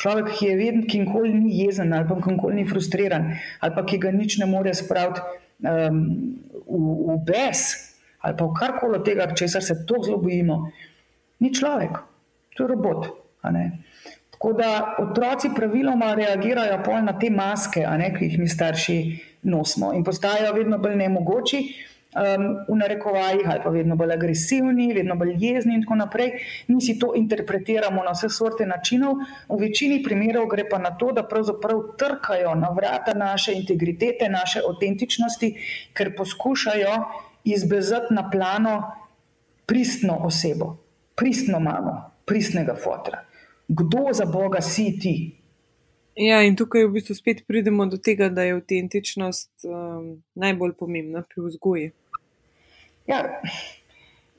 Človek, 0.00 0.32
ki 0.34 0.46
je 0.48 0.54
vedno, 0.58 0.86
ki 0.90 1.04
nikoli 1.04 1.30
ni 1.36 1.60
jezen 1.62 1.92
ali 1.94 2.08
pa 2.08 2.16
nikoli 2.18 2.56
ni 2.58 2.64
frustriran 2.66 3.28
ali 3.62 3.74
pa 3.76 3.84
ki 3.86 4.00
ga 4.02 4.10
nič 4.10 4.40
ne 4.40 4.48
more 4.50 4.72
spraviti 4.74 5.22
um, 5.62 6.00
v, 6.66 6.80
v 7.14 7.18
bes 7.28 7.62
ali 8.24 8.34
pa 8.34 8.48
v 8.48 8.56
karkoli 8.58 8.98
od 8.98 9.04
tega, 9.06 9.28
česar 9.36 9.62
se 9.62 9.76
tako 9.84 10.02
zelo 10.02 10.18
bojimo, 10.18 10.72
ni 11.44 11.52
človek, 11.52 11.98
to 12.56 12.64
je 12.64 12.72
robot. 12.72 13.06
Tako 14.30 14.52
da 14.52 14.96
otroci 14.98 15.50
praviloma 15.56 16.14
reagirajo 16.14 17.00
na 17.02 17.18
te 17.18 17.30
maske, 17.30 17.86
ne, 17.98 18.12
ki 18.18 18.24
jih 18.24 18.38
mi 18.38 18.48
starši 18.48 18.96
nosimo 19.42 19.92
in 19.94 20.04
postajajo 20.04 20.52
vedno 20.52 20.78
bolj 20.78 20.96
nemogoči 20.96 21.60
um, 22.14 22.44
v 22.68 22.76
narekovajih, 22.76 23.46
ali 23.50 23.60
pa 23.64 23.70
vedno 23.70 23.96
bolj 23.96 24.12
agresivni, 24.12 24.92
vedno 24.94 25.16
bolj 25.16 25.34
jezni 25.38 25.74
in 25.74 25.82
tako 25.82 25.94
naprej. 25.94 26.32
Mi 26.68 26.80
si 26.82 26.98
to 26.98 27.12
interpretiramo 27.16 28.04
na 28.04 28.14
vse 28.14 28.30
vrste 28.32 28.66
načinov, 28.66 29.20
v 29.48 29.60
večini 29.60 30.02
primerov 30.02 30.48
gre 30.52 30.68
pa 30.68 30.78
na 30.78 30.94
to, 30.98 31.12
da 31.12 31.26
pravzaprav 31.28 31.96
trkajo 31.98 32.54
na 32.54 32.70
vrata 32.74 33.14
naše 33.14 33.54
integritete, 33.54 34.28
naše 34.28 34.62
avtentičnosti, 34.68 35.54
ker 35.94 36.14
poskušajo 36.16 36.96
izbezati 37.44 38.14
na 38.14 38.30
plano 38.30 38.82
pristno 39.66 40.18
osebo, 40.24 40.76
pristno 41.14 41.60
mamo, 41.60 42.10
pristnega 42.24 42.74
fotra. 42.76 43.24
Kdo 43.78 44.12
za 44.12 44.26
Boga 44.26 44.60
si 44.60 44.92
ti? 44.98 45.14
Ja, 46.14 46.38
in 46.46 46.54
tukaj 46.54 46.86
v 46.86 46.94
bistvu 46.94 47.16
spet 47.18 47.42
pridemo 47.48 47.86
do 47.90 47.98
tega, 47.98 48.28
da 48.30 48.44
je 48.46 48.54
avtentičnost 48.54 49.66
um, 49.66 50.04
najbolj 50.38 50.76
pomembna 50.78 51.24
pri 51.26 51.42
vzgoji. 51.48 51.88
Ja, 53.10 53.18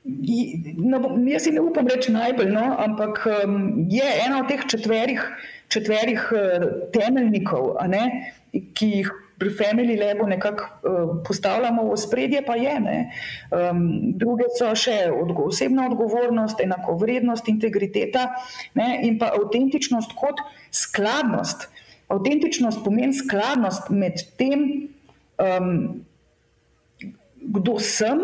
no, 0.06 1.02
jaz 1.28 1.44
si 1.44 1.52
ne 1.52 1.60
upam 1.60 1.88
reči 1.92 2.14
najbolj, 2.14 2.48
no, 2.54 2.64
ampak 2.80 3.20
um, 3.28 3.58
je 3.92 4.08
ena 4.24 4.40
od 4.40 4.48
teh 4.48 4.64
četverih, 4.72 5.20
četverih 5.68 6.26
uh, 6.32 6.66
temeljnikov, 6.96 7.74
ne, 7.92 8.32
ki 8.52 8.90
jih 8.94 9.12
pri 9.38 9.50
Family 9.52 9.96
Labu 10.00 10.26
nekako 10.26 10.64
uh, 10.64 11.16
postavljamo 11.26 11.84
v 11.92 11.96
spredje, 11.96 12.42
pa 12.46 12.56
je. 12.56 12.76
Um, 12.76 13.80
druge 14.16 14.48
so 14.56 14.72
še 14.76 15.10
odgo 15.12 15.50
osebna 15.52 15.86
odgovornost, 15.90 16.60
enakovrednost, 16.64 17.48
integriteta 17.52 18.30
ne, 18.74 19.00
in 19.04 19.18
pa 19.20 19.32
avtentičnost 19.36 20.16
kot 20.16 20.40
skladnost. 20.72 21.68
Avtentičnost 22.12 22.84
pomeni 22.84 23.16
skladnost 23.16 23.90
med 23.90 24.24
tem, 24.40 24.88
um, 25.42 25.72
kdo 27.46 27.76
sem, 27.78 28.22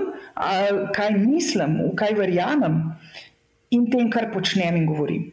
kaj 0.96 1.12
mislim, 1.14 1.76
v 1.90 1.96
kaj 1.98 2.16
verjamem 2.18 2.80
in 3.70 3.86
tem, 3.92 4.08
kar 4.10 4.32
počnem 4.32 4.80
in 4.80 4.88
govorim. 4.88 5.28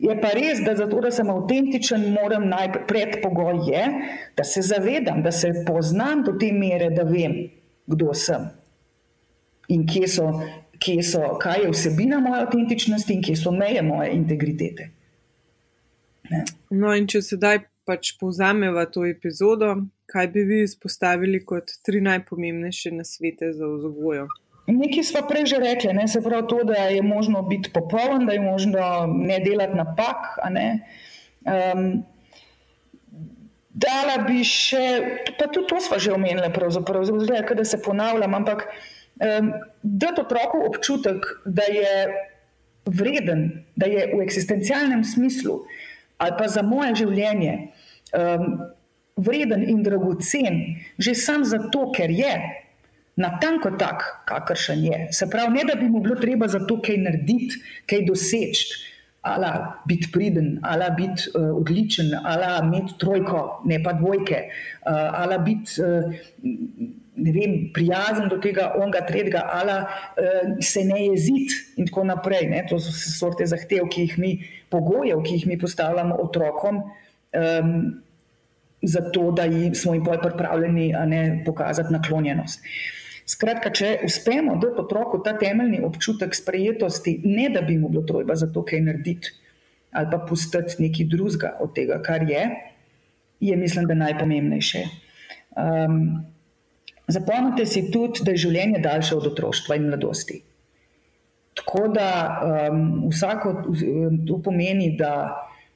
Je 0.00 0.14
pa 0.16 0.30
res, 0.32 0.62
da 0.64 0.72
zato, 0.78 1.00
da 1.04 1.10
sem 1.12 1.28
avtentičen, 1.28 2.06
moram 2.14 2.46
najprej 2.48 2.86
predpogoj 2.88 3.66
je, 3.68 3.82
da 4.36 4.46
se 4.48 4.62
zavedam, 4.64 5.20
da 5.22 5.32
se 5.32 5.52
poznam 5.66 6.24
do 6.24 6.32
te 6.40 6.48
mere, 6.56 6.88
da 6.94 7.04
vem, 7.04 7.36
kdo 7.90 8.14
sem 8.16 8.48
in 9.70 9.86
kje 9.86 10.08
so, 10.08 10.26
kje 10.82 11.02
so, 11.06 11.20
kaj 11.38 11.62
je 11.64 11.70
vsebina 11.70 12.18
moje 12.20 12.42
avtentičnosti 12.42 13.14
in 13.14 13.22
kje 13.22 13.36
so 13.36 13.52
meje 13.54 13.82
moje 13.82 14.10
integritete. 14.16 14.90
Ne. 16.30 16.44
No, 16.70 16.94
in 16.94 17.06
če 17.10 17.22
sedaj 17.26 17.62
pač 17.86 18.14
povzameva 18.20 18.86
to 18.90 19.04
epizodo, 19.06 19.74
kaj 20.10 20.30
bi 20.34 20.44
vi 20.46 20.62
izpostavili 20.66 21.42
kot 21.46 21.70
tri 21.86 22.02
najpomembnejše 22.06 22.92
nasvete 22.94 23.52
za 23.54 23.68
vzgojo? 23.76 24.26
Nekaj 24.70 25.04
smo 25.04 25.22
prej 25.28 25.46
že 25.50 25.58
rekli, 25.58 25.92
ne? 25.92 26.08
se 26.08 26.22
pravi 26.22 26.46
to, 26.48 26.62
da 26.64 26.88
je 26.92 27.02
možno 27.02 27.42
biti 27.42 27.72
popoln, 27.72 28.26
da 28.26 28.32
je 28.32 28.40
možno 28.40 29.06
ne 29.06 29.40
delati 29.40 29.74
napak. 29.74 30.38
Ne? 30.50 30.80
Um, 31.42 32.04
dala 33.70 34.18
bi 34.26 34.44
še, 34.44 34.84
pa 35.38 35.48
tudi 35.50 35.66
to 35.70 35.80
smo 35.80 35.98
že 35.98 36.12
omenili, 36.14 36.52
pravzaprav, 36.54 37.04
zelo 37.04 37.26
da 37.54 37.64
se 37.64 37.82
ponavljam, 37.82 38.34
ampak 38.34 38.66
um, 38.68 39.52
da 39.82 40.14
to 40.14 40.22
otroku 40.22 40.62
občutek, 40.66 41.26
da 41.44 41.62
je 41.62 41.94
vreden, 42.86 43.64
da 43.76 43.86
je 43.86 44.10
v 44.14 44.22
eksistencialnem 44.22 45.04
smislu 45.04 45.62
ali 46.20 46.36
pa 46.36 46.50
za 46.52 46.60
moje 46.60 46.98
življenje. 47.00 47.72
Um, 48.12 48.58
vreden 49.16 49.62
in 49.68 49.82
dragocen, 49.82 50.80
že 50.98 51.14
sam 51.16 51.44
zato, 51.44 51.88
ker 51.92 52.10
je 52.12 52.32
natanko 53.16 53.70
tak, 53.78 54.04
kakršen 54.24 54.84
je. 54.84 55.08
Se 55.12 55.30
pravi, 55.30 55.58
ne 55.58 55.64
da 55.68 55.74
bi 55.80 55.88
mu 55.88 56.00
bilo 56.00 56.16
treba 56.16 56.48
za 56.48 56.62
to 56.66 56.80
kaj 56.82 56.96
narediti, 56.96 57.60
kaj 57.86 58.04
doseči, 58.06 58.90
ali 59.20 59.50
biti 59.86 60.08
priden, 60.12 60.58
ali 60.62 60.84
biti 60.96 61.28
uh, 61.34 61.56
odličen, 61.56 62.14
ali 62.24 62.46
imeti 62.66 62.94
trojko, 62.98 63.62
ne 63.64 63.82
pa 63.82 63.92
dvojke, 63.92 64.42
uh, 64.86 65.22
ali 65.24 65.38
biti. 65.44 65.82
Uh, 65.82 66.14
Ne 67.20 67.32
vem, 67.34 67.66
prijazen 67.74 68.30
do 68.30 68.38
tega, 68.40 68.70
onega, 68.80 69.02
tretjega, 69.04 69.42
ali 69.52 69.74
uh, 69.74 70.52
se 70.64 70.80
ne 70.88 71.02
jeziti, 71.02 71.56
in 71.76 71.88
tako 71.90 72.04
naprej. 72.08 72.46
Ne? 72.48 72.62
To 72.70 72.78
so 72.80 72.94
sorte 72.94 73.44
zahtev, 73.50 73.90
ki 73.92 74.06
jih 74.06 74.14
mi, 74.22 74.30
pogojev, 74.72 75.20
ki 75.26 75.34
jih 75.34 75.44
mi 75.50 75.58
postavljamo 75.60 76.16
otrokom, 76.22 76.78
um, 76.80 77.74
zato 78.82 79.26
da 79.36 79.44
smo 79.74 79.94
jim 79.94 80.06
pripravljeni 80.22 80.94
ne, 81.06 81.20
pokazati 81.44 81.92
naklonjenost. 81.92 82.64
Skratka, 83.30 83.70
če 83.70 83.90
uspemo 84.06 84.56
dati 84.58 84.80
otroku 84.82 85.20
ta 85.24 85.36
temeljni 85.38 85.82
občutek 85.86 86.34
sprejetosti, 86.34 87.20
ne 87.24 87.48
da 87.54 87.62
bi 87.62 87.76
mu 87.78 87.90
bilo 87.92 88.02
treba 88.08 88.34
za 88.34 88.50
to 88.52 88.64
kaj 88.66 88.82
narediti 88.88 89.36
ali 89.90 90.06
pa 90.06 90.20
pustiti 90.22 90.84
nekaj 90.84 91.06
drugega 91.10 91.48
od 91.60 91.72
tega, 91.74 91.96
kar 92.02 92.22
je, 92.22 92.42
je 93.42 93.56
mislim, 93.58 93.88
da 93.90 93.96
najpomembnejše. 93.98 94.84
Um, 95.58 95.96
zapomnite 97.10 97.66
si 97.66 97.88
tudi, 97.90 98.22
da 98.22 98.30
je 98.30 98.44
življenje 98.44 98.78
daljše 98.84 99.16
od 99.16 99.26
otroštva 99.32 99.80
in 99.80 99.88
mladosti. 99.90 100.38
Tako 101.58 101.88
da 101.90 102.06
um, 102.70 102.84
vsako 103.10 103.56
to 104.28 104.38
pomeni, 104.44 104.92
da 104.98 105.14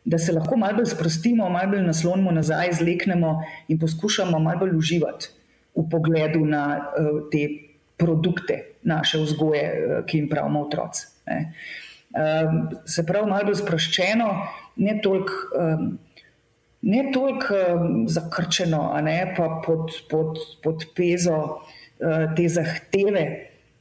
da 0.05 0.19
se 0.19 0.33
lahko 0.37 0.57
malo 0.61 0.77
bolj 0.77 0.91
sprostimo, 0.93 1.49
malo 1.49 1.71
bolj 1.71 1.83
naslonimo 1.87 2.33
nazaj, 2.37 2.75
zleknemo 2.79 3.39
in 3.73 3.79
poskušamo 3.81 4.39
malo 4.39 4.61
bolj 4.61 4.77
uživati 4.77 5.31
v 5.75 5.87
pogledu 5.91 6.45
na 6.47 6.65
uh, 6.79 7.25
te 7.33 7.49
produkte 7.97 8.79
naše 8.83 9.19
vzgoje, 9.23 9.65
uh, 9.73 10.05
ki 10.07 10.19
jim 10.19 10.29
pravimo 10.31 10.67
otroci. 10.67 11.07
Uh, 11.25 12.75
se 12.87 13.07
pravi, 13.07 13.31
malo 13.31 13.51
bolj 13.51 13.63
sproščeno, 13.63 14.29
ne 14.77 14.99
toliko 15.03 15.33
um, 15.59 15.95
ne 16.85 17.11
toliko 17.13 17.55
um, 17.55 18.09
zakrčeno, 18.09 19.01
ne, 19.03 19.35
pa 19.37 19.49
pod, 19.67 19.91
pod, 20.11 20.39
pod 20.63 20.85
pezo 20.97 21.39
uh, 21.39 22.35
te 22.37 22.49
zahteve, 22.49 23.25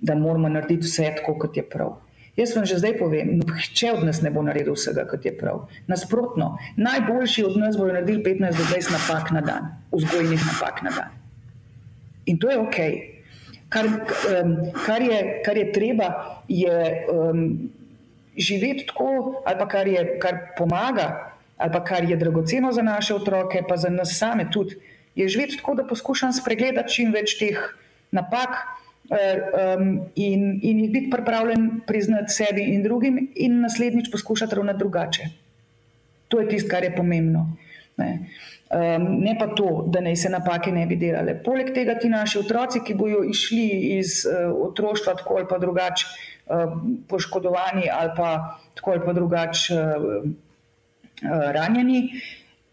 da 0.04 0.16
moramo 0.16 0.50
narediti 0.50 0.88
vse 0.88 1.12
tako, 1.18 1.38
kot 1.40 1.58
je 1.58 1.64
prav. 1.70 1.98
Jaz 2.36 2.56
vam 2.56 2.66
že 2.66 2.80
zdaj 2.82 2.96
povem, 2.98 3.36
nihče 3.40 3.92
od 3.94 4.06
nas 4.08 4.22
ne 4.26 4.32
bo 4.34 4.42
naredil 4.42 4.74
vsega, 4.74 5.06
kot 5.08 5.26
je 5.26 5.36
prav. 5.38 5.68
Nasprotno, 5.88 6.56
najboljši 6.82 7.46
od 7.46 7.60
nas 7.62 7.78
bodo 7.78 7.94
naredili 7.94 8.24
15 8.24 8.58
do 8.58 8.64
20 8.72 8.96
napak 8.96 9.32
na 9.36 9.44
dan, 9.46 9.70
vzgojnih 9.92 10.48
napak 10.48 10.82
na 10.84 10.96
dan. 10.96 11.23
In 12.26 12.40
to 12.40 12.52
je 12.52 12.58
ok. 12.60 12.78
Kar, 13.70 13.86
um, 13.90 14.56
kar, 14.86 15.02
je, 15.02 15.20
kar 15.46 15.58
je 15.58 15.72
treba, 15.74 16.10
je 16.48 17.06
um, 17.10 17.70
živeti 18.38 18.86
tako, 18.88 19.42
ali 19.46 19.60
pa 19.60 19.68
kar, 19.68 19.88
je, 19.88 20.04
kar 20.22 20.38
pomaga, 20.58 21.08
ali 21.58 21.72
pa 21.72 21.84
kar 21.84 22.04
je 22.10 22.18
dragoceno 22.18 22.72
za 22.72 22.82
naše 22.82 23.16
otroke, 23.16 23.64
pa 23.68 23.78
za 23.78 23.90
nas 23.90 24.18
same 24.18 24.46
tudi, 24.52 24.78
je 25.16 25.28
živeti 25.28 25.58
tako, 25.58 25.76
da 25.76 25.88
poskušam 25.88 26.34
spregledati 26.34 26.94
čim 26.94 27.14
več 27.14 27.38
teh 27.40 27.60
napak 28.12 28.56
um, 29.10 30.00
in, 30.16 30.60
in 30.62 30.80
jih 30.80 30.92
biti 30.92 31.10
pripravljen 31.10 31.82
priznati 31.88 32.34
sebi 32.34 32.62
in 32.74 32.84
drugim, 32.84 33.20
in 33.36 33.62
naslednjič 33.62 34.12
poskušati 34.12 34.56
ravnati 34.56 34.80
drugače. 34.80 35.30
To 36.28 36.40
je 36.40 36.50
tisto, 36.50 36.70
kar 36.70 36.84
je 36.84 36.96
pomembno. 36.96 37.46
Ne. 37.98 38.30
Um, 38.74 39.20
ne 39.22 39.36
pa 39.40 39.48
to, 39.48 39.84
da 39.88 40.02
naj 40.02 40.16
se 40.16 40.30
napake 40.30 40.72
ne 40.72 40.86
bi 40.90 40.96
delale. 40.98 41.36
Poleg 41.46 41.74
tega 41.76 41.94
ti 42.00 42.10
naši 42.10 42.40
otroci, 42.40 42.80
ki 42.82 42.96
bojo 42.98 43.20
išli 43.30 43.66
iz 44.00 44.24
uh, 44.26 44.50
otroštva 44.70 45.14
tako 45.20 45.36
ali 45.38 45.46
pa 45.50 45.60
drugače, 45.62 46.08
uh, 46.48 46.74
poškodovani 47.10 47.92
ali 47.94 48.16
pa 48.18 48.58
tako 48.74 48.96
ali 48.96 49.06
pa 49.06 49.14
drugače 49.14 49.78
uh, 49.78 50.26
ranjeni, 51.54 52.00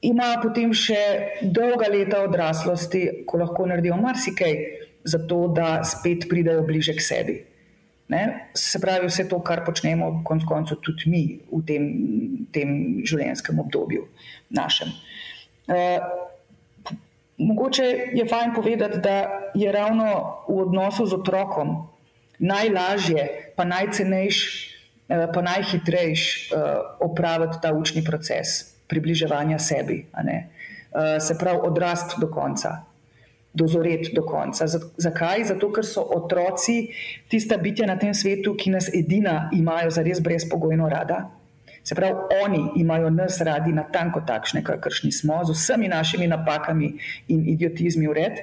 imajo 0.09 0.41
potem 0.47 0.73
še 0.73 1.03
dolga 1.43 1.91
leta 1.93 2.25
odraslosti, 2.25 3.05
ko 3.29 3.43
lahko 3.45 3.69
naredijo 3.69 4.01
marsikaj, 4.01 4.57
zato 5.05 5.43
da 5.53 5.83
spet 5.85 6.31
pridejo 6.31 6.65
bliže 6.65 6.97
k 6.97 7.05
sebi. 7.05 7.41
Ne? 8.11 8.23
Se 8.57 8.81
pravi, 8.81 9.11
vse 9.13 9.29
to, 9.29 9.39
kar 9.45 9.67
počnemo, 9.67 10.23
konec 10.25 10.49
koncev, 10.49 10.81
tudi 10.81 11.13
mi 11.13 11.25
v 11.53 11.61
tem, 11.69 11.85
tem 12.57 12.73
življenjskem 13.05 13.61
obdobju 13.61 14.09
našem. 14.57 14.89
Uh, 14.89 15.30
mogoče 17.39 17.85
je 18.15 18.27
fajn 18.29 18.55
povedati, 18.55 18.99
da 18.99 19.51
je 19.55 19.73
ravno 19.73 20.09
v 20.49 20.59
odnosu 20.63 21.07
z 21.07 21.15
otrokom 21.15 21.89
najlažje, 22.39 23.53
pa 23.57 23.65
najcenejši, 23.65 24.49
uh, 25.09 25.25
pa 25.35 25.43
najhitrejši 25.43 26.55
uh, 26.55 26.61
opraviti 27.01 27.59
ta 27.63 27.73
učni 27.73 28.05
proces 28.05 28.71
približevanja 28.91 29.59
sebi. 29.59 30.07
Se 31.21 31.39
pravi, 31.39 31.59
odrast 31.63 32.19
do 32.19 32.27
konca, 32.27 32.73
dozoreti 33.55 34.11
do 34.15 34.25
konca. 34.27 34.67
Zakaj? 34.99 35.45
Zato, 35.53 35.69
ker 35.71 35.87
so 35.87 36.03
otroci 36.17 36.91
tista 37.31 37.59
bitja 37.63 37.87
na 37.87 37.95
tem 37.99 38.15
svetu, 38.15 38.57
ki 38.59 38.73
nas 38.75 38.91
edina 38.91 39.51
imajo 39.55 39.93
za 39.95 40.03
res 40.03 40.19
brezpogojno 40.19 40.89
rada. 40.91 41.29
Se 41.91 41.95
pravi, 41.95 42.15
oni 42.45 42.71
imajo 42.77 43.11
nas 43.11 43.41
radi 43.41 43.73
na 43.73 43.83
tanko 43.83 44.21
takšne, 44.23 44.63
kakršni 44.63 45.11
smo, 45.13 45.41
z 45.45 45.51
vsemi 45.51 45.89
našimi 45.91 46.29
napakami 46.31 46.93
in 47.35 47.41
idiotizmi 47.51 48.07
v 48.07 48.13
red, 48.15 48.37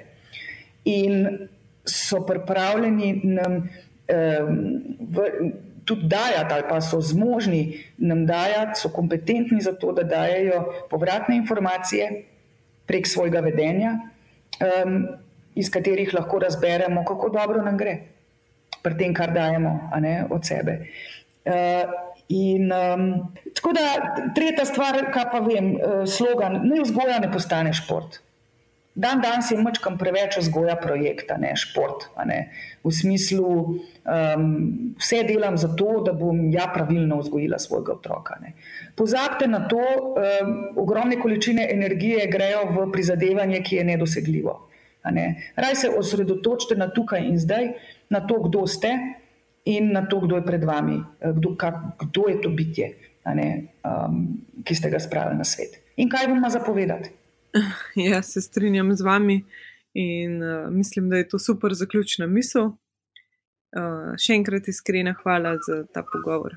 in 0.83 1.47
so 1.87 2.19
pripravljeni 2.27 3.21
nam 3.23 3.55
um, 3.55 4.57
v, 4.99 5.27
tudi 5.87 6.09
dajati, 6.11 6.57
ali 6.57 6.65
pa 6.67 6.81
so 6.83 6.99
zmožni 6.99 7.85
nam 7.97 8.25
dajati, 8.27 8.81
so 8.81 8.91
kompetentni 8.91 9.61
za 9.63 9.71
to, 9.79 9.93
da 9.95 10.03
dajo 10.03 10.65
povratne 10.91 11.37
informacije 11.39 12.09
prek 12.83 13.07
svojega 13.07 13.39
vedenja, 13.47 13.93
um, 14.59 15.07
iz 15.55 15.71
katerih 15.71 16.11
lahko 16.13 16.43
razberemo, 16.43 17.05
kako 17.07 17.31
dobro 17.31 17.63
nam 17.63 17.79
gre 17.79 17.95
pri 18.83 18.99
tem, 18.99 19.15
kar 19.15 19.31
dajemo 19.31 19.87
od 20.35 20.43
sebe. 20.43 20.81
Uh, 21.47 22.06
In, 22.29 22.71
um, 22.71 23.33
tako 23.55 23.71
da, 23.77 23.83
tretja 24.35 24.65
stvar, 24.67 24.99
kar 25.13 25.29
pa 25.31 25.39
vem, 25.39 25.75
uh, 25.75 26.01
slogan: 26.03 26.59
ne 26.67 26.81
vzgoja, 26.83 27.21
ne 27.23 27.31
postane 27.31 27.73
šport. 27.73 28.19
Dan 28.97 29.21
danes 29.21 29.51
je 29.51 29.57
mačkam 29.61 29.93
preveč 29.97 30.39
vzgoja 30.39 30.73
projekta, 30.81 31.35
ne 31.37 31.51
šport. 31.55 32.07
Ne? 32.25 32.39
V 32.81 32.91
smislu, 32.91 33.51
um, 33.53 34.47
vse 34.97 35.19
delam 35.27 35.57
za 35.61 35.69
to, 35.77 35.99
da 36.05 36.15
bom 36.17 36.47
ja 36.49 36.65
pravilno 36.73 37.19
vzgojila 37.21 37.59
svojega 37.61 37.93
otroka. 37.93 38.39
Ne? 38.41 38.55
Pozabite 38.97 39.45
na 39.47 39.67
to, 39.69 39.77
um, 39.77 40.55
ogromne 40.81 41.19
količine 41.21 41.67
energije 41.69 42.25
grejo 42.31 42.65
v 42.73 42.87
prizadevanje, 42.91 43.61
ki 43.61 43.77
je 43.77 43.85
nedosegljivo. 43.91 44.57
Ne? 45.13 45.27
Raj 45.55 45.75
se 45.75 45.93
osredotočite 45.93 46.75
na 46.75 46.89
tukaj 46.89 47.21
in 47.21 47.37
zdaj, 47.39 47.69
na 48.09 48.25
to, 48.25 48.41
kdo 48.49 48.65
ste 48.67 48.95
in 49.67 49.91
na 49.91 50.05
to, 50.07 50.21
kdo 50.23 50.39
je 50.39 50.45
pred 50.47 50.63
vami, 50.63 50.97
eh, 51.19 51.33
kdo, 51.35 51.55
kak, 51.59 51.99
kdo 51.99 52.29
je 52.31 52.41
to 52.41 52.49
bitje, 52.55 52.93
ne, 53.27 53.75
um, 53.83 54.21
ki 54.63 54.75
ste 54.75 54.89
ga 54.89 54.99
spravili 55.03 55.35
na 55.35 55.43
svet. 55.43 55.81
In 55.99 56.07
kaj 56.09 56.29
vam 56.29 56.37
ima 56.39 56.49
zapovedati? 56.49 57.11
Ja, 58.07 58.21
se 58.21 58.41
strinjam 58.41 58.93
z 58.95 59.03
vami 59.03 59.41
in 59.93 60.43
uh, 60.43 60.69
mislim, 60.71 61.09
da 61.09 61.17
je 61.17 61.27
to 61.29 61.39
super 61.39 61.73
zaključna 61.73 62.27
misel. 62.27 62.77
Uh, 63.75 64.13
še 64.15 64.37
enkrat 64.37 64.67
iskrena 64.71 65.15
hvala 65.23 65.57
za 65.67 65.81
ta 65.91 66.05
pogovor. 66.05 66.55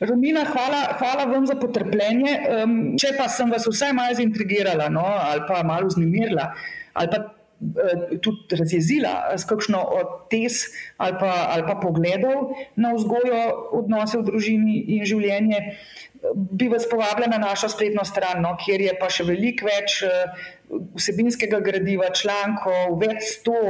Romina, 0.00 0.44
hvala, 0.46 0.82
hvala 1.00 1.24
vam 1.32 1.46
za 1.48 1.56
potrpljenje. 1.58 2.34
Um, 2.62 2.76
če 3.00 3.14
pa 3.18 3.26
sem 3.32 3.50
vas 3.50 3.66
vsaj 3.66 3.94
malo 3.96 4.14
zintrigirala 4.14 4.86
no, 4.92 5.02
ali 5.02 5.42
pa 5.48 5.64
malo 5.66 5.88
vznemirila 5.90 6.52
ali 6.98 7.08
pa 7.10 7.18
tudi 8.22 8.56
razjezila 8.56 9.34
s 9.34 9.42
kakšno 9.50 9.80
od 9.82 10.12
tes 10.30 10.68
ali 10.96 11.16
pa, 11.18 11.32
ali 11.50 11.64
pa 11.66 11.74
pogledov 11.82 12.54
na 12.78 12.92
vzgojo, 12.94 13.40
odnose 13.80 14.20
v 14.20 14.26
družini 14.30 14.76
in 14.98 15.02
življenje, 15.08 15.62
bi 16.34 16.68
vas 16.68 16.86
povabila 16.90 17.26
na 17.26 17.38
našo 17.38 17.68
spletno 17.68 18.04
stran, 18.04 18.42
no, 18.42 18.54
kjer 18.58 18.82
je 18.88 18.94
pa 19.00 19.10
še 19.12 19.26
veliko 19.28 19.68
več 19.68 20.00
eh, 20.06 20.46
vsebinskega 20.98 21.60
gradiva, 21.64 22.10
člankov, 22.14 22.98
več 23.00 23.22
sto 23.38 23.60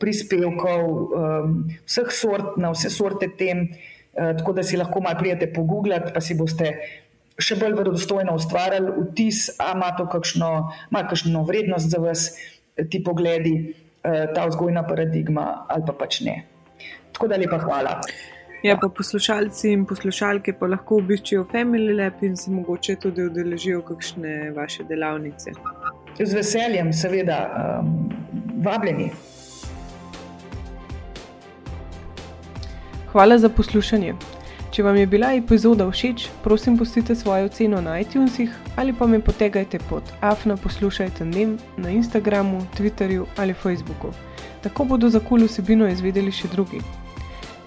prispevkov, 0.00 0.82
um, 0.86 1.56
vseh 1.88 2.12
sort, 2.12 2.56
na 2.60 2.70
vse 2.74 2.90
sorte 2.92 3.30
tem, 3.38 3.66
uh, 3.72 4.32
tako 4.38 4.56
da 4.56 4.64
si 4.66 4.76
lahko 4.76 5.00
malo 5.04 5.18
prijete 5.20 5.48
pogooglati, 5.52 6.14
pa 6.14 6.22
si 6.24 6.38
boste. 6.38 6.76
Še 7.36 7.58
bolj 7.60 7.74
verodostojno 7.76 8.32
ustvarjali 8.38 8.94
vtis, 9.10 9.50
ali 9.60 9.76
ima 9.76 9.90
to 9.98 10.06
kakšno, 10.08 10.46
kakšno 10.88 11.42
vrednost 11.44 11.92
za 11.92 12.00
vas, 12.00 12.30
ti 12.90 13.02
pogledi, 13.04 13.74
eh, 14.04 14.26
ta 14.34 14.46
vzgojna 14.46 14.86
paradigma 14.86 15.66
ali 15.68 15.82
pa 15.86 15.92
pač 15.92 16.20
ne. 16.20 16.42
Tako 17.12 17.28
da 17.28 17.36
lepa 17.36 17.58
hvala. 17.58 18.00
Ja, 18.62 18.76
pa 18.80 18.88
poslušalci 18.88 19.70
in 19.72 19.84
poslušalke 19.86 20.52
pa 20.58 20.66
lahko 20.66 20.98
obiščejo 21.02 21.44
Family 21.52 21.94
Lab 21.96 22.22
in 22.26 22.36
se 22.36 22.50
mogoče 22.50 22.96
tudi 23.00 23.22
udeležijo 23.28 23.82
kakšne 23.86 24.50
vaše 24.56 24.84
delavnice. 24.88 25.52
Z 26.18 26.32
veseljem, 26.34 26.92
seveda, 26.92 27.38
um, 27.80 28.08
vabljeni. 28.64 29.10
Hvala 33.12 33.38
za 33.38 33.48
poslušanje. 33.48 34.14
Če 34.76 34.82
vam 34.84 34.96
je 35.00 35.06
bila 35.08 35.30
epizoda 35.32 35.86
všeč, 35.88 36.26
prosim, 36.44 36.74
pustite 36.76 37.14
svojo 37.16 37.46
oceno 37.48 37.78
na 37.80 37.94
iTunesih 38.00 38.50
ali 38.76 38.92
pa 38.92 39.06
me 39.06 39.22
potegajte 39.24 39.78
pod 39.88 40.10
afna 40.20 40.56
poslušajte 40.56 41.24
nem 41.24 41.54
na 41.76 41.90
Instagramu, 41.90 42.60
Twitterju 42.76 43.24
ali 43.36 43.54
Facebooku. 43.54 44.12
Tako 44.60 44.84
bodo 44.84 45.08
za 45.08 45.20
kul 45.20 45.46
vsebino 45.48 45.88
izvedeli 45.88 46.28
še 46.28 46.52
drugi. 46.52 46.82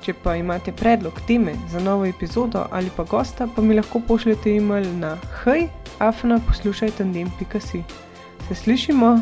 Če 0.05 0.13
pa 0.21 0.35
imate 0.37 0.69
predlog 0.69 1.17
teme 1.25 1.57
za 1.73 1.81
novo 1.81 2.05
epizodo 2.05 2.67
ali 2.69 2.93
pa 2.95 3.09
gosta, 3.09 3.49
pa 3.55 3.61
mi 3.61 3.81
lahko 3.81 4.05
pošljete 4.05 4.53
e-mail 4.61 4.93
na 5.01 5.17
hej, 5.41 5.65
afna 5.97 6.37
poslušajte 6.45 7.09
nem.si. 7.09 7.83
Se 8.47 8.55
slišimo! 8.55 9.17